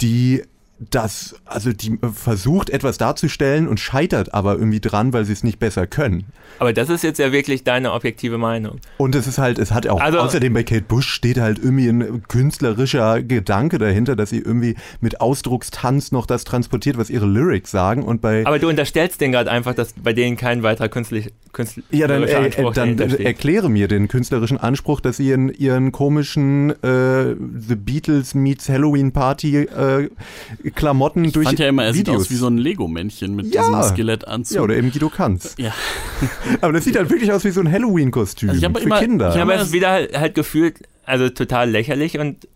die 0.00 0.42
das, 0.78 1.36
also 1.46 1.72
die 1.72 1.98
versucht 2.12 2.68
etwas 2.68 2.98
darzustellen 2.98 3.66
und 3.66 3.80
scheitert 3.80 4.34
aber 4.34 4.54
irgendwie 4.54 4.80
dran, 4.80 5.12
weil 5.12 5.24
sie 5.24 5.32
es 5.32 5.42
nicht 5.42 5.58
besser 5.58 5.86
können. 5.86 6.24
Aber 6.58 6.72
das 6.72 6.90
ist 6.90 7.02
jetzt 7.02 7.18
ja 7.18 7.32
wirklich 7.32 7.64
deine 7.64 7.92
objektive 7.92 8.36
Meinung. 8.36 8.78
Und 8.98 9.14
es 9.14 9.26
ist 9.26 9.38
halt, 9.38 9.58
es 9.58 9.72
hat 9.72 9.86
auch, 9.86 10.00
also, 10.00 10.18
außerdem 10.18 10.52
bei 10.52 10.64
Kate 10.64 10.82
Bush 10.82 11.08
steht 11.08 11.38
halt 11.38 11.58
irgendwie 11.58 11.88
ein 11.88 12.22
künstlerischer 12.28 13.22
Gedanke 13.22 13.78
dahinter, 13.78 14.16
dass 14.16 14.30
sie 14.30 14.38
irgendwie 14.38 14.76
mit 15.00 15.20
Ausdruckstanz 15.20 16.12
noch 16.12 16.26
das 16.26 16.44
transportiert, 16.44 16.98
was 16.98 17.08
ihre 17.08 17.26
Lyrics 17.26 17.70
sagen 17.70 18.02
und 18.02 18.20
bei... 18.20 18.44
Aber 18.46 18.58
du 18.58 18.68
unterstellst 18.68 19.20
denen 19.20 19.32
gerade 19.32 19.50
einfach, 19.50 19.74
dass 19.74 19.94
bei 19.94 20.12
denen 20.12 20.36
kein 20.36 20.62
weiterer 20.62 20.90
künstlich, 20.90 21.32
künstlerischer 21.52 21.96
ja, 21.96 22.06
dann, 22.06 22.22
äh, 22.22 22.34
Anspruch 22.34 22.74
dann 22.74 22.98
erkläre 22.98 23.70
mir 23.70 23.88
den 23.88 24.08
künstlerischen 24.08 24.58
Anspruch, 24.58 25.00
dass 25.00 25.16
sie 25.16 25.32
in 25.32 25.48
ihren 25.48 25.90
komischen 25.90 26.70
äh, 26.82 27.34
The 27.34 27.76
Beatles 27.76 28.34
meets 28.34 28.68
Halloween 28.68 29.12
Party 29.12 29.62
äh, 29.62 30.10
Klamotten 30.70 31.24
ich 31.24 31.32
durch. 31.32 31.46
Fand 31.46 31.58
ja 31.58 31.68
immer, 31.68 31.84
er 31.84 31.94
Videos. 31.94 32.06
sieht 32.06 32.26
aus 32.26 32.30
wie 32.30 32.34
so 32.36 32.46
ein 32.48 32.58
Lego-Männchen 32.58 33.34
mit 33.34 33.54
ja. 33.54 33.62
diesem 33.62 33.82
Skelettanzug. 33.82 34.56
Ja, 34.56 34.62
oder 34.62 34.76
eben 34.76 34.90
Guido 34.90 35.08
Kanz. 35.08 35.54
Ja. 35.58 35.72
aber 36.60 36.72
das 36.72 36.84
sieht 36.84 36.96
halt 36.96 37.10
wirklich 37.10 37.32
aus 37.32 37.44
wie 37.44 37.50
so 37.50 37.60
ein 37.60 37.70
Halloween-Kostüm 37.70 38.50
also 38.50 38.68
für 38.70 38.80
immer, 38.80 38.98
Kinder. 39.00 39.34
Ich 39.34 39.40
habe 39.40 39.54
es 39.54 39.72
wieder 39.72 39.90
halt, 39.90 40.18
halt 40.18 40.34
gefühlt, 40.34 40.80
also 41.04 41.28
total 41.28 41.70
lächerlich 41.70 42.18
und 42.18 42.48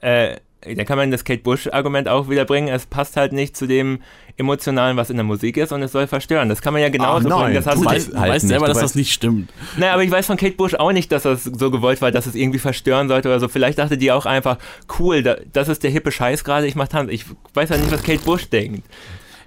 äh, 0.00 0.36
da 0.60 0.84
kann 0.84 0.98
man 0.98 1.10
das 1.10 1.24
Kate 1.24 1.42
Bush-Argument 1.42 2.08
auch 2.08 2.28
wieder 2.28 2.44
bringen. 2.44 2.68
Es 2.68 2.86
passt 2.86 3.16
halt 3.16 3.32
nicht 3.32 3.56
zu 3.56 3.66
dem 3.66 4.00
Emotionalen, 4.38 4.96
was 4.96 5.10
in 5.10 5.16
der 5.16 5.24
Musik 5.24 5.56
ist 5.56 5.72
und 5.72 5.82
es 5.82 5.92
soll 5.92 6.06
verstören. 6.06 6.48
Das 6.48 6.62
kann 6.62 6.72
man 6.72 6.80
ja 6.80 6.88
genauso 6.88 7.28
bringen. 7.28 7.54
Das 7.54 7.64
du 7.64 7.84
weißt, 7.84 8.14
halt 8.16 8.32
weißt 8.32 8.48
selber, 8.48 8.68
dass 8.68 8.78
das 8.78 8.94
nicht 8.94 9.12
stimmt. 9.12 9.50
Naja, 9.76 9.92
aber 9.92 10.04
ich 10.04 10.10
weiß 10.10 10.26
von 10.26 10.36
Kate 10.36 10.54
Bush 10.54 10.74
auch 10.74 10.92
nicht, 10.92 11.10
dass 11.10 11.24
das 11.24 11.44
so 11.44 11.70
gewollt 11.70 12.00
war, 12.00 12.12
dass 12.12 12.26
es 12.26 12.36
irgendwie 12.36 12.60
verstören 12.60 13.08
sollte 13.08 13.28
oder 13.28 13.40
so. 13.40 13.48
Vielleicht 13.48 13.78
dachte 13.78 13.98
die 13.98 14.12
auch 14.12 14.26
einfach, 14.26 14.58
cool, 14.98 15.22
das 15.52 15.68
ist 15.68 15.82
der 15.82 15.90
hippe 15.90 16.12
Scheiß 16.12 16.44
gerade, 16.44 16.68
ich 16.68 16.76
mach 16.76 16.88
Tanz. 16.88 17.10
Ich 17.10 17.24
weiß 17.54 17.70
halt 17.70 17.80
nicht, 17.80 17.92
was 17.92 18.02
Kate 18.02 18.24
Bush 18.24 18.48
denkt. 18.48 18.86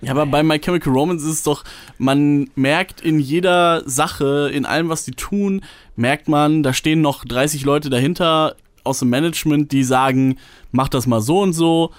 Ja, 0.01 0.11
aber 0.11 0.25
bei 0.25 0.43
My 0.43 0.59
Chemical 0.59 0.91
Romance 0.91 1.23
ist 1.23 1.31
es 1.31 1.43
doch, 1.43 1.63
man 1.97 2.49
merkt 2.55 3.01
in 3.01 3.19
jeder 3.19 3.83
Sache, 3.85 4.49
in 4.51 4.65
allem, 4.65 4.89
was 4.89 5.05
die 5.05 5.11
tun, 5.11 5.61
merkt 5.95 6.27
man, 6.27 6.63
da 6.63 6.73
stehen 6.73 7.01
noch 7.01 7.23
30 7.23 7.63
Leute 7.63 7.89
dahinter 7.89 8.55
aus 8.83 8.99
dem 8.99 9.09
Management, 9.09 9.71
die 9.71 9.83
sagen, 9.83 10.37
mach 10.71 10.89
das 10.89 11.07
mal 11.07 11.21
so 11.21 11.39
und 11.39 11.53
so. 11.53 11.91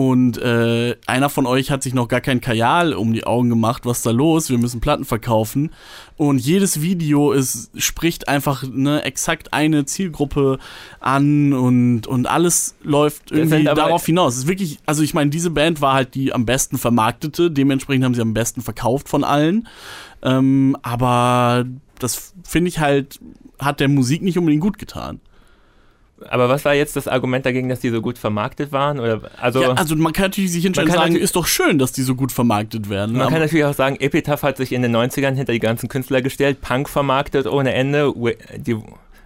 Und 0.00 0.38
äh, 0.38 0.96
einer 1.04 1.28
von 1.28 1.44
euch 1.44 1.70
hat 1.70 1.82
sich 1.82 1.92
noch 1.92 2.08
gar 2.08 2.22
kein 2.22 2.40
Kajal 2.40 2.94
um 2.94 3.12
die 3.12 3.24
Augen 3.24 3.50
gemacht. 3.50 3.84
Was 3.84 3.98
ist 3.98 4.06
da 4.06 4.12
los? 4.12 4.48
Wir 4.48 4.56
müssen 4.56 4.80
Platten 4.80 5.04
verkaufen. 5.04 5.72
Und 6.16 6.38
jedes 6.38 6.80
Video 6.80 7.32
ist, 7.32 7.70
spricht 7.76 8.26
einfach 8.26 8.64
ne, 8.66 9.04
exakt 9.04 9.52
eine 9.52 9.84
Zielgruppe 9.84 10.58
an 11.00 11.52
und, 11.52 12.06
und 12.06 12.26
alles 12.26 12.76
läuft 12.82 13.30
irgendwie 13.30 13.64
darauf 13.64 14.06
hinaus. 14.06 14.36
Es 14.36 14.38
ist 14.44 14.48
wirklich, 14.48 14.78
also 14.86 15.02
ich 15.02 15.12
meine, 15.12 15.28
diese 15.28 15.50
Band 15.50 15.82
war 15.82 15.92
halt 15.92 16.14
die 16.14 16.32
am 16.32 16.46
besten 16.46 16.78
vermarktete. 16.78 17.50
Dementsprechend 17.50 18.06
haben 18.06 18.14
sie 18.14 18.22
am 18.22 18.32
besten 18.32 18.62
verkauft 18.62 19.06
von 19.06 19.22
allen. 19.22 19.68
Ähm, 20.22 20.78
aber 20.80 21.66
das 21.98 22.32
finde 22.42 22.70
ich 22.70 22.78
halt, 22.78 23.20
hat 23.58 23.80
der 23.80 23.88
Musik 23.88 24.22
nicht 24.22 24.38
unbedingt 24.38 24.62
gut 24.62 24.78
getan. 24.78 25.20
Aber 26.28 26.48
was 26.48 26.64
war 26.64 26.74
jetzt 26.74 26.96
das 26.96 27.08
Argument 27.08 27.46
dagegen, 27.46 27.68
dass 27.68 27.80
die 27.80 27.90
so 27.90 28.00
gut 28.00 28.18
vermarktet 28.18 28.72
waren? 28.72 29.00
Oder, 29.00 29.20
also, 29.40 29.62
ja, 29.62 29.72
also 29.72 29.96
man 29.96 30.12
kann 30.12 30.26
natürlich 30.26 30.52
sich 30.52 30.66
und 30.66 30.76
sagen, 30.76 31.16
ist 31.16 31.36
doch 31.36 31.46
schön, 31.46 31.78
dass 31.78 31.92
die 31.92 32.02
so 32.02 32.14
gut 32.14 32.32
vermarktet 32.32 32.90
werden. 32.90 33.16
Man 33.16 33.28
kann 33.28 33.40
natürlich 33.40 33.64
auch 33.64 33.74
sagen, 33.74 33.96
Epitaph 33.98 34.42
hat 34.42 34.56
sich 34.56 34.72
in 34.72 34.82
den 34.82 34.94
90ern 34.94 35.34
hinter 35.34 35.52
die 35.52 35.60
ganzen 35.60 35.88
Künstler 35.88 36.22
gestellt, 36.22 36.60
Punk 36.60 36.88
vermarktet 36.88 37.46
ohne 37.46 37.72
Ende, 37.72 38.12
die 38.56 38.76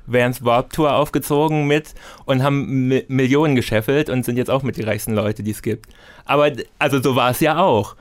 Vans 0.07 0.45
Warp 0.45 0.73
Tour 0.73 0.95
aufgezogen 0.95 1.67
mit 1.67 1.95
und 2.27 2.43
haben 2.43 2.89
Millionen 3.09 3.55
gescheffelt 3.55 4.11
und 4.11 4.25
sind 4.25 4.37
jetzt 4.37 4.51
auch 4.51 4.63
mit 4.63 4.77
die 4.77 4.83
reichsten 4.83 5.15
Leute, 5.15 5.43
die 5.43 5.51
es 5.51 5.63
gibt. 5.63 5.89
Aber 6.25 6.51
also 6.79 7.03
so 7.03 7.17
war 7.17 7.31
es 7.31 7.41
ja 7.41 7.59
auch. 7.59 7.97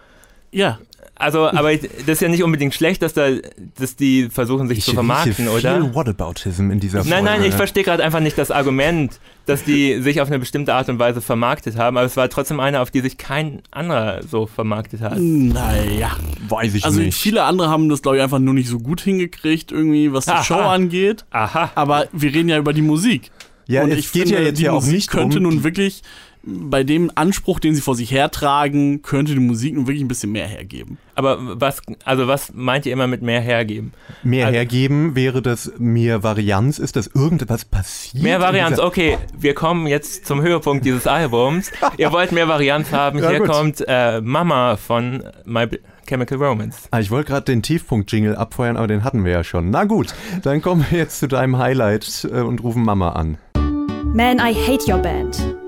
Ja. 0.52 0.80
Also, 1.16 1.48
aber 1.48 1.76
das 1.76 2.08
ist 2.08 2.22
ja 2.22 2.28
nicht 2.28 2.44
unbedingt 2.44 2.74
schlecht, 2.74 3.02
dass 3.04 3.14
da, 3.14 3.30
dass 3.78 3.96
die 3.96 4.30
versuchen, 4.30 4.68
sich 4.68 4.80
ich 4.80 4.86
zu 4.86 4.94
vermarkten, 4.94 5.48
oder? 5.48 5.82
Viel 5.82 5.94
Whataboutism 5.94 6.72
in 6.72 6.80
dieser 6.80 7.04
Folge. 7.04 7.10
Nein, 7.12 7.24
nein, 7.24 7.44
ich 7.44 7.54
verstehe 7.54 7.84
gerade 7.84 8.04
einfach 8.04 8.20
nicht 8.20 8.38
das 8.38 8.50
Argument, 8.50 9.20
dass 9.46 9.64
die 9.64 10.02
sich 10.02 10.22
auf 10.22 10.28
eine 10.30 10.40
bestimmte 10.40 10.74
Art 10.74 10.90
und 10.90 10.98
Weise 10.98 11.22
vermarktet 11.22 11.78
haben, 11.78 11.98
aber 11.98 12.06
es 12.08 12.18
war 12.18 12.30
trotzdem 12.30 12.60
eine, 12.60 12.80
auf 12.80 12.90
die 12.90 13.02
sich 13.02 13.18
kein 13.18 13.62
anderer 13.70 14.22
so 14.24 14.48
vermarktet 14.48 15.02
hat. 15.02 15.20
Naja, 15.20 16.18
weiß 16.50 16.74
ich 16.74 16.84
also 16.84 16.98
nicht. 16.98 17.08
Also 17.08 17.20
viele 17.20 17.44
andere 17.44 17.70
haben 17.70 17.90
das, 17.90 18.02
glaube 18.02 18.18
ich, 18.18 18.24
einfach 18.24 18.40
nur 18.40 18.56
nicht 18.56 18.68
so 18.68 18.80
gut 18.80 19.02
hingekriegt, 19.02 19.72
irgendwie, 19.72 20.12
was 20.12 20.26
die 20.26 20.32
Aha. 20.32 20.44
Show 20.44 20.56
angeht. 20.56 21.26
Aha. 21.30 21.72
Aber 21.76 22.08
wir 22.12 22.34
reden 22.34 22.50
ja 22.50 22.58
über 22.58 22.74
die 22.74 22.82
Musik. 22.82 23.30
Ja, 23.68 23.84
und 23.84 23.92
es 23.92 24.12
geht 24.12 24.24
finde, 24.24 24.36
ja 24.36 24.42
jetzt 24.42 24.60
ja 24.60 24.72
auch 24.72 24.84
nicht 24.84 25.10
könnte 25.10 25.38
um 25.38 25.44
nun 25.44 25.64
wirklich 25.64 26.02
bei 26.46 26.84
dem 26.84 27.10
Anspruch, 27.16 27.60
den 27.60 27.74
sie 27.74 27.82
vor 27.82 27.96
sich 27.96 28.12
hertragen, 28.12 29.02
könnte 29.02 29.34
die 29.34 29.40
Musik 29.40 29.76
nun 29.76 29.88
wirklich 29.88 30.04
ein 30.04 30.10
bisschen 30.10 30.32
mehr 30.32 30.48
hergeben. 30.48 30.98
Aber 31.16 31.38
was, 31.60 31.82
also 32.04 32.28
was 32.28 32.54
meint 32.54 32.86
ihr 32.86 32.92
immer 32.92 33.08
mit 33.08 33.22
mehr 33.22 33.40
hergeben? 33.40 33.94
Mehr 34.24 34.48
also, 34.48 34.58
hergeben 34.58 35.16
wäre 35.16 35.42
das 35.42 35.72
mehr 35.78 36.22
Varianz, 36.24 36.80
ist 36.80 36.96
dass 36.98 37.08
irgendetwas 37.08 37.66
passiert? 37.66 38.24
Mehr 38.24 38.42
Varianz, 38.42 38.80
okay, 38.80 39.18
wir 39.38 39.54
kommen 39.54 39.88
jetzt 39.88 40.26
zum 40.26 40.42
Höhepunkt 40.42 40.86
dieses 40.86 41.08
Albums. 41.08 41.72
ihr 41.98 42.12
wollt 42.12 42.34
mehr 42.34 42.48
Varianz 42.48 42.92
haben, 42.92 43.20
ja, 43.24 43.30
hier 43.30 43.40
gut. 43.40 43.48
kommt 43.48 43.84
äh, 43.88 44.20
Mama 44.20 44.76
von 44.76 45.24
My 45.46 45.68
Chemical 46.06 46.38
Romance. 46.38 46.90
Ah, 46.92 47.00
ich 47.00 47.10
wollte 47.10 47.30
gerade 47.30 47.46
den 47.46 47.62
Tiefpunkt-Jingle 47.62 48.36
abfeuern, 48.36 48.76
aber 48.76 48.88
den 48.88 49.06
hatten 49.06 49.24
wir 49.24 49.32
ja 49.32 49.44
schon. 49.46 49.70
Na 49.70 49.86
gut, 49.86 50.14
dann 50.42 50.62
kommen 50.62 50.86
wir 50.90 50.98
jetzt 51.00 51.20
zu 51.20 51.28
deinem 51.30 51.58
Highlight 51.58 52.28
äh, 52.30 52.42
und 52.42 52.62
rufen 52.62 52.84
Mama 52.84 53.12
an. 53.14 53.38
Man, 54.14 54.40
I 54.40 54.54
hate 54.54 54.92
your 54.92 55.00
band. 55.00 55.63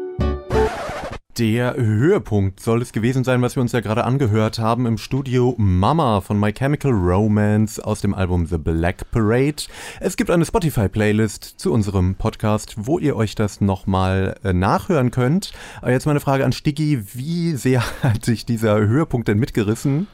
Der 1.37 1.75
Höhepunkt 1.75 2.61
soll 2.61 2.81
es 2.81 2.93
gewesen 2.93 3.25
sein, 3.25 3.41
was 3.41 3.57
wir 3.57 3.61
uns 3.61 3.73
ja 3.73 3.81
gerade 3.81 4.05
angehört 4.05 4.57
haben 4.57 4.85
im 4.85 4.97
Studio 4.97 5.53
Mama 5.57 6.21
von 6.21 6.39
My 6.39 6.53
Chemical 6.53 6.93
Romance 6.93 7.77
aus 7.77 7.99
dem 7.99 8.13
Album 8.13 8.45
The 8.45 8.57
Black 8.57 9.11
Parade. 9.11 9.63
Es 9.99 10.15
gibt 10.15 10.31
eine 10.31 10.45
Spotify-Playlist 10.45 11.43
zu 11.43 11.73
unserem 11.73 12.15
Podcast, 12.15 12.75
wo 12.77 12.99
ihr 12.99 13.17
euch 13.17 13.35
das 13.35 13.59
nochmal 13.59 14.37
äh, 14.45 14.53
nachhören 14.53 15.11
könnt. 15.11 15.51
Aber 15.81 15.91
jetzt 15.91 16.05
meine 16.05 16.21
Frage 16.21 16.45
an 16.45 16.53
Stiggy, 16.53 17.03
wie 17.13 17.57
sehr 17.57 17.83
hat 18.01 18.23
sich 18.23 18.45
dieser 18.45 18.77
Höhepunkt 18.77 19.27
denn 19.27 19.37
mitgerissen? 19.37 20.07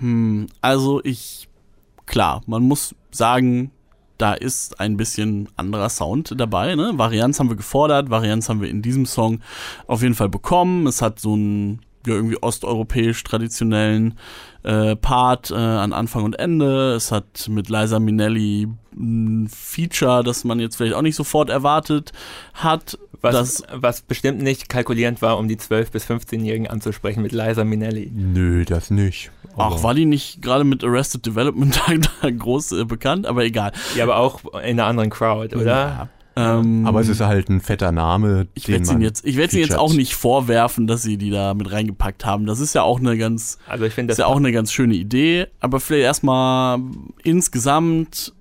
Hm, 0.00 0.48
also 0.60 1.00
ich, 1.04 1.48
klar, 2.06 2.42
man 2.46 2.64
muss 2.64 2.96
sagen, 3.12 3.70
da 4.18 4.34
ist 4.34 4.80
ein 4.80 4.96
bisschen 4.96 5.48
anderer 5.56 5.88
Sound 5.88 6.34
dabei. 6.36 6.74
Ne? 6.74 6.92
Varianz 6.94 7.38
haben 7.38 7.48
wir 7.48 7.56
gefordert, 7.56 8.10
Varianz 8.10 8.48
haben 8.48 8.60
wir 8.60 8.68
in 8.68 8.82
diesem 8.82 9.06
Song 9.06 9.40
auf 9.86 10.02
jeden 10.02 10.14
Fall 10.14 10.28
bekommen. 10.28 10.86
Es 10.86 11.02
hat 11.02 11.18
so 11.18 11.34
einen 11.34 11.80
ja, 12.06 12.14
irgendwie 12.14 12.42
osteuropäisch 12.42 13.22
traditionellen 13.22 14.18
äh, 14.62 14.96
Part 14.96 15.50
äh, 15.50 15.54
an 15.54 15.92
Anfang 15.92 16.24
und 16.24 16.38
Ende. 16.38 16.94
Es 16.94 17.12
hat 17.12 17.48
mit 17.48 17.68
Liza 17.68 17.98
Minnelli 17.98 18.68
ein 18.94 19.48
Feature, 19.48 20.22
das 20.22 20.44
man 20.44 20.60
jetzt 20.60 20.76
vielleicht 20.76 20.94
auch 20.94 21.02
nicht 21.02 21.16
sofort 21.16 21.50
erwartet 21.50 22.12
hat. 22.54 22.98
Was, 23.20 23.62
was 23.72 24.02
bestimmt 24.02 24.42
nicht 24.42 24.68
kalkulierend 24.68 25.22
war, 25.22 25.38
um 25.38 25.46
die 25.46 25.56
12- 25.56 25.92
bis 25.92 26.06
15-Jährigen 26.06 26.66
anzusprechen 26.66 27.22
mit 27.22 27.30
Liza 27.30 27.62
Minnelli. 27.62 28.10
Nö, 28.12 28.64
das 28.64 28.90
nicht. 28.90 29.30
Ach, 29.56 29.82
war 29.82 29.94
die 29.94 30.06
nicht 30.06 30.42
gerade 30.42 30.64
mit 30.64 30.82
Arrested 30.82 31.24
Development 31.24 31.80
groß 32.38 32.72
äh, 32.72 32.84
bekannt? 32.84 33.26
Aber 33.26 33.44
egal. 33.44 33.72
Ja, 33.94 34.04
aber 34.04 34.16
auch 34.16 34.40
in 34.54 34.80
einer 34.80 34.86
anderen 34.86 35.10
Crowd, 35.10 35.54
oder? 35.54 35.64
Ja. 35.64 36.08
Ähm, 36.34 36.86
aber 36.86 37.00
es 37.00 37.08
ist 37.08 37.20
halt 37.20 37.48
ein 37.48 37.60
fetter 37.60 37.92
Name. 37.92 38.46
Ich 38.54 38.68
werde 38.68 38.84
sie 38.84 38.96
jetzt, 38.96 39.24
ich 39.24 39.36
werde 39.36 39.58
jetzt 39.58 39.76
auch 39.76 39.92
nicht 39.92 40.14
vorwerfen, 40.14 40.86
dass 40.86 41.02
sie 41.02 41.18
die 41.18 41.30
da 41.30 41.54
mit 41.54 41.70
reingepackt 41.70 42.24
haben. 42.24 42.46
Das 42.46 42.60
ist 42.60 42.74
ja 42.74 42.82
auch 42.82 43.00
eine 43.00 43.18
ganz, 43.18 43.58
also 43.66 43.84
ich 43.84 43.92
finde 43.92 44.08
das 44.08 44.18
ist 44.18 44.20
ja 44.20 44.26
auch 44.26 44.36
eine 44.36 44.52
ganz 44.52 44.72
schöne 44.72 44.94
Idee. 44.94 45.46
Aber 45.60 45.80
vielleicht 45.80 46.04
erstmal 46.04 46.80
insgesamt 47.22 48.32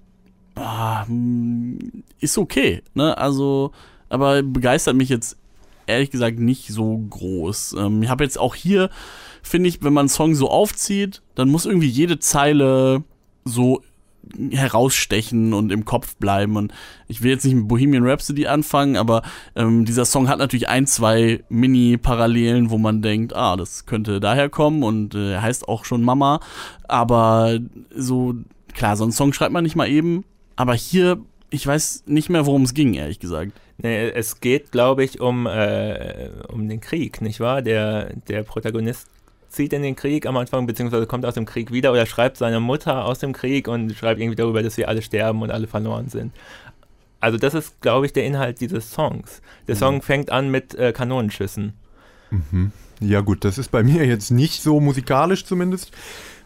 ah, 0.56 1.06
hm, 1.06 2.04
ist 2.20 2.38
okay. 2.38 2.82
Ne? 2.94 3.18
Also, 3.18 3.72
aber 4.10 4.42
begeistert 4.44 4.96
mich 4.96 5.10
jetzt 5.10 5.38
ehrlich 5.88 6.12
gesagt 6.12 6.40
nicht 6.40 6.70
so 6.70 6.98
groß. 7.10 7.76
Ähm, 7.78 8.04
ich 8.04 8.10
habe 8.10 8.24
jetzt 8.24 8.40
auch 8.40 8.56
hier 8.56 8.90
finde 9.42 9.70
ich, 9.70 9.84
wenn 9.84 9.94
man 9.94 10.04
einen 10.04 10.10
Song 10.10 10.36
so 10.36 10.50
aufzieht, 10.50 11.22
dann 11.36 11.50
muss 11.50 11.66
irgendwie 11.66 11.88
jede 11.88 12.20
Zeile 12.20 13.04
so 13.44 13.82
herausstechen 14.52 15.54
und 15.54 15.72
im 15.72 15.86
Kopf 15.86 16.16
bleiben. 16.16 16.58
Und 16.58 16.74
ich 17.08 17.22
will 17.22 17.32
jetzt 17.32 17.46
nicht 17.46 17.56
mit 17.56 17.68
Bohemian 17.68 18.06
Rhapsody 18.06 18.48
anfangen, 18.48 18.98
aber 18.98 19.22
ähm, 19.56 19.86
dieser 19.86 20.06
Song 20.06 20.28
hat 20.30 20.40
natürlich 20.40 20.70
ein, 20.70 20.88
zwei 20.88 21.44
Mini-Parallelen, 21.50 22.70
wo 22.70 22.78
man 22.78 23.02
denkt, 23.02 23.36
ah, 23.36 23.56
das 23.56 23.86
könnte 23.86 24.20
daher 24.20 24.50
kommen 24.50 24.84
und 24.84 25.16
äh, 25.16 25.38
heißt 25.38 25.68
auch 25.68 25.86
schon 25.86 26.04
Mama. 26.04 26.40
Aber 26.88 27.60
so, 27.96 28.36
klar, 28.74 28.98
so 28.98 29.04
einen 29.04 29.14
Song 29.14 29.34
schreibt 29.34 29.54
man 29.54 29.64
nicht 29.64 29.76
mal 29.76 29.90
eben. 29.90 30.24
Aber 30.56 30.76
hier, 30.76 31.20
ich 31.50 31.66
weiß 31.66 32.04
nicht 32.06 32.30
mehr, 32.30 32.46
worum 32.46 32.64
es 32.64 32.74
ging, 32.74 32.94
ehrlich 32.94 33.20
gesagt. 33.20 33.54
Nee, 33.78 34.10
es 34.10 34.42
geht, 34.42 34.72
glaube 34.72 35.04
ich, 35.04 35.20
um, 35.20 35.48
äh, 35.48 36.30
um 36.50 36.70
den 36.70 36.82
Krieg, 36.82 37.22
nicht 37.22 37.40
wahr? 37.40 37.62
Der, 37.62 38.14
der 38.28 38.44
Protagonist 38.44 39.08
zieht 39.52 39.74
in 39.74 39.82
den 39.82 39.96
Krieg 39.96 40.26
am 40.26 40.38
Anfang, 40.38 40.66
beziehungsweise 40.66 41.06
kommt 41.06 41.26
aus 41.26 41.34
dem 41.34 41.46
Krieg 41.46 41.72
wieder 41.72 41.92
oder 41.92 42.06
schreibt 42.06 42.38
seiner 42.38 42.60
Mutter 42.60 43.06
aus 43.06 43.20
dem 43.20 43.34
Krieg 43.34 43.68
und 43.68 43.94
schreibt 43.94 44.20
irgendwie 44.20 44.36
darüber, 44.36 44.64
dass 44.64 44.78
wir 44.78 44.88
alle 44.88 45.02
sterben 45.02 45.42
und 45.42 45.52
alle 45.52 45.68
verloren 45.68 46.10
sind. 46.10 46.34
Also 47.20 47.38
das 47.38 47.54
ist, 47.54 47.82
glaube 47.82 48.06
ich, 48.06 48.14
der 48.14 48.26
Inhalt 48.26 48.62
dieses 48.62 48.92
Songs. 48.92 49.42
Der 49.68 49.76
Song 49.76 49.96
mhm. 49.96 50.02
fängt 50.02 50.32
an 50.32 50.50
mit 50.50 50.74
äh, 50.76 50.92
Kanonenschüssen. 50.92 51.74
Mhm. 52.32 52.72
Ja 53.00 53.22
gut, 53.22 53.44
das 53.46 53.58
ist 53.58 53.72
bei 53.72 53.84
mir 53.84 54.06
jetzt 54.06 54.32
nicht 54.32 54.62
so 54.62 54.80
musikalisch 54.80 55.46
zumindest 55.46 55.92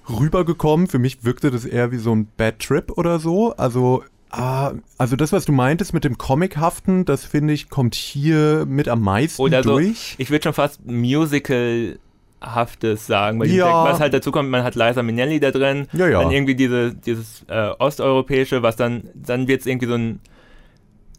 rübergekommen. 0.10 0.88
Für 0.88 1.00
mich 1.00 1.24
wirkte 1.24 1.52
das 1.52 1.66
eher 1.66 1.92
wie 1.92 1.98
so 1.98 2.14
ein 2.14 2.28
Bad 2.38 2.60
Trip 2.60 2.92
oder 2.98 3.20
so. 3.20 3.56
Also 3.56 4.04
Ah, 4.38 4.74
also 4.98 5.16
das, 5.16 5.32
was 5.32 5.46
du 5.46 5.54
meintest 5.54 5.94
mit 5.94 6.04
dem 6.04 6.18
Comichaften, 6.18 7.06
das 7.06 7.24
finde 7.24 7.54
ich, 7.54 7.70
kommt 7.70 7.96
hier 7.96 8.66
mit 8.68 8.90
am 8.90 9.02
meisten 9.02 9.42
Oder 9.42 9.62
durch. 9.62 9.98
So, 9.98 10.16
ich 10.18 10.30
würde 10.30 10.44
schon 10.44 10.54
fast 10.54 10.86
Musical 10.86 12.00
Haftes 12.46 13.08
sagen, 13.08 13.40
weil 13.40 13.50
ja. 13.50 13.86
was 13.86 14.00
halt 14.00 14.14
dazu 14.14 14.32
kommt, 14.32 14.50
man 14.50 14.64
hat 14.64 14.76
Liza 14.76 15.02
Minnelli 15.04 15.40
da 15.40 15.52
drin, 15.52 15.88
ja, 15.94 16.08
ja. 16.08 16.22
dann 16.22 16.32
irgendwie 16.32 16.56
diese, 16.56 16.94
dieses 16.94 17.44
äh, 17.48 17.70
osteuropäische, 17.80 18.64
was 18.64 18.76
dann, 18.76 19.10
dann 19.14 19.48
wird 19.48 19.62
es 19.62 19.68
irgendwie 19.68 19.88
so 19.88 19.96
ein, 19.96 20.20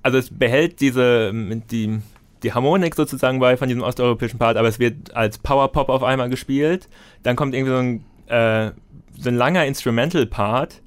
also 0.03 0.19
es 0.19 0.31
behält 0.31 0.81
diese, 0.81 1.33
die, 1.71 1.99
die 2.43 2.53
Harmonik 2.53 2.95
sozusagen 2.95 3.41
bei 3.41 3.57
von 3.57 3.69
diesem 3.69 3.83
osteuropäischen 3.83 4.39
Part, 4.39 4.57
aber 4.57 4.69
es 4.69 4.79
wird 4.79 5.15
als 5.15 5.39
Power-Pop 5.39 5.89
auf 5.89 6.03
einmal 6.03 6.31
gespielt, 6.31 6.89
dann 7.23 7.37
kommt 7.37 7.55
irgendwie 7.55 7.73
so 7.73 7.79
ein, 7.79 8.05
äh, 8.29 8.73
so 9.19 9.29
ein 9.29 9.37
langer 9.37 9.67
Instrumental-Part 9.67 10.83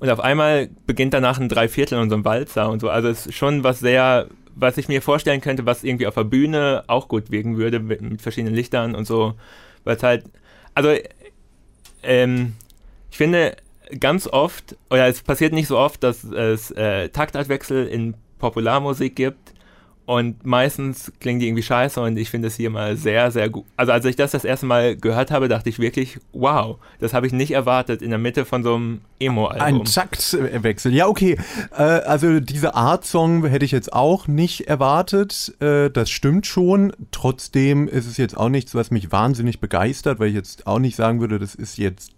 und 0.00 0.10
auf 0.10 0.20
einmal 0.20 0.68
beginnt 0.86 1.14
danach 1.14 1.38
ein 1.38 1.48
Dreiviertel 1.48 1.98
und 2.00 2.10
so 2.10 2.16
ein 2.16 2.24
Walzer 2.24 2.68
und 2.68 2.80
so, 2.80 2.88
also 2.90 3.08
es 3.08 3.26
ist 3.26 3.34
schon 3.34 3.62
was 3.62 3.80
sehr 3.80 4.28
was 4.54 4.76
ich 4.76 4.88
mir 4.88 5.02
vorstellen 5.02 5.40
könnte, 5.40 5.66
was 5.66 5.84
irgendwie 5.84 6.06
auf 6.06 6.14
der 6.14 6.24
Bühne 6.24 6.84
auch 6.86 7.08
gut 7.08 7.30
wirken 7.30 7.56
würde, 7.56 7.80
mit, 7.80 8.00
mit 8.00 8.22
verschiedenen 8.22 8.54
Lichtern 8.54 8.94
und 8.94 9.06
so 9.06 9.34
weil 9.84 9.96
es 9.96 10.02
halt, 10.02 10.24
also 10.74 10.94
ähm, 12.02 12.54
ich 13.10 13.16
finde 13.16 13.56
ganz 14.00 14.26
oft, 14.26 14.76
oder 14.90 15.06
es 15.06 15.22
passiert 15.22 15.52
nicht 15.52 15.68
so 15.68 15.78
oft, 15.78 16.02
dass 16.02 16.24
es 16.24 16.70
äh, 16.72 17.08
Taktartwechsel 17.10 17.86
in 17.86 18.14
Popularmusik 18.38 19.16
gibt 19.16 19.53
und 20.06 20.44
meistens 20.44 21.12
klingen 21.18 21.40
die 21.40 21.46
irgendwie 21.46 21.62
scheiße 21.62 22.00
und 22.00 22.16
ich 22.18 22.28
finde 22.30 22.48
es 22.48 22.56
hier 22.56 22.68
mal 22.68 22.96
sehr, 22.96 23.30
sehr 23.30 23.48
gut. 23.48 23.64
Also 23.76 23.92
als 23.92 24.04
ich 24.04 24.16
das 24.16 24.32
das 24.32 24.44
erste 24.44 24.66
Mal 24.66 24.96
gehört 24.96 25.30
habe, 25.30 25.48
dachte 25.48 25.70
ich 25.70 25.78
wirklich, 25.78 26.18
wow, 26.32 26.76
das 27.00 27.14
habe 27.14 27.26
ich 27.26 27.32
nicht 27.32 27.52
erwartet 27.52 28.02
in 28.02 28.10
der 28.10 28.18
Mitte 28.18 28.44
von 28.44 28.62
so 28.62 28.74
einem 28.74 29.00
Emo-Album. 29.18 29.80
Ein 29.80 29.84
Taktwechsel. 29.84 30.92
Ja, 30.92 31.06
okay. 31.06 31.38
Äh, 31.76 31.82
also 31.82 32.40
diese 32.40 32.74
Art 32.74 33.06
Song 33.06 33.46
hätte 33.46 33.64
ich 33.64 33.72
jetzt 33.72 33.92
auch 33.92 34.26
nicht 34.28 34.68
erwartet. 34.68 35.54
Äh, 35.60 35.90
das 35.90 36.10
stimmt 36.10 36.46
schon. 36.46 36.92
Trotzdem 37.10 37.88
ist 37.88 38.06
es 38.06 38.18
jetzt 38.18 38.36
auch 38.36 38.50
nichts, 38.50 38.74
was 38.74 38.90
mich 38.90 39.10
wahnsinnig 39.10 39.60
begeistert, 39.60 40.18
weil 40.18 40.28
ich 40.28 40.34
jetzt 40.34 40.66
auch 40.66 40.78
nicht 40.78 40.96
sagen 40.96 41.20
würde, 41.20 41.38
das 41.38 41.54
ist 41.54 41.78
jetzt 41.78 42.13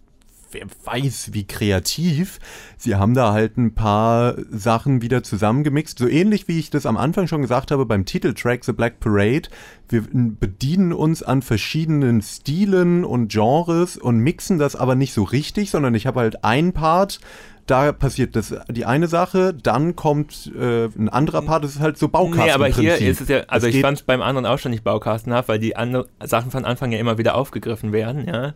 wer 0.57 0.67
weiß 0.85 1.31
wie 1.33 1.47
kreativ. 1.47 2.39
Sie 2.77 2.95
haben 2.95 3.15
da 3.15 3.33
halt 3.33 3.57
ein 3.57 3.75
paar 3.75 4.37
Sachen 4.51 5.03
wieder 5.03 5.23
zusammengemixt. 5.23 5.99
So 5.99 6.09
ähnlich 6.09 6.49
wie 6.49 6.59
ich 6.59 6.71
das 6.71 6.87
am 6.87 6.97
Anfang 6.97 7.27
schon 7.27 7.43
gesagt 7.43 7.71
habe 7.71 7.87
beim 7.87 8.05
Titeltrack 8.05 8.65
The 8.65 8.73
Black 8.73 9.01
Parade. 9.01 9.49
Wir 9.89 10.03
bedienen 10.11 10.93
uns 10.93 11.23
an 11.23 11.43
verschiedenen 11.43 12.23
Stilen 12.23 13.05
und 13.05 13.31
Genres 13.31 13.97
und 13.97 14.19
mixen 14.19 14.59
das 14.59 14.77
aber 14.77 14.95
nicht 14.95 15.13
so 15.13 15.23
richtig, 15.23 15.71
sondern 15.71 15.95
ich 15.95 16.07
habe 16.07 16.21
halt 16.21 16.45
einen 16.45 16.73
Part, 16.73 17.21
da 17.67 17.93
passiert 17.93 18.37
das 18.37 18.55
die 18.69 18.85
eine 18.85 19.09
Sache, 19.09 19.53
dann 19.53 19.97
kommt 19.97 20.53
äh, 20.59 20.87
ein 20.87 21.09
anderer 21.09 21.43
Part, 21.43 21.65
das 21.65 21.77
ist 21.77 21.81
halt 21.81 21.99
so 21.99 22.09
Baukasten. 22.09 22.47
Nee, 22.47 22.53
aber 22.53 22.69
hier 22.69 22.97
ist 22.97 23.21
es 23.21 23.29
ja, 23.29 23.41
also 23.49 23.67
es 23.67 23.75
ich 23.75 23.81
fand 23.81 23.99
es 23.99 24.05
beim 24.05 24.23
anderen 24.23 24.47
auch 24.47 24.59
schon 24.59 24.71
nicht 24.71 24.85
baukastenhaft, 24.85 25.49
weil 25.49 25.59
die 25.59 25.77
andere 25.77 26.09
Sachen 26.25 26.51
von 26.51 26.65
Anfang 26.65 26.93
ja 26.93 26.99
immer 26.99 27.19
wieder 27.19 27.35
aufgegriffen 27.35 27.93
werden, 27.93 28.27
ja. 28.27 28.55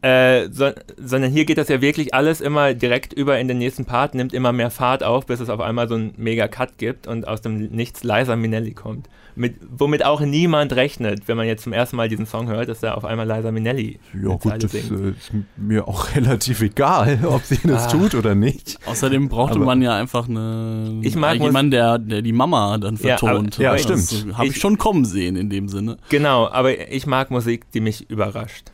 Äh, 0.00 0.48
so, 0.52 0.70
sondern 0.96 1.32
hier 1.32 1.44
geht 1.44 1.58
das 1.58 1.68
ja 1.68 1.80
wirklich 1.80 2.14
alles 2.14 2.40
immer 2.40 2.72
direkt 2.72 3.12
über 3.12 3.38
in 3.40 3.48
den 3.48 3.58
nächsten 3.58 3.84
Part, 3.84 4.14
nimmt 4.14 4.32
immer 4.32 4.52
mehr 4.52 4.70
Fahrt 4.70 5.02
auf, 5.02 5.26
bis 5.26 5.40
es 5.40 5.48
auf 5.48 5.60
einmal 5.60 5.88
so 5.88 5.96
einen 5.96 6.14
mega 6.16 6.46
Cut 6.46 6.78
gibt 6.78 7.08
und 7.08 7.26
aus 7.26 7.40
dem 7.40 7.66
Nichts 7.70 8.04
leiser 8.04 8.36
Minelli 8.36 8.74
kommt. 8.74 9.08
Mit, 9.34 9.56
womit 9.68 10.04
auch 10.04 10.20
niemand 10.20 10.72
rechnet, 10.74 11.26
wenn 11.26 11.36
man 11.36 11.46
jetzt 11.46 11.64
zum 11.64 11.72
ersten 11.72 11.96
Mal 11.96 12.08
diesen 12.08 12.26
Song 12.26 12.48
hört, 12.48 12.68
dass 12.68 12.80
da 12.80 12.94
auf 12.94 13.04
einmal 13.04 13.26
leiser 13.26 13.50
Minelli 13.50 13.98
Ja 14.14 14.36
gut, 14.36 14.62
das 14.62 14.70
singt. 14.70 14.90
Äh, 14.90 15.10
ist 15.10 15.32
mir 15.56 15.88
auch 15.88 16.14
relativ 16.14 16.60
egal, 16.60 17.18
ob 17.24 17.42
sie 17.42 17.58
das 17.64 17.86
ah. 17.86 17.90
tut 17.90 18.14
oder 18.14 18.36
nicht. 18.36 18.78
Außerdem 18.86 19.28
brauchte 19.28 19.56
aber 19.56 19.64
man 19.64 19.82
ja 19.82 19.96
einfach 19.96 20.28
eine, 20.28 21.00
ich 21.02 21.16
mag 21.16 21.40
jemanden, 21.40 21.72
der, 21.72 21.98
der 21.98 22.22
die 22.22 22.32
Mama 22.32 22.78
dann 22.78 22.98
vertont. 22.98 23.58
Ja, 23.58 23.70
aber, 23.70 23.78
ja 23.78 23.82
stimmt. 23.82 24.36
Habe 24.36 24.46
ich, 24.46 24.54
ich 24.54 24.60
schon 24.60 24.78
kommen 24.78 25.04
sehen 25.04 25.34
in 25.34 25.50
dem 25.50 25.68
Sinne. 25.68 25.96
Genau, 26.08 26.48
aber 26.48 26.92
ich 26.92 27.06
mag 27.06 27.32
Musik, 27.32 27.70
die 27.72 27.80
mich 27.80 28.08
überrascht. 28.10 28.70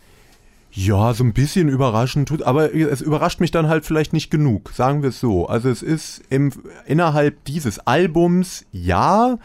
Ja, 0.77 1.15
so 1.15 1.23
ein 1.23 1.33
bisschen 1.33 1.69
überraschend 1.69 2.29
tut, 2.29 2.43
aber 2.43 2.75
es 2.75 3.01
überrascht 3.01 3.39
mich 3.39 3.53
dann 3.53 3.69
halt 3.69 3.85
vielleicht 3.85 4.13
nicht 4.13 4.29
genug, 4.29 4.73
sagen 4.75 5.03
wir 5.03 5.11
es 5.11 5.21
so. 5.21 5.47
Also 5.47 5.69
es 5.69 5.83
ist 5.83 6.23
im, 6.31 6.51
innerhalb 6.85 7.45
dieses 7.45 7.79
Albums 7.79 8.65
ja, 8.73 9.39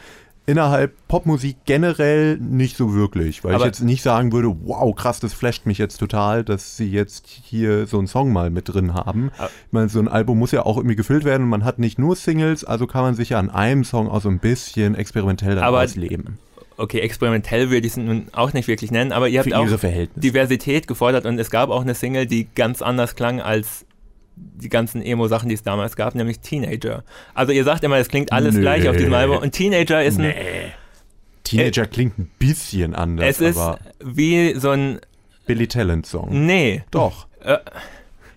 innerhalb 0.47 0.95
Popmusik 1.07 1.57
generell 1.65 2.37
nicht 2.37 2.75
so 2.75 2.95
wirklich, 2.95 3.43
weil 3.43 3.53
aber 3.53 3.65
ich 3.65 3.67
jetzt 3.67 3.81
nicht 3.81 4.01
sagen 4.01 4.31
würde, 4.31 4.55
wow, 4.63 4.95
krass, 4.95 5.19
das 5.19 5.33
flasht 5.33 5.67
mich 5.67 5.77
jetzt 5.77 5.97
total, 5.97 6.43
dass 6.43 6.77
sie 6.77 6.89
jetzt 6.89 7.27
hier 7.27 7.85
so 7.85 7.99
einen 7.99 8.07
Song 8.07 8.33
mal 8.33 8.49
mit 8.49 8.73
drin 8.73 8.95
haben. 8.95 9.29
Ich 9.37 9.71
meine, 9.71 9.89
so 9.89 9.99
ein 9.99 10.07
Album 10.07 10.39
muss 10.39 10.51
ja 10.51 10.65
auch 10.65 10.77
irgendwie 10.77 10.95
gefüllt 10.95 11.25
werden 11.25 11.43
und 11.43 11.49
man 11.49 11.63
hat 11.63 11.77
nicht 11.77 11.99
nur 11.99 12.15
Singles, 12.15 12.65
also 12.65 12.87
kann 12.87 13.03
man 13.03 13.13
sich 13.13 13.29
ja 13.29 13.39
an 13.39 13.51
einem 13.51 13.83
Song 13.83 14.07
auch 14.09 14.21
so 14.21 14.29
ein 14.29 14.39
bisschen 14.39 14.95
experimentell 14.95 15.55
dann 15.55 15.75
ausleben 15.75 16.39
okay, 16.79 16.99
experimentell 16.99 17.69
würde 17.69 17.85
ich 17.85 17.93
es 17.93 17.97
nun 17.97 18.27
auch 18.31 18.53
nicht 18.53 18.67
wirklich 18.67 18.91
nennen, 18.91 19.11
aber 19.11 19.27
ihr 19.27 19.39
habt 19.39 19.53
auch 19.53 19.67
Diversität 20.15 20.87
gefordert 20.87 21.25
und 21.25 21.37
es 21.39 21.51
gab 21.51 21.69
auch 21.69 21.81
eine 21.81 21.93
Single, 21.93 22.25
die 22.25 22.47
ganz 22.55 22.81
anders 22.81 23.15
klang 23.15 23.41
als 23.41 23.85
die 24.35 24.69
ganzen 24.69 25.01
Emo-Sachen, 25.01 25.49
die 25.49 25.55
es 25.55 25.63
damals 25.63 25.97
gab, 25.97 26.15
nämlich 26.15 26.39
Teenager. 26.39 27.03
Also 27.33 27.51
ihr 27.51 27.65
sagt 27.65 27.83
immer, 27.83 27.97
es 27.97 28.07
klingt 28.07 28.31
alles 28.31 28.55
Nö. 28.55 28.61
gleich 28.61 28.87
auf 28.87 28.95
diesem 28.95 29.13
Album 29.13 29.37
und 29.37 29.51
Teenager 29.51 30.03
ist 30.03 30.17
nee. 30.17 30.31
ein... 30.31 30.71
Teenager 31.43 31.83
äh, 31.83 31.87
klingt 31.87 32.17
ein 32.17 32.31
bisschen 32.39 32.95
anders, 32.95 33.27
Es 33.27 33.41
ist 33.41 33.59
wie 34.03 34.53
so 34.55 34.69
ein... 34.71 34.99
Billy 35.45 35.67
Talent 35.67 36.05
Song. 36.05 36.45
Nee. 36.45 36.83
Doch. 36.91 37.27
Äh, 37.41 37.57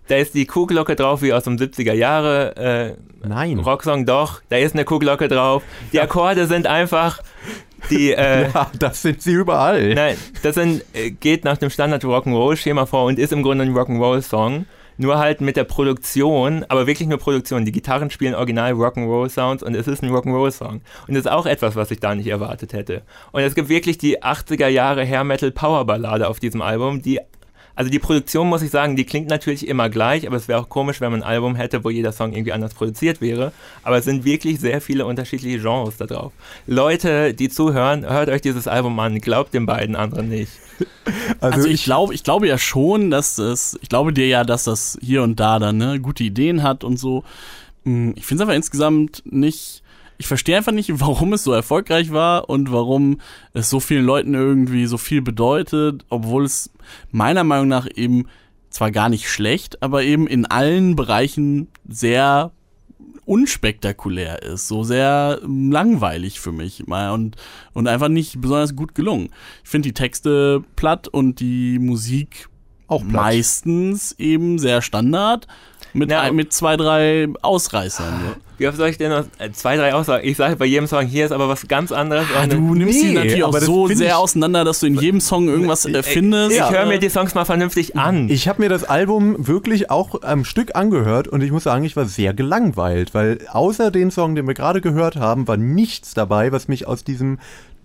da 0.09 0.17
ist 0.17 0.35
die 0.35 0.47
Kuhglocke 0.47 0.97
drauf, 0.97 1.23
wie 1.23 1.33
aus 1.33 1.45
dem 1.45 1.57
70er 1.57 1.93
Jahre 1.93 2.97
äh, 3.23 3.27
Nein. 3.27 3.59
Rocksong. 3.59 4.07
Doch, 4.07 4.43
da 4.49 4.57
ist 4.57 4.75
eine 4.75 4.85
Kuhglocke 4.85 5.29
drauf. 5.29 5.63
Die 5.93 6.01
Akkorde 6.01 6.47
sind 6.47 6.67
einfach 6.67 7.23
die, 7.91 8.13
äh, 8.15 8.51
ja, 8.53 8.71
das 8.79 9.03
sind 9.03 9.23
sie 9.23 9.33
überall. 9.33 9.95
Nein, 9.95 10.17
das 10.43 10.55
sind, 10.55 10.85
äh, 10.93 11.11
geht 11.11 11.45
nach 11.45 11.59
dem 11.59 11.71
Standard 11.71 12.05
Rock'n'Roll-Schema 12.05 12.87
vor 12.87 13.07
und 13.07 13.19
ist 13.19 13.33
im 13.33 13.43
Grunde 13.43 13.65
ein 13.65 13.75
Rock'n'Roll-Song. 13.75 14.67
Nur 14.99 15.19
halt 15.19 15.41
mit 15.41 15.57
der 15.57 15.65
Produktion, 15.65 16.67
aber 16.69 16.87
wirklich 16.87 17.09
nur 17.09 17.19
Produktion. 17.19 17.65
Die 17.65 17.73
Gitarren 17.73 18.11
spielen 18.11 18.35
original 18.35 18.73
Rock'n'Roll-Sounds 18.73 19.63
und 19.63 19.75
es 19.75 19.89
ist 19.89 20.03
ein 20.03 20.11
Rock'n'Roll-Song. 20.11 20.83
Und 21.09 21.15
das 21.15 21.25
ist 21.25 21.31
auch 21.31 21.47
etwas, 21.47 21.77
was 21.77 21.91
ich 21.91 21.99
da 21.99 22.15
nicht 22.15 22.27
erwartet 22.27 22.73
hätte. 22.73 23.03
Und 23.33 23.43
es 23.43 23.55
gibt 23.55 23.69
wirklich 23.69 23.97
die 23.99 24.23
80er 24.23 24.69
Jahre 24.69 25.05
Hair 25.07 25.25
Metal 25.25 25.51
Power 25.51 25.87
Ballade 25.87 26.29
auf 26.29 26.41
diesem 26.41 26.61
Album, 26.61 27.01
die 27.01 27.21
also 27.75 27.91
die 27.91 27.99
Produktion, 27.99 28.49
muss 28.49 28.63
ich 28.63 28.71
sagen, 28.71 28.97
die 28.97 29.05
klingt 29.05 29.29
natürlich 29.29 29.67
immer 29.67 29.89
gleich, 29.89 30.27
aber 30.27 30.37
es 30.37 30.49
wäre 30.49 30.61
auch 30.61 30.69
komisch, 30.69 31.01
wenn 31.01 31.11
man 31.11 31.23
ein 31.23 31.29
Album 31.29 31.55
hätte, 31.55 31.85
wo 31.85 31.91
jeder 31.91 32.13
Song 32.13 32.33
irgendwie 32.33 32.53
anders 32.53 32.75
produziert 32.75 33.21
wäre. 33.21 33.53
Aber 33.83 33.99
es 33.99 34.05
sind 34.05 34.25
wirklich 34.25 34.61
sehr 34.61 34.81
viele 34.81 35.07
unterschiedliche 35.07 35.59
Genres 35.59 35.97
da 35.97 36.07
drauf. 36.07 36.33
Leute, 36.67 37.35
die 37.35 37.49
zuhören, 37.49 38.09
hört 38.09 38.29
euch 38.29 38.43
dieses 38.43 38.69
Album 38.69 38.99
an, 38.99 39.21
glaubt 39.21 39.55
den 39.55 39.67
beiden 39.67 39.97
anderen 39.97 40.29
nicht. 40.29 40.53
Also, 41.41 41.57
also 41.57 41.69
ich 41.69 41.85
glaube, 41.85 42.15
ich 42.15 42.25
glaube 42.25 42.49
ja 42.49 42.59
schon, 42.59 43.11
dass 43.11 43.39
es, 43.39 43.79
ich 43.83 43.89
glaube 43.89 44.13
dir 44.13 44.27
ja, 44.27 44.45
dass 44.45 44.65
das 44.65 44.99
hier 45.01 45.23
und 45.23 45.39
da 45.39 45.59
dann 45.59 45.77
ne, 45.77 46.01
gute 46.01 46.25
Ideen 46.25 46.63
hat 46.63 46.83
und 46.85 46.97
so. 46.97 47.25
Hm, 47.85 48.15
ich 48.17 48.25
finde 48.25 48.43
es 48.43 48.49
aber 48.49 48.57
insgesamt 48.57 49.23
nicht 49.25 49.82
ich 50.23 50.29
verstehe 50.29 50.57
einfach 50.57 50.71
nicht, 50.71 51.01
warum 51.01 51.33
es 51.33 51.43
so 51.43 51.53
erfolgreich 51.53 52.13
war 52.13 52.49
und 52.49 52.71
warum 52.71 53.21
es 53.55 53.69
so 53.69 53.81
vielen 53.81 54.05
Leuten 54.05 54.35
irgendwie 54.35 54.87
so 54.87 54.97
viel 54.97 55.21
bedeutet, 55.21 56.05
obwohl 56.11 56.45
es 56.45 56.71
meiner 57.11 57.43
Meinung 57.43 57.67
nach 57.67 57.89
eben 57.93 58.29
zwar 58.71 58.93
gar 58.93 59.09
nicht 59.09 59.29
schlecht, 59.29 59.83
aber 59.83 60.05
eben 60.05 60.29
in 60.29 60.47
allen 60.47 60.95
Bereichen 60.95 61.67
sehr 61.89 62.53
unspektakulär 63.25 64.43
ist, 64.43 64.69
so 64.69 64.85
sehr 64.85 65.41
langweilig 65.45 66.39
für 66.39 66.53
mich 66.53 66.87
und, 66.87 67.35
und 67.73 67.89
einfach 67.89 68.09
nicht 68.09 68.41
besonders 68.41 68.77
gut 68.77 68.95
gelungen. 68.95 69.31
Ich 69.65 69.71
finde 69.71 69.89
die 69.89 69.95
Texte 69.95 70.63
platt 70.77 71.09
und 71.09 71.41
die 71.41 71.81
Musik 71.81 72.49
auch 72.87 73.03
platt. 73.03 73.13
meistens 73.13 74.13
eben 74.21 74.61
sehr 74.61 74.83
Standard 74.83 75.49
mit, 75.93 76.11
ja. 76.11 76.23
ein, 76.23 76.35
mit 76.35 76.53
zwei, 76.53 76.77
drei 76.77 77.29
Ausreißern. 77.43 78.07
Ja. 78.07 78.37
Wie 78.59 78.69
oft 78.69 78.77
soll 78.77 78.91
ich 78.91 78.99
denn 78.99 79.11
noch 79.11 79.25
äh, 79.39 79.51
zwei, 79.51 79.77
drei 79.77 79.93
Aussagen? 79.93 80.27
Ich 80.27 80.37
sage 80.37 80.55
bei 80.55 80.67
jedem 80.67 80.87
Song, 80.87 81.05
hier 81.05 81.25
ist 81.25 81.33
aber 81.33 81.49
was 81.49 81.67
ganz 81.67 81.91
anderes. 81.91 82.27
Ja, 82.33 82.47
du 82.47 82.75
nimmst 82.75 83.03
nee, 83.03 83.09
sie 83.09 83.13
natürlich 83.13 83.43
auch 83.43 83.59
so 83.59 83.89
sehr 83.89 84.19
auseinander, 84.19 84.65
dass 84.65 84.79
du 84.81 84.87
in 84.87 84.95
jedem 84.95 85.21
Song 85.21 85.49
irgendwas 85.49 85.85
erfindest. 85.85 86.53
Ich, 86.53 86.63
ich 86.63 86.71
höre 86.71 86.87
mir 86.87 87.01
die 87.01 87.09
Songs 87.09 87.35
mal 87.35 87.45
vernünftig 87.45 87.97
an. 87.97 88.29
Ich 88.29 88.47
habe 88.47 88.63
mir 88.63 88.69
das 88.69 88.85
Album 88.85 89.49
wirklich 89.49 89.91
auch 89.91 90.23
am 90.23 90.45
Stück 90.45 90.77
angehört 90.77 91.27
und 91.27 91.43
ich 91.43 91.51
muss 91.51 91.65
sagen, 91.65 91.85
ich 91.85 91.97
war 91.97 92.05
sehr 92.05 92.35
gelangweilt, 92.35 93.15
weil 93.15 93.39
außer 93.51 93.91
den 93.91 94.11
Song, 94.13 94.37
den 94.37 94.47
wir 94.47 94.55
gerade 94.55 94.81
gehört 94.81 95.17
haben, 95.17 95.49
war 95.49 95.57
nichts 95.57 96.15
dabei, 96.15 96.53
was 96.53 96.69
mich 96.69 96.87
aus 96.87 97.03
diesem 97.03 97.39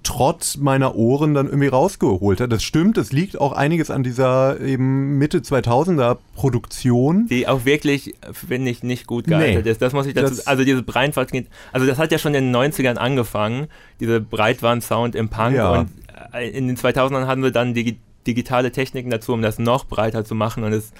trotz 0.08 0.56
meiner 0.56 0.96
Ohren 0.96 1.34
dann 1.34 1.48
irgendwie 1.48 1.68
rausgeholt 1.68 2.40
hat. 2.40 2.50
Das 2.50 2.64
stimmt, 2.64 2.98
es 2.98 3.12
liegt 3.12 3.42
auch 3.42 3.52
einiges 3.52 3.92
an 3.92 4.04
dieser 4.04 4.62
eben 4.62 5.18
Mitte 5.18 5.40
2000er 5.40 6.18
Produktion. 6.34 7.28
Die 7.28 7.46
auch 7.46 7.66
wirklich, 7.66 8.16
finde 8.32 8.72
ich, 8.72 8.84
nicht 8.84 9.06
gut 9.06 9.26
gealtert 9.26 9.66
nee, 9.66 9.72
ist. 9.72 9.82
Das 9.82 9.92
muss 9.92 10.06
ich 10.06 10.14
dazu 10.14 10.42
Also 10.46 10.64
diese 10.64 10.82
Breitwand, 10.82 11.32
also 11.74 11.86
das 11.86 11.98
hat 11.98 12.14
ja 12.14 12.20
schon 12.20 12.34
in 12.36 12.54
den 12.54 12.56
90ern 12.56 12.96
angefangen, 12.96 13.68
diese 14.00 14.22
Breitwand-Sound 14.22 15.14
im 15.14 15.28
Punk 15.28 15.58
ja. 15.58 15.72
und 15.72 15.90
äh, 16.34 16.50
in 16.50 16.68
den 16.68 16.78
2000ern 16.78 17.28
hatten 17.28 17.44
wir 17.44 17.52
dann 17.52 17.74
die 17.74 17.98
digitale 18.26 18.72
Techniken 18.72 19.10
dazu, 19.10 19.34
um 19.34 19.42
das 19.42 19.60
noch 19.60 19.86
breiter 19.86 20.24
zu 20.24 20.36
machen 20.36 20.64
und 20.64 20.72
es 20.72 20.94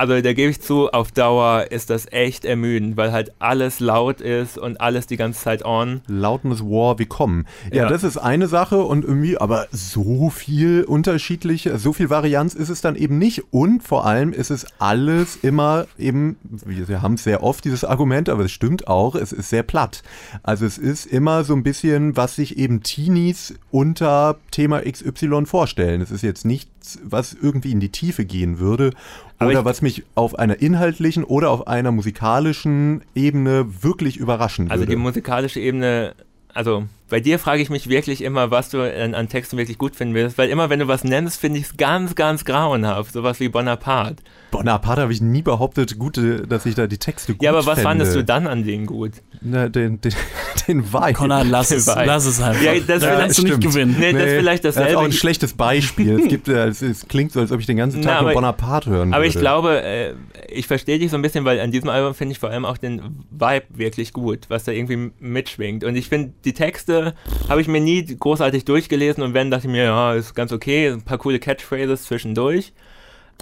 also 0.00 0.18
da 0.18 0.32
gebe 0.32 0.50
ich 0.50 0.62
zu, 0.62 0.88
auf 0.88 1.12
Dauer 1.12 1.66
ist 1.70 1.90
das 1.90 2.10
echt 2.10 2.46
ermüdend, 2.46 2.96
weil 2.96 3.12
halt 3.12 3.32
alles 3.38 3.80
laut 3.80 4.22
ist 4.22 4.56
und 4.56 4.80
alles 4.80 5.06
die 5.06 5.18
ganze 5.18 5.42
Zeit 5.42 5.62
on. 5.62 6.00
Loudness 6.06 6.62
War, 6.62 6.98
wie 6.98 7.04
kommen. 7.04 7.46
Ja, 7.70 7.82
ja, 7.82 7.88
das 7.90 8.02
ist 8.02 8.16
eine 8.16 8.48
Sache 8.48 8.78
und 8.78 9.04
irgendwie, 9.04 9.36
aber 9.36 9.66
so 9.72 10.30
viel 10.30 10.84
unterschiedliche, 10.84 11.78
so 11.78 11.92
viel 11.92 12.08
Varianz 12.08 12.54
ist 12.54 12.70
es 12.70 12.80
dann 12.80 12.96
eben 12.96 13.18
nicht. 13.18 13.44
Und 13.50 13.82
vor 13.82 14.06
allem 14.06 14.32
ist 14.32 14.50
es 14.50 14.66
alles 14.78 15.36
immer 15.42 15.86
eben, 15.98 16.38
wir 16.64 17.02
haben 17.02 17.14
es 17.14 17.24
sehr 17.24 17.42
oft, 17.42 17.66
dieses 17.66 17.84
Argument, 17.84 18.30
aber 18.30 18.46
es 18.46 18.52
stimmt 18.52 18.88
auch, 18.88 19.14
es 19.14 19.32
ist 19.32 19.50
sehr 19.50 19.64
platt. 19.64 20.02
Also 20.42 20.64
es 20.64 20.78
ist 20.78 21.04
immer 21.04 21.44
so 21.44 21.52
ein 21.52 21.62
bisschen, 21.62 22.16
was 22.16 22.36
sich 22.36 22.56
eben 22.56 22.82
Teenies 22.82 23.52
unter 23.70 24.38
Thema 24.50 24.80
XY 24.80 25.44
vorstellen. 25.44 26.00
Es 26.00 26.10
ist 26.10 26.22
jetzt 26.22 26.46
nichts, 26.46 26.98
was 27.04 27.36
irgendwie 27.38 27.72
in 27.72 27.80
die 27.80 27.90
Tiefe 27.90 28.24
gehen 28.24 28.58
würde 28.58 28.92
oder 29.40 29.64
was 29.64 29.82
mich 29.82 30.04
auf 30.14 30.38
einer 30.38 30.60
inhaltlichen 30.60 31.24
oder 31.24 31.50
auf 31.50 31.66
einer 31.66 31.92
musikalischen 31.92 33.02
Ebene 33.14 33.82
wirklich 33.82 34.16
überraschen 34.16 34.70
also 34.70 34.82
würde. 34.82 34.90
Also 34.90 34.98
die 34.98 35.02
musikalische 35.02 35.60
Ebene, 35.60 36.14
also 36.52 36.84
bei 37.10 37.20
dir 37.20 37.38
frage 37.38 37.60
ich 37.62 37.68
mich 37.68 37.88
wirklich 37.88 38.22
immer, 38.22 38.50
was 38.50 38.70
du 38.70 38.80
an, 38.80 39.14
an 39.14 39.28
Texten 39.28 39.58
wirklich 39.58 39.76
gut 39.76 39.94
finden 39.96 40.14
willst, 40.14 40.38
weil 40.38 40.48
immer 40.48 40.70
wenn 40.70 40.78
du 40.78 40.88
was 40.88 41.04
nennst, 41.04 41.40
finde 41.40 41.58
ich 41.58 41.66
es 41.66 41.76
ganz, 41.76 42.14
ganz 42.14 42.44
grauenhaft, 42.44 43.12
sowas 43.12 43.38
wie 43.40 43.48
Bonaparte. 43.50 44.22
Bonaparte 44.50 45.02
habe 45.02 45.12
ich 45.12 45.20
nie 45.20 45.42
behauptet, 45.42 45.98
gute, 45.98 46.46
dass 46.46 46.66
ich 46.66 46.74
da 46.74 46.86
die 46.86 46.98
Texte 46.98 47.34
gut 47.34 47.42
Ja, 47.42 47.50
aber 47.50 47.60
was 47.66 47.74
fände. 47.74 47.82
fandest 47.82 48.16
du 48.16 48.24
dann 48.24 48.46
an 48.46 48.64
denen 48.64 48.86
gut? 48.86 49.12
Na, 49.42 49.68
den, 49.68 50.00
den, 50.00 50.12
den 50.68 50.92
Wein. 50.92 51.14
Konrad, 51.14 51.46
lass 51.48 51.70
es, 51.70 51.86
Weil- 51.86 52.06
lass 52.06 52.26
es 52.26 52.40
einfach. 52.40 52.60
Ja, 52.62 52.74
das 52.74 53.00
da 53.02 53.10
will- 53.12 53.18
kannst 53.18 53.38
du 53.38 53.42
nicht 53.44 53.60
gewinnen. 53.60 53.96
Nee, 53.98 54.12
das 54.12 54.22
ist 54.22 54.32
vielleicht 54.34 54.64
Das 54.64 54.70
ist 54.70 54.80
dasselbe. 54.80 54.98
auch 55.00 55.04
ein 55.04 55.12
schlechtes 55.12 55.52
Beispiel. 55.52 56.18
es, 56.20 56.28
gibt, 56.28 56.48
äh, 56.48 56.66
es, 56.66 56.82
es 56.82 57.06
klingt 57.06 57.32
so, 57.32 57.40
als 57.40 57.52
ob 57.52 57.60
ich 57.60 57.66
den 57.66 57.76
ganzen 57.76 58.00
Na, 58.00 58.06
Tag 58.10 58.18
aber- 58.18 58.24
nur 58.30 58.34
Bonaparte 58.34 58.90
hören 58.90 59.12
Aber 59.12 59.22
würde. 59.22 59.28
ich 59.34 59.38
glaube, 59.38 59.82
äh, 59.82 60.14
ich 60.52 60.66
verstehe 60.66 60.98
dich 60.98 61.10
so 61.10 61.16
ein 61.16 61.22
bisschen, 61.22 61.44
weil 61.44 61.60
an 61.60 61.70
diesem 61.70 61.88
Album 61.88 62.14
finde 62.14 62.32
ich 62.32 62.38
vor 62.40 62.50
allem 62.50 62.64
auch 62.64 62.76
den 62.78 63.00
Vibe 63.30 63.66
wirklich 63.70 64.12
gut, 64.12 64.46
was 64.48 64.64
da 64.64 64.72
irgendwie 64.72 65.12
mitschwingt. 65.20 65.84
Und 65.84 65.94
ich 65.94 66.08
finde, 66.08 66.32
die 66.44 66.54
Texte 66.54 66.99
habe 67.48 67.60
ich 67.60 67.68
mir 67.68 67.80
nie 67.80 68.04
großartig 68.04 68.64
durchgelesen 68.64 69.22
und 69.22 69.34
wenn 69.34 69.50
dachte 69.50 69.66
ich 69.66 69.72
mir, 69.72 69.84
ja, 69.84 70.14
ist 70.14 70.34
ganz 70.34 70.52
okay, 70.52 70.88
ein 70.88 71.02
paar 71.02 71.18
coole 71.18 71.38
Catchphrases 71.38 72.04
zwischendurch. 72.04 72.72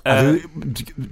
Also 0.04 0.34
Äh, 0.34 0.40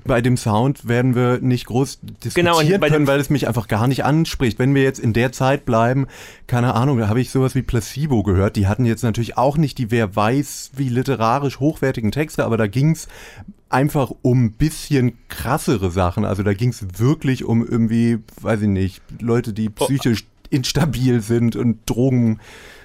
bei 0.05 0.21
dem 0.21 0.37
Sound 0.37 0.87
werden 0.89 1.15
wir 1.15 1.41
nicht 1.41 1.67
groß 1.67 1.99
diskutieren 2.25 2.61
Genau, 2.63 2.89
können, 2.89 3.07
weil 3.07 3.21
es 3.21 3.31
mich 3.31 3.49
einfach 3.49 3.69
gar 3.69 3.87
nicht 3.87 4.05
anspricht. 4.05 4.59
Wenn 4.59 4.75
wir 4.75 4.83
jetzt 4.83 4.99
in 4.99 5.13
der 5.13 5.33
Zeit 5.33 5.65
bleiben, 5.65 6.07
keine 6.47 6.75
Ahnung, 6.75 6.99
da 6.99 7.09
habe 7.09 7.21
ich 7.21 7.31
sowas 7.31 7.55
wie 7.55 7.63
Placebo 7.63 8.23
gehört. 8.23 8.57
Die 8.57 8.67
hatten 8.67 8.85
jetzt 8.85 9.03
natürlich 9.03 9.37
auch 9.37 9.57
nicht 9.57 9.79
die 9.79 9.91
wer 9.91 10.15
weiß 10.15 10.73
wie 10.77 10.89
literarisch 10.89 11.61
hochwertigen 11.61 12.13
Texte, 12.13 12.45
aber 12.45 12.57
da 12.57 12.67
ging's 12.67 13.09
einfach 13.69 14.13
um 14.23 14.45
ein 14.45 14.53
bisschen 14.53 15.19
krassere 15.29 15.91
Sachen. 15.91 16.25
Also 16.25 16.43
da 16.43 16.55
ging's 16.55 16.85
wirklich 16.99 17.45
um 17.45 17.67
irgendwie, 17.67 18.19
weiß 18.41 18.63
ich 18.63 18.69
nicht, 18.69 19.03
Leute, 19.21 19.53
die 19.53 19.69
Oh. 19.69 19.87
Instabil 20.51 21.21
sind 21.21 21.57
und 21.57 21.79
Drogen 21.87 22.39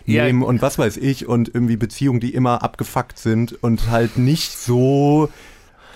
Ja. 0.05 0.25
nehmen 0.25 0.41
und 0.43 0.61
was 0.61 0.77
weiß 0.79 0.97
ich 0.97 1.27
und 1.27 1.49
irgendwie 1.53 1.77
Beziehungen, 1.77 2.19
die 2.19 2.33
immer 2.33 2.63
abgefuckt 2.63 3.19
sind 3.19 3.61
und 3.63 3.89
halt 3.89 4.17
nicht 4.17 4.57
so 4.57 5.29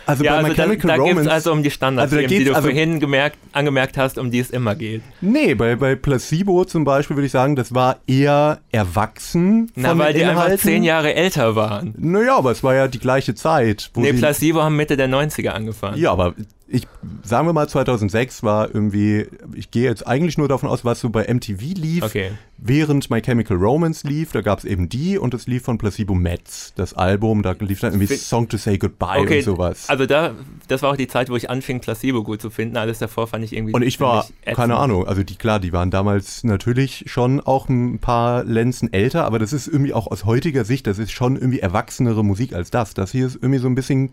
also 0.07 0.23
ja, 0.23 0.33
bei 0.33 0.37
also 0.37 0.49
My 0.49 0.55
da, 0.55 0.65
da 0.67 0.93
geht 0.97 1.01
Romance 1.01 1.21
es 1.21 1.27
also 1.33 1.51
um 1.51 1.63
die 1.63 1.71
Standards, 1.71 2.11
Also 2.13 2.21
eben, 2.21 2.29
die 2.29 2.43
du 2.43 2.53
also- 2.53 2.67
vorhin 2.67 2.99
gemerkt, 2.99 3.39
angemerkt 3.53 3.97
hast, 3.97 4.19
um 4.19 4.29
die 4.29 4.37
es 4.37 4.51
immer 4.51 4.75
geht. 4.75 5.01
Nee, 5.19 5.55
bei, 5.55 5.75
bei 5.75 5.95
Placebo 5.95 6.63
zum 6.65 6.83
Beispiel 6.83 7.15
würde 7.17 7.25
ich 7.25 7.31
sagen, 7.31 7.55
das 7.55 7.73
war 7.73 7.97
eher 8.05 8.59
erwachsen. 8.71 9.71
Na, 9.75 9.97
weil 9.97 10.13
die 10.13 10.23
einfach 10.23 10.43
Inhalten. 10.45 10.59
zehn 10.59 10.83
Jahre 10.83 11.15
älter 11.15 11.55
waren. 11.55 11.95
Naja, 11.97 12.37
aber 12.37 12.51
es 12.51 12.63
war 12.63 12.75
ja 12.75 12.87
die 12.87 12.99
gleiche 12.99 13.33
Zeit. 13.33 13.89
Wo 13.95 14.01
Nee, 14.01 14.13
Placebo 14.13 14.61
haben 14.61 14.75
Mitte 14.75 14.95
der 14.95 15.09
90er 15.09 15.49
angefangen. 15.49 15.97
ja, 15.97 16.11
aber 16.11 16.35
ich, 16.67 16.87
sagen 17.23 17.47
wir 17.47 17.53
mal 17.53 17.67
2006 17.69 18.41
war 18.41 18.73
irgendwie, 18.73 19.27
ich 19.53 19.69
gehe 19.69 19.83
jetzt 19.83 20.07
eigentlich 20.07 20.37
nur 20.37 20.47
davon 20.47 20.67
aus, 20.69 20.83
was 20.83 20.99
so 20.99 21.09
bei 21.11 21.31
MTV 21.31 21.61
lief, 21.75 22.03
Okay. 22.03 22.31
während 22.57 23.09
My 23.11 23.21
Chemical 23.21 23.55
Romance 23.57 24.07
lief, 24.07 24.31
da 24.31 24.41
gab 24.41 24.59
es 24.59 24.65
eben 24.65 24.89
die 24.89 25.17
und 25.19 25.33
es 25.35 25.45
lief 25.45 25.63
von 25.63 25.77
Placebo 25.77 26.15
Metz, 26.15 26.73
das 26.75 26.93
Album, 26.95 27.43
da 27.43 27.51
lief 27.59 27.81
dann 27.81 27.93
irgendwie 27.93 28.15
Song 28.15 28.49
to 28.49 28.57
Say 28.57 28.79
Goodbye 28.79 29.19
Okay, 29.19 29.37
und 29.39 29.43
sowas. 29.45 29.89
also 29.89 30.07
da, 30.07 30.33
das 30.67 30.81
war 30.81 30.91
auch 30.91 30.97
die 30.97 31.07
Zeit, 31.07 31.29
wo 31.29 31.35
ich 31.35 31.49
anfing, 31.51 31.81
Placebo 31.81 32.23
gut 32.23 32.41
zu 32.41 32.49
finden. 32.49 32.77
Alles 32.77 32.97
davor 32.97 33.27
fand 33.27 33.43
ich 33.43 33.53
irgendwie. 33.53 33.73
Und 33.73 33.83
ich 33.83 33.99
war, 33.99 34.25
keine 34.45 34.77
Ahnung, 34.77 35.07
also 35.07 35.21
die, 35.23 35.35
klar, 35.35 35.59
die 35.59 35.71
waren 35.71 35.91
damals 35.91 36.43
natürlich 36.43 37.03
schon 37.07 37.41
auch 37.41 37.69
ein 37.69 37.99
paar 37.99 38.43
Lenzen 38.43 38.91
älter, 38.91 39.25
aber 39.25 39.37
das 39.37 39.53
ist 39.53 39.67
irgendwie 39.67 39.93
auch 39.93 40.07
aus 40.07 40.25
heutiger 40.25 40.65
Sicht, 40.65 40.87
das 40.87 40.97
ist 40.97 41.11
schon 41.11 41.35
irgendwie 41.35 41.59
erwachsenere 41.59 42.23
Musik 42.25 42.53
als 42.53 42.71
das. 42.71 42.95
Das 42.95 43.11
hier 43.11 43.27
ist 43.27 43.35
irgendwie 43.35 43.59
so 43.59 43.67
ein 43.67 43.75
bisschen 43.75 44.09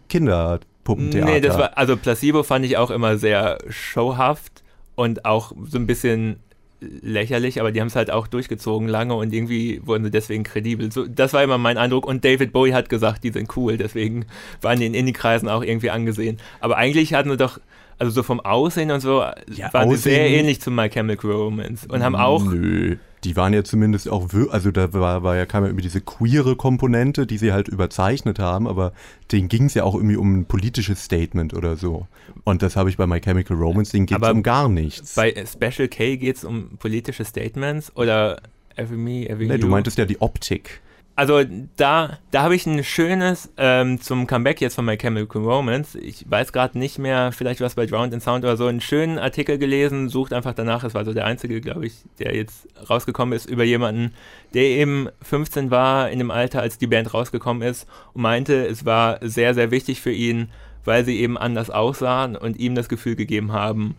Kinderpuppentheater. 0.85 1.33
Nee, 1.33 1.41
das 1.41 1.59
war, 1.59 1.77
also 1.77 1.97
Placebo 1.97 2.43
fand 2.43 2.65
ich 2.65 2.77
auch 2.77 2.91
immer 2.91 3.19
sehr 3.19 3.59
showhaft 3.69 4.63
und 4.95 5.25
auch 5.25 5.53
so 5.69 5.79
ein 5.79 5.87
bisschen 5.87 6.37
lächerlich, 6.81 7.61
aber 7.61 7.71
die 7.71 7.81
haben 7.81 7.87
es 7.87 7.95
halt 7.95 8.11
auch 8.11 8.27
durchgezogen 8.27 8.89
lange 8.89 9.15
und 9.15 9.33
irgendwie 9.33 9.81
wurden 9.85 10.05
sie 10.05 10.11
deswegen 10.11 10.43
kredibel. 10.43 10.91
So, 10.91 11.07
das 11.07 11.33
war 11.33 11.43
immer 11.43 11.57
mein 11.57 11.79
Eindruck 11.79 12.07
und 12.07 12.25
David 12.25 12.53
Bowie 12.53 12.73
hat 12.73 12.89
gesagt, 12.89 13.23
die 13.23 13.31
sind 13.31 13.57
cool, 13.57 13.77
deswegen 13.77 14.27
waren 14.61 14.81
die 14.81 14.87
in 14.87 14.95
Indie-Kreisen 14.95 15.49
auch 15.49 15.63
irgendwie 15.63 15.91
angesehen. 15.91 16.39
Aber 16.61 16.77
eigentlich 16.77 17.15
hatten 17.15 17.31
sie 17.31 17.37
doch, 17.37 17.61
also 17.99 18.11
so 18.11 18.25
vom 18.25 18.41
Aussehen 18.41 18.91
und 18.91 19.01
so, 19.01 19.23
Ja, 19.55 19.73
waren 19.73 19.91
sie 19.91 19.97
sehr 19.97 20.29
ähnlich 20.29 20.61
zu 20.61 20.73
My 20.73 20.89
Chemical 20.89 21.31
Romance 21.31 21.87
und 21.87 22.03
haben 22.03 22.17
auch 22.17 22.45
Nö. 22.45 22.97
Die 23.25 23.37
waren 23.37 23.53
ja 23.53 23.63
zumindest 23.63 24.09
auch, 24.09 24.29
also 24.51 24.71
da 24.71 24.93
war, 24.93 25.23
war 25.23 25.37
ja 25.37 25.47
kam 25.47 25.65
ja 25.65 25.71
über 25.71 25.83
diese 25.83 26.01
queere 26.01 26.57
Komponente, 26.57 27.27
die 27.27 27.39
sie 27.39 27.53
halt 27.53 27.69
überzeichnet 27.69 28.39
haben, 28.39 28.67
aber 28.67 28.93
denen 29.31 29.49
ging 29.49 29.67
es 29.67 29.75
ja 29.75 29.85
auch 29.85 29.95
irgendwie 29.95 30.17
um 30.17 30.41
ein 30.41 30.47
politisches 30.47 31.05
Statement 31.05 31.55
oder 31.55 31.77
so. 31.77 32.07
Und 32.45 32.63
das 32.63 32.77
habe 32.77 32.91
ich 32.91 32.97
bei 32.97 33.07
My 33.07 33.21
Chemical 33.21 33.57
Romance, 33.57 33.93
denen 33.93 34.07
geht 34.07 34.21
es 34.21 34.29
um 34.29 34.43
gar 34.43 34.69
nichts. 34.69 35.15
bei 35.15 35.33
Special 35.47 35.89
K 35.89 36.17
geht 36.17 36.37
es 36.37 36.45
um 36.45 36.77
politische 36.79 37.25
Statements 37.25 37.95
oder 37.97 38.43
Every 38.77 38.97
Me, 38.97 39.29
Every 39.29 39.47
nee, 39.47 39.55
You. 39.55 39.61
du 39.61 39.67
meintest 39.69 39.99
ja 39.99 40.05
die 40.05 40.21
Optik. 40.21 40.81
Also 41.15 41.43
da, 41.77 42.19
da 42.31 42.43
habe 42.43 42.55
ich 42.55 42.65
ein 42.65 42.83
schönes 42.83 43.53
ähm, 43.59 44.01
zum 44.01 44.27
Comeback 44.27 44.63
jetzt 44.63 44.77
von 44.77 44.87
My 44.87 44.97
Chemical 44.97 45.43
Romance. 45.43 45.99
Ich 45.99 46.25
weiß 46.31 46.53
gerade 46.53 46.79
nicht 46.79 46.99
mehr, 46.99 47.33
vielleicht 47.33 47.61
was 47.61 47.75
bei 47.75 47.85
Drowned 47.85 48.15
in 48.15 48.23
Sound 48.23 48.45
oder 48.45 48.57
so, 48.57 48.67
einen 48.67 48.81
schönen 48.81 49.19
Artikel 49.19 49.59
gelesen, 49.59 50.09
sucht 50.09 50.33
einfach 50.33 50.55
danach, 50.55 50.85
es 50.85 50.95
war 50.95 51.05
so 51.05 51.13
der 51.13 51.27
einzige, 51.27 51.61
glaube 51.61 51.87
ich, 51.87 51.93
der 52.19 52.35
jetzt 52.35 52.67
rausgekommen 52.89 53.35
ist 53.35 53.45
über 53.45 53.63
jemanden, 53.63 54.15
der 54.55 54.63
eben 54.63 55.09
15 55.21 55.71
war 55.71 56.09
in 56.09 56.19
dem 56.19 56.31
Alter, 56.31 56.63
als 56.63 56.79
die 56.79 56.87
Band 56.87 57.13
rausgekommen 57.13 57.63
ist 57.63 57.87
und 58.15 58.23
meinte, 58.23 58.67
es 58.67 58.87
war 58.87 59.19
sehr, 59.21 59.53
sehr 59.53 59.71
wichtig 59.71 60.01
für 60.01 60.13
ihn, 60.13 60.49
weil 60.87 61.05
sie 61.05 61.21
eben 61.21 61.37
anders 61.37 61.69
aussahen 61.69 62.37
und 62.37 62.59
ihm 62.59 62.75
das 62.75 62.89
Gefühl 62.89 63.17
gegeben 63.17 63.53
haben, 63.53 63.97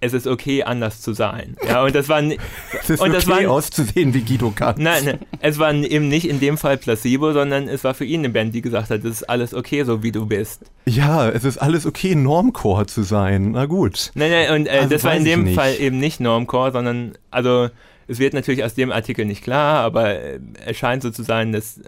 es 0.00 0.12
ist 0.12 0.26
okay, 0.26 0.62
anders 0.64 1.00
zu 1.00 1.14
sein. 1.14 1.56
Ja, 1.66 1.82
und 1.82 1.94
das 1.94 2.08
war, 2.08 2.20
ni- 2.20 2.38
Es 2.80 2.90
ist 2.90 3.00
Und 3.00 3.08
okay 3.08 3.16
das 3.16 3.26
waren- 3.28 3.46
auszusehen 3.46 4.12
wie 4.12 4.20
Guido 4.22 4.50
Kanz. 4.50 4.78
Nein, 4.78 5.04
nein, 5.04 5.18
es 5.40 5.58
war 5.58 5.72
eben 5.72 6.08
nicht 6.08 6.28
in 6.28 6.40
dem 6.40 6.58
Fall 6.58 6.76
Placebo, 6.76 7.32
sondern 7.32 7.68
es 7.68 7.84
war 7.84 7.94
für 7.94 8.04
ihn 8.04 8.20
eine 8.20 8.28
Band, 8.30 8.54
die 8.54 8.60
gesagt 8.60 8.90
hat, 8.90 9.00
es 9.04 9.10
ist 9.20 9.22
alles 9.30 9.54
okay, 9.54 9.82
so 9.84 10.02
wie 10.02 10.12
du 10.12 10.26
bist. 10.26 10.62
Ja, 10.84 11.28
es 11.30 11.44
ist 11.44 11.58
alles 11.58 11.86
okay, 11.86 12.14
Normcore 12.14 12.86
zu 12.86 13.02
sein. 13.02 13.52
Na 13.52 13.64
gut. 13.66 14.10
Nein, 14.14 14.30
nein, 14.30 14.50
und 14.60 14.66
äh, 14.66 14.70
Also 14.70 14.90
das 14.90 15.04
war 15.04 15.14
in 15.16 15.24
dem. 15.24 15.54
Fall 15.54 15.74
eben 15.78 15.98
nicht 15.98 16.20
Normcore, 16.20 16.72
sondern, 16.72 17.12
also, 17.30 17.68
es 18.06 18.18
wird 18.18 18.34
natürlich 18.34 18.62
aus 18.64 18.74
dem 18.74 18.92
Artikel 18.92 19.24
nicht 19.24 19.42
klar, 19.42 19.80
aber 19.80 20.10
äh, 20.20 20.38
es 20.66 20.76
scheint 20.76 21.02
so 21.02 21.10
zu 21.10 21.22
sein, 21.22 21.52
dass 21.52 21.80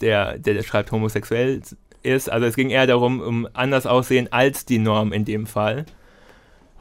der, 0.00 0.38
der 0.38 0.54
das 0.54 0.66
schreibt, 0.66 0.92
homosexuell 0.92 1.60
ist. 2.04 2.30
Also 2.30 2.46
es 2.46 2.54
ging 2.54 2.70
eher 2.70 2.86
darum, 2.86 3.20
um 3.20 3.48
anders 3.54 3.86
aussehen 3.86 4.28
als 4.30 4.66
die 4.66 4.78
Norm 4.78 5.12
in 5.12 5.24
dem 5.24 5.46
Fall. 5.46 5.86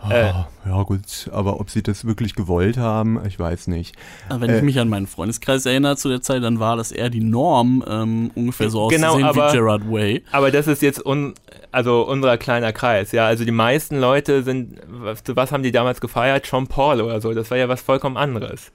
Äh. 0.10 0.32
Ja 0.66 0.84
gut, 0.84 1.30
aber 1.32 1.60
ob 1.60 1.70
sie 1.70 1.84
das 1.84 2.06
wirklich 2.06 2.36
gewollt 2.36 2.78
haben, 2.78 3.20
ich 3.26 3.38
weiß 3.40 3.68
nicht. 3.68 3.96
Aber 4.30 4.42
Wenn 4.42 4.50
Äh. 4.50 4.58
ich 4.58 4.64
mich 4.64 4.80
an 4.80 4.90
meinen 4.90 5.08
Freundeskreis 5.08 5.66
erinnere 5.66 5.98
zu 5.98 6.10
der 6.10 6.22
Zeit, 6.22 6.44
dann 6.44 6.60
war 6.60 6.76
das 6.78 6.92
eher 6.92 7.10
die 7.10 7.20
Norm, 7.24 7.84
ähm, 7.88 8.32
ungefähr 8.36 8.70
so 8.70 8.88
Genau, 8.88 9.08
auszusehen 9.16 9.28
aber- 9.30 9.50
wie 9.54 9.58
Gerard 9.58 9.92
Way. 9.92 10.24
Aber 10.32 10.52
das 10.52 10.68
ist 10.68 10.82
jetzt 10.82 11.06
un, 11.06 11.34
also 11.72 12.08
unser 12.08 12.38
kleiner 12.38 12.72
Kreis, 12.74 13.12
ja. 13.12 13.26
Also 13.26 13.46
die 13.46 13.52
meisten 13.52 14.00
Leute 14.00 14.44
sind, 14.44 14.80
was, 14.88 15.24
was 15.28 15.52
haben 15.52 15.64
die 15.64 15.72
damals 15.72 16.02
gefeiert? 16.02 16.46
Sean 16.46 16.68
Paul 16.68 17.02
oder 17.02 17.20
so. 17.22 17.34
Das 17.34 17.50
war 17.52 17.58
ja 17.58 17.68
was 17.70 17.82
vollkommen 17.82 18.18
anderes. 18.18 18.72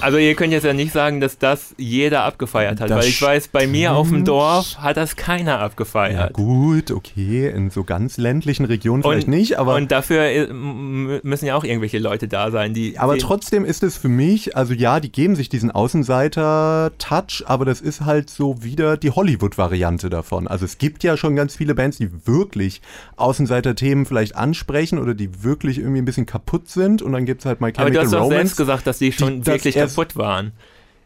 Also 0.00 0.18
ihr 0.18 0.34
könnt 0.34 0.52
jetzt 0.52 0.64
ja 0.64 0.74
nicht 0.74 0.92
sagen, 0.92 1.20
dass 1.20 1.38
das 1.38 1.74
jeder 1.78 2.24
abgefeiert 2.24 2.80
hat, 2.80 2.90
Das 2.90 2.98
weil 2.98 3.08
ich 3.08 3.20
weiß, 3.22 3.48
bei 3.48 3.66
mir 3.66 3.94
auf 3.94 4.08
dem. 4.08 4.24
Dorf 4.24 4.76
hat 4.76 4.98
das 4.98 5.16
keiner 5.16 5.52
Ja 5.52 5.60
abgefeiert. 5.60 6.34
gut, 6.34 6.90
okay, 6.90 7.48
in 7.48 7.70
so 7.70 7.84
ganz 7.84 8.18
ländlichen 8.18 8.66
Regionen 8.66 9.02
vielleicht 9.02 9.28
nicht, 9.28 9.58
aber 9.58 9.76
und 9.76 9.90
dafür 9.90 10.22
äh, 10.24 10.46
müssen 10.52 11.46
ja 11.46 11.56
auch 11.56 11.64
irgendwelche 11.64 11.98
Leute 11.98 12.28
da 12.28 12.50
sein, 12.50 12.74
die. 12.74 12.98
Aber 12.98 13.14
die, 13.14 13.20
trotzdem 13.20 13.64
ist 13.64 13.82
es 13.82 13.96
für 13.96 14.08
mich, 14.08 14.54
also 14.56 14.74
ja, 14.74 15.00
die 15.00 15.10
geben 15.10 15.34
sich 15.34 15.48
diesen 15.48 15.70
Außenseiter-Touch, 15.70 17.44
aber 17.46 17.64
das 17.64 17.80
ist 17.80 18.02
halt 18.02 18.30
so 18.30 18.62
wieder 18.62 18.96
die 18.96 19.10
Hollywood-Variante 19.10 20.10
davon. 20.10 20.46
Also 20.46 20.64
es 20.64 20.78
gibt 20.78 21.02
ja 21.04 21.16
schon 21.16 21.36
ganz 21.36 21.56
viele 21.56 21.74
Bands, 21.74 21.98
die 21.98 22.10
wirklich 22.26 22.82
Außenseiter-Themen 23.16 24.06
vielleicht 24.06 24.36
ansprechen 24.36 24.98
oder 24.98 25.14
die 25.14 25.42
wirklich 25.42 25.78
irgendwie 25.78 26.00
ein 26.02 26.04
bisschen 26.04 26.26
kaputt 26.26 26.68
sind 26.68 27.02
und 27.02 27.12
dann 27.12 27.24
gibt 27.24 27.40
es 27.42 27.46
halt 27.46 27.60
My 27.60 27.68
aber 27.68 27.90
du 27.90 27.98
Chemical 27.98 28.04
hast 28.04 28.12
doch 28.12 28.20
Romance. 28.20 28.36
selbst 28.36 28.56
gesagt, 28.56 28.86
dass 28.86 28.98
die 28.98 29.12
schon 29.12 29.38
das 29.42 29.46
wirklich 29.46 29.69
erst- 29.76 29.96
kaputt 29.96 30.16
waren. 30.16 30.52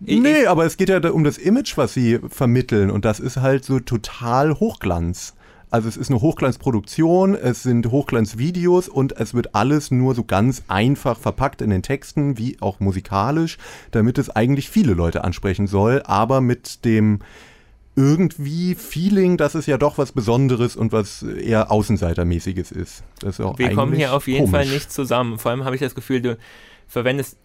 Ich- 0.05 0.21
Nee, 0.21 0.47
aber 0.47 0.65
es 0.67 0.77
geht 0.77 0.89
ja 0.89 0.99
um 1.11 1.25
das 1.25 1.39
Image, 1.39 1.77
was 1.77 1.95
sie 1.95 2.19
vermitteln 2.29 2.91
und 2.91 3.05
das 3.05 3.21
ist 3.21 3.37
halt 3.39 3.65
so 3.65 3.79
total 3.81 4.55
Hochglanz. 4.55 5.35
Also 5.71 5.89
es 5.89 5.97
ist 5.97 6.09
eine 6.11 6.21
Hochglanzproduktion, 6.21 7.35
es 7.35 7.63
sind 7.65 7.91
Hochglanzvideos 7.91 8.89
und 8.89 9.17
es 9.19 9.35
wird 9.35 9.55
alles 9.57 9.91
nur 9.91 10.15
so 10.15 10.23
ganz 10.23 10.63
einfach 10.69 11.19
verpackt 11.19 11.63
in 11.63 11.71
den 11.71 11.83
Texten, 11.83 12.39
wie 12.39 12.57
auch 12.61 12.79
musikalisch, 12.81 13.59
damit 13.91 14.19
es 14.19 14.31
eigentlich 14.31 14.69
viele 14.69 14.95
Leute 14.95 15.25
ansprechen 15.25 15.67
soll, 15.67 16.03
aber 16.05 16.41
mit 16.41 16.85
dem 16.85 17.19
irgendwie 17.97 18.75
Feeling, 18.75 19.37
dass 19.37 19.55
es 19.55 19.67
ja 19.67 19.79
doch 19.79 19.99
was 19.99 20.13
Besonderes 20.13 20.75
und 20.77 20.93
was 20.93 21.23
eher 21.23 21.71
Außenseitermäßiges 21.71 22.73
ist. 22.73 23.05
Ist 23.25 23.39
Wir 23.39 23.71
kommen 23.75 23.95
hier 23.95 24.13
auf 24.15 24.27
jeden 24.27 24.49
Fall 24.51 24.63
komisch. 24.65 24.75
nicht 24.75 24.93
zusammen. 24.93 25.39
Vor 25.39 25.53
allem 25.53 25.65
habe 25.65 25.77
ich 25.77 25.81
das 25.83 25.95
Gefühl, 25.95 26.21
du 26.21 26.37
verwendest 26.89 27.37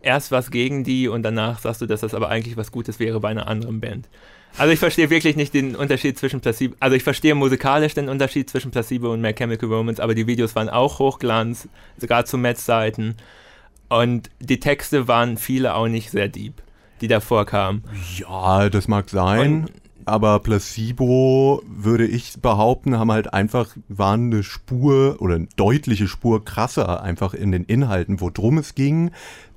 erst 0.00 0.30
was 0.30 0.50
gegen 0.50 0.84
die 0.84 1.08
und 1.08 1.22
danach 1.22 1.60
sagst 1.60 1.80
du, 1.80 1.86
dass 1.86 2.00
das 2.00 2.14
aber 2.14 2.28
eigentlich 2.28 2.56
was 2.56 2.72
Gutes 2.72 2.98
wäre 2.98 3.20
bei 3.20 3.28
einer 3.28 3.48
anderen 3.48 3.80
Band. 3.80 4.08
Also 4.58 4.72
ich 4.72 4.78
verstehe 4.78 5.08
wirklich 5.08 5.36
nicht 5.36 5.54
den 5.54 5.74
Unterschied 5.74 6.18
zwischen 6.18 6.40
Placebo, 6.40 6.74
also 6.78 6.94
ich 6.94 7.02
verstehe 7.02 7.34
musikalisch 7.34 7.94
den 7.94 8.08
Unterschied 8.08 8.50
zwischen 8.50 8.70
Placebo 8.70 9.12
und 9.12 9.22
My 9.22 9.32
Chemical 9.32 9.72
Romance, 9.72 10.00
aber 10.00 10.14
die 10.14 10.26
Videos 10.26 10.54
waren 10.54 10.68
auch 10.68 10.98
Hochglanz, 10.98 11.68
sogar 11.96 12.26
zu 12.26 12.36
Metz-Seiten. 12.36 13.16
Und 13.88 14.30
die 14.40 14.60
Texte 14.60 15.08
waren 15.08 15.36
viele 15.38 15.74
auch 15.74 15.88
nicht 15.88 16.10
sehr 16.10 16.28
deep, 16.28 16.54
die 17.00 17.08
da 17.08 17.20
vorkamen. 17.20 17.82
Ja, 18.18 18.68
das 18.68 18.88
mag 18.88 19.08
sein. 19.08 19.62
Und 19.62 19.72
aber 20.04 20.40
Placebo, 20.40 21.62
würde 21.66 22.06
ich 22.06 22.40
behaupten, 22.40 22.98
haben 22.98 23.12
halt 23.12 23.32
einfach, 23.32 23.76
waren 23.88 24.32
eine 24.32 24.42
Spur 24.42 25.16
oder 25.20 25.36
eine 25.36 25.48
deutliche 25.56 26.08
Spur 26.08 26.44
krasser 26.44 27.02
einfach 27.02 27.34
in 27.34 27.52
den 27.52 27.64
Inhalten, 27.64 28.20
worum 28.20 28.58
es 28.58 28.74
ging. 28.74 29.12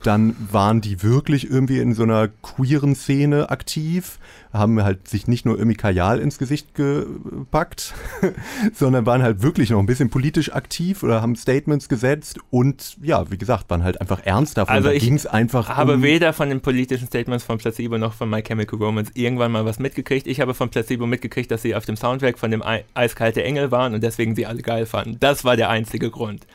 Dann 0.06 0.36
waren 0.52 0.82
die 0.82 1.02
wirklich 1.02 1.50
irgendwie 1.50 1.80
in 1.80 1.94
so 1.94 2.04
einer 2.04 2.28
queeren 2.28 2.94
Szene 2.96 3.50
aktiv, 3.50 4.20
haben 4.54 4.84
halt 4.84 5.08
sich 5.08 5.28
nicht 5.28 5.46
nur 5.46 5.58
irgendwie 5.58 5.76
Kajal 5.78 6.20
ins 6.20 6.38
Gesicht 6.38 6.76
gepackt, 6.76 7.94
sondern 8.74 9.06
waren 9.06 9.24
halt 9.24 9.42
wirklich 9.42 9.70
noch 9.70 9.80
ein 9.80 9.86
bisschen 9.86 10.10
politisch 10.10 10.54
aktiv 10.54 11.04
oder 11.04 11.22
haben 11.22 11.36
Statements 11.36 11.90
gesetzt 11.90 12.40
und 12.52 12.98
ja, 13.02 13.30
wie 13.32 13.38
gesagt, 13.38 13.70
waren 13.70 13.84
halt 13.84 14.00
einfach 14.00 14.22
ernst 14.26 14.58
davon. 14.58 14.76
Also 14.76 14.90
da 14.90 14.94
ich 14.94 15.30
einfach 15.32 15.70
habe 15.70 15.96
um, 15.96 16.04
weder 16.04 16.34
von 16.34 16.50
den 16.50 16.62
politischen 16.62 17.08
Statements 17.08 17.44
von 17.44 17.58
Placebo 17.58 17.98
noch 17.98 18.14
von 18.14 18.30
My 18.30 18.42
Chemical 18.44 18.78
Romance 18.80 19.12
irgendwann 19.16 19.52
mal 19.52 19.66
was 19.66 19.80
mitgekriegt. 19.80 20.28
Ich 20.28 20.40
habe 20.40 20.54
von 20.54 20.70
Placebo 20.70 21.08
mitgekriegt, 21.08 21.50
dass 21.52 21.62
sie 21.62 21.76
auf 21.76 21.86
dem 21.86 21.96
Soundtrack 21.98 22.38
von 22.38 22.52
dem 22.52 22.62
Ei- 22.62 22.86
Eiskalte 22.94 23.44
Engel 23.44 23.72
waren 23.72 23.94
und 23.94 24.04
deswegen 24.04 24.36
sie 24.36 24.46
alle 24.46 24.62
geil 24.62 24.86
fanden. 24.86 25.18
Das 25.20 25.44
war 25.44 25.56
der 25.58 25.70
einzige 25.70 26.10
Grund. 26.12 26.46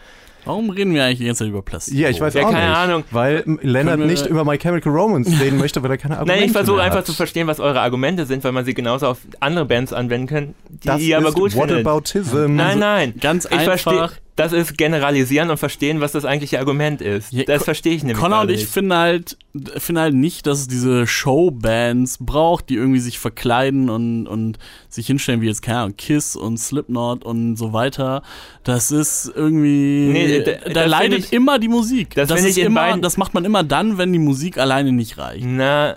Warum 0.45 0.71
reden 0.71 0.95
wir 0.95 1.05
eigentlich 1.05 1.19
die 1.19 1.27
ganze 1.27 1.41
Zeit 1.45 1.49
über 1.49 1.63
Placebo? 1.63 1.97
Ja, 1.99 2.09
ich 2.09 2.21
weiß 2.21 2.35
Ja, 2.35 2.43
auch 2.47 2.51
keine 2.51 2.69
nicht. 2.69 2.77
Ahnung. 2.79 3.05
Weil 3.11 3.45
wir- 3.47 3.97
nicht 3.97 4.27
über 4.27 4.45
My 4.45 4.57
Chemical 4.59 4.93
Romance 4.93 5.31
reden 5.41 5.59
möchte, 5.59 5.83
weil 5.83 5.91
er 5.91 5.99
keine 5.99 6.15
Argumente 6.19 6.41
Nein, 6.41 6.47
ich 6.49 6.53
versuche 6.57 6.81
einfach 6.83 6.99
hat. 6.99 7.07
zu 7.07 7.13
verstehen, 7.13 7.47
was 7.47 7.61
eure 7.61 7.81
Argumente 7.81 8.27
sind, 8.27 8.43
weil 8.45 8.53
man 8.53 8.65
sie 8.65 8.75
genauso 8.75 9.07
auf 9.09 9.19
andere 9.41 9.65
Bands 9.67 9.93
anwenden 9.93 10.27
kann, 10.27 10.55
die 10.69 10.87
das 10.87 11.01
ihr 11.01 11.19
aber 11.19 11.29
ist 11.29 11.35
gut 11.35 11.53
findet. 11.53 11.71
Whataboutism. 11.85 12.55
Nein, 12.57 12.79
nein. 12.79 13.15
Ganz 13.21 13.45
ich 13.45 13.61
verstehe. 13.61 13.93
einfach. 14.03 14.15
Das 14.41 14.53
ist 14.53 14.77
generalisieren 14.79 15.51
und 15.51 15.57
verstehen, 15.59 16.01
was 16.01 16.13
das 16.13 16.25
eigentliche 16.25 16.59
Argument 16.59 17.01
ist. 17.01 17.33
Ja, 17.33 17.45
das 17.45 17.65
verstehe 17.65 17.95
ich 17.95 18.03
nämlich 18.03 18.19
Connor 18.21 18.41
und 18.43 18.51
ich 18.51 18.67
finden 18.67 18.95
halt, 18.95 19.37
finden 19.77 20.01
halt 20.01 20.15
nicht, 20.15 20.47
dass 20.47 20.61
es 20.61 20.69
diese 20.69 21.07
Showbands 21.07 22.19
braucht, 22.21 22.69
die 22.69 22.75
irgendwie 22.77 23.01
sich 23.01 23.19
verkleiden 23.19 23.91
und, 23.91 24.27
und 24.27 24.59
sich 24.89 25.07
hinstellen 25.07 25.41
wie 25.41 25.47
jetzt, 25.47 25.63
keine 25.63 25.79
Ahnung, 25.81 25.97
Kiss 25.97 26.37
und 26.37 26.59
Slipknot 26.59 27.25
und 27.25 27.57
so 27.57 27.73
weiter. 27.73 28.23
Das 28.65 28.91
ist 28.91 29.31
irgendwie, 29.35 30.09
Nee, 30.13 30.43
da 30.43 30.71
das 30.73 30.89
leidet 30.91 31.19
ich- 31.27 31.33
immer 31.33 31.59
die 31.59 31.69
Musik. 31.69 32.15
das 32.15 32.33
find 32.33 32.47
ist 32.47 32.59
immer, 32.59 32.97
das 32.99 33.17
macht 33.17 33.35
man 33.35 33.45
immer 33.45 33.63
dann, 33.65 33.99
wenn 33.99 34.13
die 34.13 34.19
Musik 34.19 34.59
alleine 34.59 34.93
nicht 34.93 35.19
reicht. 35.19 35.45
Na, 35.47 35.97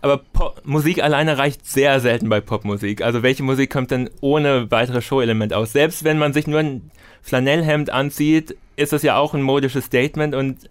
aber 0.00 0.18
Pop 0.18 0.60
Musik 0.64 1.02
alleine 1.02 1.38
reicht 1.38 1.66
sehr 1.66 2.00
selten 2.00 2.28
bei 2.28 2.40
Popmusik. 2.40 3.02
Also 3.02 3.22
welche 3.22 3.42
Musik 3.42 3.70
kommt 3.70 3.90
denn 3.90 4.10
ohne 4.20 4.70
weitere 4.70 5.00
Show-Element 5.00 5.52
aus? 5.52 5.72
Selbst 5.72 6.04
wenn 6.04 6.18
man 6.18 6.32
sich 6.32 6.46
nur 6.46 6.60
ein 6.60 6.90
Flanellhemd 7.22 7.90
anzieht, 7.90 8.56
ist 8.76 8.92
das 8.92 9.02
ja 9.02 9.16
auch 9.16 9.34
ein 9.34 9.42
modisches 9.42 9.84
Statement 9.86 10.34
und 10.34 10.64
äh, 10.64 10.68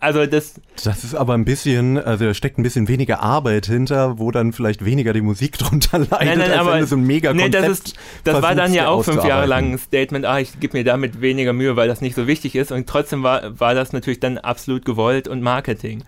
also 0.00 0.26
das, 0.26 0.54
Das 0.84 1.04
ist 1.04 1.14
aber 1.14 1.34
ein 1.34 1.44
bisschen, 1.44 1.96
also 1.96 2.24
da 2.26 2.34
steckt 2.34 2.58
ein 2.58 2.62
bisschen 2.64 2.88
weniger 2.88 3.22
Arbeit 3.22 3.66
hinter, 3.66 4.18
wo 4.18 4.30
dann 4.32 4.52
vielleicht 4.52 4.84
weniger 4.84 5.12
die 5.12 5.20
Musik 5.20 5.58
drunter 5.58 5.98
leidet, 6.00 6.10
Nein, 6.10 6.38
nein, 6.38 6.50
als 6.50 6.60
aber- 6.60 6.72
wenn 6.74 6.80
du 6.80 6.86
so 6.86 6.96
ein 6.96 7.04
mega 7.04 7.32
nee, 7.32 7.48
das, 7.48 7.68
ist, 7.68 7.94
das 8.24 8.42
war 8.42 8.54
dann 8.54 8.74
ja 8.74 8.88
auch 8.88 9.02
fünf 9.04 9.24
Jahre 9.24 9.46
lang 9.46 9.72
ein 9.72 9.78
Statement, 9.78 10.26
ah, 10.26 10.40
ich 10.40 10.58
gebe 10.60 10.76
mir 10.76 10.84
damit 10.84 11.20
weniger 11.20 11.52
Mühe, 11.52 11.76
weil 11.76 11.88
das 11.88 12.00
nicht 12.00 12.16
so 12.16 12.26
wichtig 12.26 12.54
ist 12.56 12.72
und 12.72 12.88
trotzdem 12.88 13.22
war, 13.22 13.58
war 13.60 13.74
das 13.74 13.92
natürlich 13.92 14.20
dann 14.20 14.38
absolut 14.38 14.84
gewollt 14.84 15.28
und 15.28 15.40
Marketing. 15.42 16.02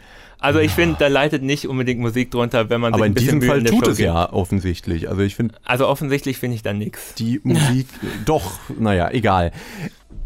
Also 0.44 0.58
ich 0.60 0.72
finde, 0.72 0.96
da 0.98 1.06
leitet 1.08 1.42
nicht 1.42 1.66
unbedingt 1.66 2.00
Musik 2.00 2.30
drunter, 2.30 2.68
wenn 2.70 2.80
man 2.80 2.92
Aber 2.92 3.04
sich 3.04 3.06
in 3.06 3.10
ein 3.12 3.14
bisschen 3.14 3.26
diesem 3.26 3.38
Mühe 3.40 3.48
Fall 3.48 3.58
in 3.60 3.64
tut 3.66 3.84
Show 3.86 3.90
es 3.92 3.96
gibt. 3.96 4.06
ja 4.06 4.32
offensichtlich. 4.32 5.08
Also 5.08 5.22
ich 5.22 5.34
finde 5.36 5.54
Also 5.64 5.88
offensichtlich 5.88 6.38
finde 6.38 6.56
ich 6.56 6.62
da 6.62 6.72
nichts. 6.74 7.14
die 7.14 7.40
Musik 7.42 7.86
doch, 8.26 8.52
naja, 8.78 9.10
egal. 9.10 9.52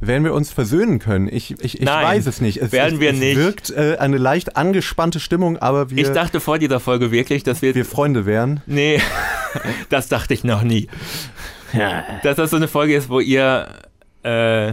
Werden 0.01 0.23
wir 0.25 0.35
uns 0.35 0.51
versöhnen 0.53 0.99
können? 0.99 1.29
Ich, 1.29 1.53
ich, 1.63 1.81
ich 1.81 1.81
Nein, 1.81 2.05
weiß 2.05 2.27
es 2.27 2.41
nicht. 2.41 2.59
Es, 2.63 2.73
werden 2.73 2.95
es, 2.97 3.01
wir 3.01 3.11
es 3.11 3.19
nicht. 3.19 3.37
wirkt 3.37 3.71
äh, 3.71 3.97
eine 3.99 4.17
leicht 4.19 4.57
angespannte 4.57 5.19
Stimmung, 5.21 5.57
aber 5.57 5.91
wir, 5.91 5.99
Ich 5.99 6.11
dachte 6.13 6.41
vor 6.41 6.59
dieser 6.59 6.79
Folge 6.81 7.11
wirklich, 7.11 7.43
dass 7.43 7.63
wir 7.63 7.75
wir 7.75 7.85
Freunde 7.85 8.27
wären. 8.27 8.61
Nee, 8.67 9.01
das 9.89 10.09
dachte 10.09 10.35
ich 10.35 10.45
noch 10.45 10.63
nie. 10.63 10.89
Dass 12.23 12.37
das 12.37 12.51
so 12.51 12.57
eine 12.57 12.69
Folge 12.69 12.97
ist, 12.97 13.09
wo 13.09 13.21
ihr 13.21 13.69
äh, 14.23 14.73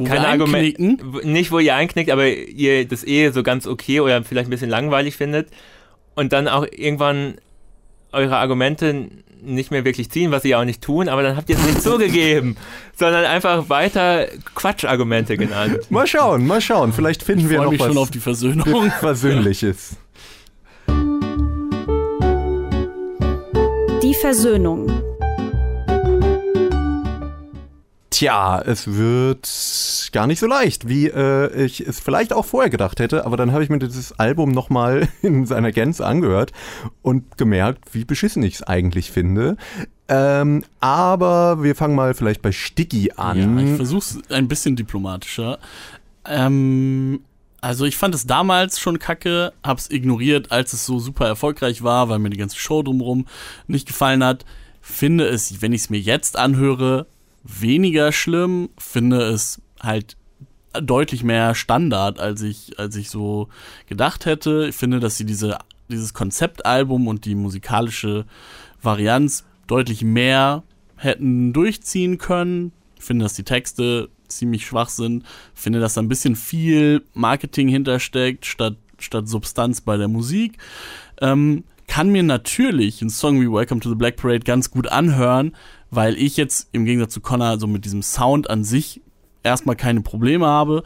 Wo 0.00 0.04
keine 0.04 0.22
wir 0.22 0.28
Argumente, 0.28 0.82
einknicken. 0.82 1.32
nicht 1.32 1.52
wo 1.52 1.58
ihr 1.58 1.74
einknickt, 1.74 2.10
aber 2.10 2.26
ihr 2.26 2.86
das 2.86 3.06
eh 3.06 3.30
so 3.30 3.42
ganz 3.42 3.66
okay 3.66 4.00
oder 4.00 4.22
vielleicht 4.24 4.48
ein 4.48 4.50
bisschen 4.50 4.70
langweilig 4.70 5.16
findet 5.16 5.48
und 6.14 6.32
dann 6.32 6.48
auch 6.48 6.66
irgendwann 6.70 7.34
eure 8.12 8.36
Argumente 8.36 9.08
nicht 9.42 9.70
mehr 9.70 9.84
wirklich 9.84 10.10
ziehen, 10.10 10.30
was 10.32 10.42
sie 10.42 10.50
ja 10.50 10.60
auch 10.60 10.64
nicht 10.64 10.82
tun, 10.82 11.08
aber 11.08 11.22
dann 11.22 11.36
habt 11.36 11.48
ihr 11.48 11.56
es 11.56 11.64
nicht 11.64 11.82
zugegeben, 11.82 12.56
sondern 12.96 13.24
einfach 13.24 13.68
weiter 13.68 14.26
Quatschargumente 14.54 15.36
genannt. 15.36 15.90
Mal 15.90 16.06
schauen, 16.06 16.46
mal 16.46 16.60
schauen. 16.60 16.92
Vielleicht 16.92 17.22
finden 17.22 17.44
Ich 17.44 17.50
wir 17.50 17.56
freue 17.56 17.66
noch 17.66 17.72
mich 17.72 17.80
was 17.80 17.88
schon 17.88 17.98
auf 17.98 18.10
die 18.10 18.20
Versöhnung. 18.20 18.90
Versöhnliches. 19.00 19.96
Die 24.02 24.14
Versöhnung. 24.14 25.09
Tja, 28.20 28.60
es 28.60 28.86
wird 28.86 29.48
gar 30.12 30.26
nicht 30.26 30.40
so 30.40 30.46
leicht, 30.46 30.86
wie 30.86 31.06
äh, 31.06 31.64
ich 31.64 31.80
es 31.80 32.00
vielleicht 32.00 32.34
auch 32.34 32.44
vorher 32.44 32.68
gedacht 32.68 33.00
hätte, 33.00 33.24
aber 33.24 33.38
dann 33.38 33.50
habe 33.52 33.64
ich 33.64 33.70
mir 33.70 33.78
dieses 33.78 34.12
Album 34.18 34.52
nochmal 34.52 35.08
in 35.22 35.46
seiner 35.46 35.72
Gänze 35.72 36.04
angehört 36.04 36.52
und 37.00 37.38
gemerkt, 37.38 37.94
wie 37.94 38.04
beschissen 38.04 38.42
ich 38.42 38.56
es 38.56 38.62
eigentlich 38.62 39.10
finde. 39.10 39.56
Ähm, 40.06 40.64
aber 40.80 41.62
wir 41.62 41.74
fangen 41.74 41.94
mal 41.94 42.12
vielleicht 42.12 42.42
bei 42.42 42.52
Sticky 42.52 43.04
Ja, 43.16 43.32
ich 43.32 43.42
an. 43.42 43.76
versuch's 43.76 44.18
ein 44.28 44.48
bisschen 44.48 44.76
diplomatischer. 44.76 45.58
Ähm, 46.26 47.20
also 47.62 47.86
ich 47.86 47.96
fand 47.96 48.14
es 48.14 48.26
damals 48.26 48.80
schon 48.80 48.98
kacke, 48.98 49.54
hab's 49.64 49.88
ignoriert, 49.88 50.52
als 50.52 50.74
es 50.74 50.84
so 50.84 50.98
super 50.98 51.26
erfolgreich 51.26 51.82
war, 51.82 52.10
weil 52.10 52.18
mir 52.18 52.28
die 52.28 52.36
ganze 52.36 52.58
Show 52.58 52.82
drumherum 52.82 53.26
nicht 53.66 53.88
gefallen 53.88 54.22
hat. 54.22 54.44
Finde 54.82 55.26
es, 55.26 55.62
wenn 55.62 55.72
ich 55.72 55.80
es 55.80 55.88
mir 55.88 56.00
jetzt 56.00 56.36
anhöre, 56.36 57.06
weniger 57.42 58.12
schlimm. 58.12 58.70
Finde 58.78 59.22
es 59.22 59.60
halt 59.80 60.16
deutlich 60.72 61.24
mehr 61.24 61.54
Standard, 61.54 62.20
als 62.20 62.42
ich, 62.42 62.78
als 62.78 62.96
ich 62.96 63.10
so 63.10 63.48
gedacht 63.86 64.26
hätte. 64.26 64.66
Ich 64.68 64.76
finde, 64.76 65.00
dass 65.00 65.16
sie 65.16 65.24
diese, 65.24 65.58
dieses 65.88 66.14
Konzeptalbum 66.14 67.08
und 67.08 67.24
die 67.24 67.34
musikalische 67.34 68.24
Varianz 68.82 69.44
deutlich 69.66 70.02
mehr 70.02 70.62
hätten 70.96 71.52
durchziehen 71.52 72.18
können. 72.18 72.72
Ich 72.96 73.04
finde, 73.04 73.24
dass 73.24 73.34
die 73.34 73.44
Texte 73.44 74.10
ziemlich 74.28 74.66
schwach 74.66 74.88
sind. 74.88 75.24
Ich 75.54 75.60
finde, 75.60 75.80
dass 75.80 75.94
da 75.94 76.02
ein 76.02 76.08
bisschen 76.08 76.36
viel 76.36 77.02
Marketing 77.14 77.68
hintersteckt, 77.68 78.46
statt, 78.46 78.76
statt 78.98 79.28
Substanz 79.28 79.80
bei 79.80 79.96
der 79.96 80.08
Musik. 80.08 80.58
Ähm, 81.20 81.64
kann 81.88 82.10
mir 82.10 82.22
natürlich 82.22 83.00
einen 83.00 83.10
Song 83.10 83.40
wie 83.40 83.50
Welcome 83.50 83.80
to 83.80 83.88
the 83.88 83.96
Black 83.96 84.16
Parade 84.16 84.40
ganz 84.40 84.70
gut 84.70 84.86
anhören, 84.86 85.56
weil 85.90 86.16
ich 86.16 86.36
jetzt 86.36 86.68
im 86.72 86.84
Gegensatz 86.84 87.12
zu 87.12 87.20
Connor 87.20 87.58
so 87.58 87.66
mit 87.66 87.84
diesem 87.84 88.02
Sound 88.02 88.48
an 88.50 88.64
sich 88.64 89.00
erstmal 89.42 89.76
keine 89.76 90.00
Probleme 90.00 90.46
habe. 90.46 90.82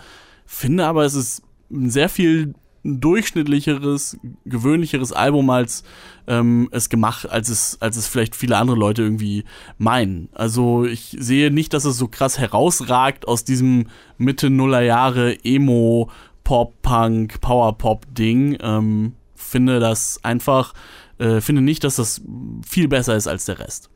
Finde 0.46 0.86
aber, 0.86 1.04
es 1.04 1.14
ist 1.14 1.42
ein 1.70 1.90
sehr 1.90 2.08
viel 2.08 2.54
durchschnittlicheres, 2.84 4.18
gewöhnlicheres 4.44 5.12
Album 5.12 5.48
als 5.48 5.84
ähm, 6.26 6.68
es 6.70 6.90
gemacht, 6.90 7.28
als 7.30 7.48
es, 7.48 7.78
als 7.80 7.96
es 7.96 8.06
vielleicht 8.06 8.36
viele 8.36 8.58
andere 8.58 8.76
Leute 8.76 9.02
irgendwie 9.02 9.44
meinen. 9.78 10.28
Also 10.32 10.84
ich 10.84 11.16
sehe 11.18 11.50
nicht, 11.50 11.72
dass 11.72 11.86
es 11.86 11.96
so 11.96 12.08
krass 12.08 12.38
herausragt 12.38 13.26
aus 13.26 13.44
diesem 13.44 13.86
Mitte 14.18 14.50
Nuller 14.50 14.82
Jahre 14.82 15.42
Emo, 15.44 16.10
Pop, 16.44 16.82
Punk, 16.82 17.40
Power 17.40 17.76
Pop 17.78 18.06
Ding. 18.14 18.58
Ähm, 18.60 19.14
finde 19.34 19.80
das 19.80 20.20
einfach, 20.22 20.74
äh, 21.18 21.40
finde 21.40 21.62
nicht, 21.62 21.84
dass 21.84 21.96
das 21.96 22.20
viel 22.68 22.88
besser 22.88 23.16
ist 23.16 23.26
als 23.26 23.46
der 23.46 23.60
Rest. 23.60 23.88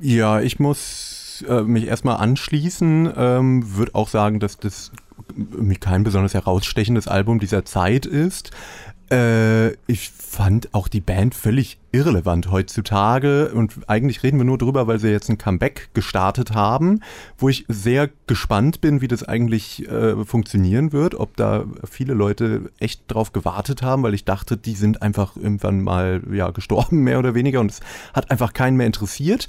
Ja, 0.00 0.40
ich 0.40 0.58
muss 0.58 1.44
äh, 1.48 1.62
mich 1.62 1.86
erstmal 1.86 2.16
anschließen. 2.16 3.12
Ähm, 3.16 3.76
Würde 3.76 3.94
auch 3.94 4.08
sagen, 4.08 4.40
dass 4.40 4.58
das 4.58 4.92
irgendwie 5.36 5.76
kein 5.76 6.04
besonders 6.04 6.34
herausstechendes 6.34 7.08
Album 7.08 7.38
dieser 7.38 7.64
Zeit 7.64 8.06
ist. 8.06 8.50
Äh, 9.12 9.72
ich 9.86 10.10
fand 10.10 10.72
auch 10.72 10.88
die 10.88 11.02
Band 11.02 11.34
völlig 11.34 11.78
irrelevant 11.92 12.50
heutzutage 12.50 13.52
und 13.52 13.74
eigentlich 13.86 14.22
reden 14.22 14.38
wir 14.38 14.46
nur 14.46 14.56
drüber, 14.56 14.86
weil 14.86 14.98
sie 14.98 15.10
jetzt 15.10 15.28
ein 15.28 15.36
Comeback 15.36 15.90
gestartet 15.92 16.54
haben, 16.54 17.00
wo 17.36 17.50
ich 17.50 17.66
sehr 17.68 18.08
gespannt 18.26 18.80
bin, 18.80 19.02
wie 19.02 19.08
das 19.08 19.22
eigentlich 19.22 19.86
äh, 19.86 20.24
funktionieren 20.24 20.92
wird, 20.92 21.14
ob 21.14 21.36
da 21.36 21.66
viele 21.84 22.14
Leute 22.14 22.70
echt 22.78 23.02
drauf 23.08 23.34
gewartet 23.34 23.82
haben, 23.82 24.02
weil 24.02 24.14
ich 24.14 24.24
dachte, 24.24 24.56
die 24.56 24.74
sind 24.74 25.02
einfach 25.02 25.36
irgendwann 25.36 25.82
mal 25.82 26.22
ja 26.32 26.50
gestorben 26.50 27.00
mehr 27.00 27.18
oder 27.18 27.34
weniger 27.34 27.60
und 27.60 27.70
es 27.70 27.80
hat 28.14 28.30
einfach 28.30 28.54
keinen 28.54 28.78
mehr 28.78 28.86
interessiert. 28.86 29.48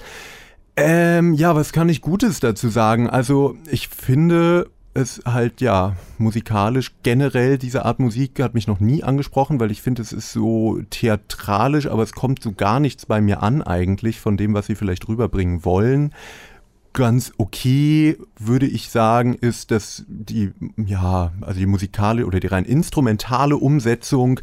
Ähm, 0.76 1.34
ja, 1.34 1.56
was 1.56 1.72
kann 1.72 1.88
ich 1.88 2.02
Gutes 2.02 2.42
dazu 2.42 2.68
sagen? 2.68 3.10
Also, 3.10 3.56
ich 3.70 3.88
finde 3.88 4.68
es 4.94 5.22
halt, 5.26 5.62
ja, 5.62 5.96
musikalisch 6.18 6.92
generell, 7.02 7.58
diese 7.58 7.86
Art 7.86 8.00
Musik 8.00 8.40
hat 8.42 8.54
mich 8.54 8.68
noch 8.68 8.80
nie 8.80 9.04
angesprochen, 9.04 9.60
weil 9.60 9.72
ich 9.72 9.82
finde, 9.82 10.02
es 10.02 10.14
ist 10.14 10.32
so 10.32 10.80
theatralisch, 10.90 11.88
aber 11.88 12.04
es 12.04 12.14
kommt 12.14 12.44
so 12.44 12.52
gar 12.52 12.80
nichts 12.80 13.06
bei 13.06 13.20
mir 13.20 13.42
an 13.42 13.62
eigentlich 13.62 14.20
von 14.20 14.38
dem, 14.38 14.54
was 14.54 14.68
sie 14.68 14.76
vielleicht 14.76 15.08
rüberbringen 15.08 15.66
wollen. 15.66 16.14
Ganz 16.94 17.34
okay, 17.38 18.18
würde 18.38 18.68
ich 18.68 18.90
sagen, 18.90 19.34
ist, 19.34 19.72
dass 19.72 20.06
die, 20.08 20.52
ja, 20.78 21.32
also 21.42 21.60
die 21.60 21.66
musikale 21.66 22.26
oder 22.26 22.40
die 22.40 22.48
rein 22.48 22.66
instrumentale 22.66 23.58
Umsetzung, 23.58 24.40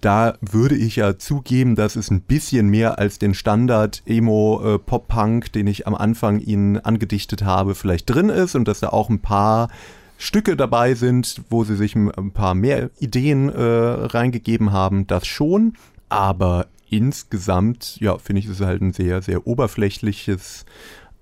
da 0.00 0.34
würde 0.40 0.76
ich 0.76 0.96
ja 0.96 1.18
zugeben, 1.18 1.76
dass 1.76 1.96
es 1.96 2.10
ein 2.10 2.22
bisschen 2.22 2.68
mehr 2.68 2.98
als 2.98 3.18
den 3.18 3.34
Standard 3.34 4.02
Emo 4.06 4.76
äh, 4.76 5.40
den 5.54 5.66
ich 5.66 5.86
am 5.86 5.94
Anfang 5.94 6.40
Ihnen 6.40 6.78
angedichtet 6.78 7.44
habe, 7.44 7.74
vielleicht 7.74 8.08
drin 8.08 8.30
ist 8.30 8.54
und 8.54 8.66
dass 8.66 8.80
da 8.80 8.88
auch 8.88 9.10
ein 9.10 9.20
paar 9.20 9.68
Stücke 10.16 10.56
dabei 10.56 10.94
sind, 10.94 11.42
wo 11.48 11.64
sie 11.64 11.76
sich 11.76 11.96
ein 11.96 12.32
paar 12.32 12.54
mehr 12.54 12.90
Ideen 12.98 13.48
äh, 13.48 13.62
reingegeben 13.62 14.72
haben, 14.72 15.06
das 15.06 15.26
schon. 15.26 15.74
Aber 16.10 16.66
insgesamt, 16.90 17.96
ja, 18.00 18.18
finde 18.18 18.40
ich, 18.40 18.46
ist 18.46 18.60
es 18.60 18.66
halt 18.66 18.82
ein 18.82 18.92
sehr, 18.92 19.22
sehr 19.22 19.46
oberflächliches 19.46 20.66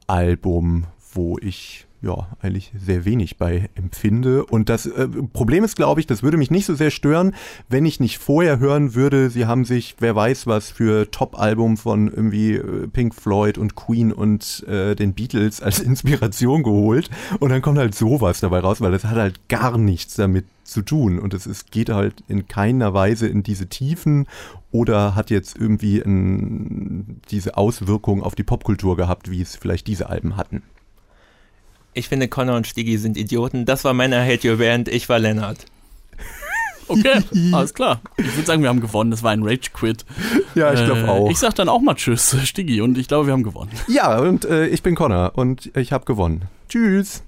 Album, 0.09 0.87
wo 1.15 1.39
ich 1.39 1.87
ja, 2.01 2.29
eigentlich 2.41 2.73
sehr 2.79 3.05
wenig 3.05 3.39
bei 3.39 3.71
empfinde. 3.75 4.45
Und 4.47 4.69
das 4.69 4.87
äh, 4.87 5.09
Problem 5.33 5.65
ist, 5.65 5.75
glaube 5.75 6.01
ich, 6.01 6.07
das 6.07 6.23
würde 6.23 6.37
mich 6.37 6.51
nicht 6.51 6.67
so 6.67 6.75
sehr 6.75 6.91
stören, 6.91 7.35
wenn 7.69 7.85
ich 7.87 7.99
nicht 7.99 8.19
vorher 8.19 8.61
hören 8.61 8.95
würde, 8.95 9.31
sie 9.31 9.47
haben 9.47 9.65
sich, 9.65 9.97
wer 9.99 10.15
weiß 10.15 10.47
was, 10.47 10.71
für 10.71 11.11
Top-Album 11.11 11.77
von 11.77 12.07
irgendwie 12.07 12.55
äh, 12.55 12.87
Pink 12.87 13.15
Floyd 13.15 13.59
und 13.59 13.75
Queen 13.75 14.13
und 14.13 14.65
äh, 14.69 14.95
den 14.95 15.15
Beatles 15.15 15.61
als 15.61 15.81
Inspiration 15.81 16.63
geholt. 16.63 17.11
Und 17.41 17.51
dann 17.51 17.63
kommt 17.63 17.79
halt 17.79 17.95
sowas 17.97 18.41
dabei 18.41 18.61
raus, 18.61 18.81
weil 18.81 18.93
das 18.93 19.05
hat 19.05 19.17
halt 19.17 19.49
gar 19.49 19.77
nichts 19.77 20.15
damit 20.15 20.45
zu 20.69 20.83
tun. 20.83 21.19
Und 21.19 21.35
es 21.35 21.47
ist, 21.47 21.71
geht 21.71 21.91
halt 21.91 22.23
in 22.29 22.47
keiner 22.49 22.95
Weise 22.95 23.27
in 23.27 23.43
diese 23.43 23.67
Tiefen 23.69 24.27
oder 24.71 25.15
hat 25.15 25.31
jetzt 25.31 25.57
irgendwie 25.59 25.99
in, 25.99 27.21
diese 27.31 27.57
Auswirkung 27.57 28.23
auf 28.23 28.35
die 28.35 28.43
Popkultur 28.45 28.97
gehabt, 28.97 29.31
wie 29.31 29.41
es 29.41 29.57
vielleicht 29.57 29.87
diese 29.87 30.09
Alben 30.09 30.37
hatten. 30.37 30.63
Ich 31.95 32.09
finde, 32.09 32.29
Connor 32.29 32.57
und 32.57 32.67
Stiggy 32.67 32.97
sind 32.99 33.17
Idioten. 33.17 33.65
Das 33.65 33.85
war 33.85 33.93
meine 33.95 34.25
Hate 34.25 34.49
Your 34.51 34.59
Band. 34.59 34.89
Ich 34.89 35.09
war 35.09 35.19
Lennart. 35.19 35.65
Okay, 36.91 37.21
alles 37.53 37.75
klar. 37.75 38.01
Ich 38.17 38.35
würde 38.35 38.47
sagen, 38.47 38.63
wir 38.63 38.71
haben 38.71 38.81
gewonnen. 38.81 39.11
Das 39.11 39.23
war 39.23 39.33
ein 39.33 39.43
Rage-Quit. 39.43 40.07
Ja, 40.55 40.73
ich 40.73 40.83
glaube 40.87 41.01
Äh, 41.03 41.09
auch. 41.09 41.31
Ich 41.31 41.37
sag 41.37 41.55
dann 41.55 41.69
auch 41.69 41.83
mal 41.83 41.95
Tschüss, 41.95 42.35
Stiggy. 42.45 42.81
Und 42.81 42.97
ich 42.97 43.09
glaube, 43.09 43.27
wir 43.27 43.35
haben 43.35 43.43
gewonnen. 43.43 43.71
ja, 43.89 44.19
und 44.19 44.47
äh, 44.47 44.69
ich 44.69 44.83
bin 44.83 44.95
Connor 44.95 45.33
und 45.35 45.71
ich 45.77 45.93
habe 45.93 46.07
gewonnen. 46.07 46.47
Tschüss. 46.71 47.23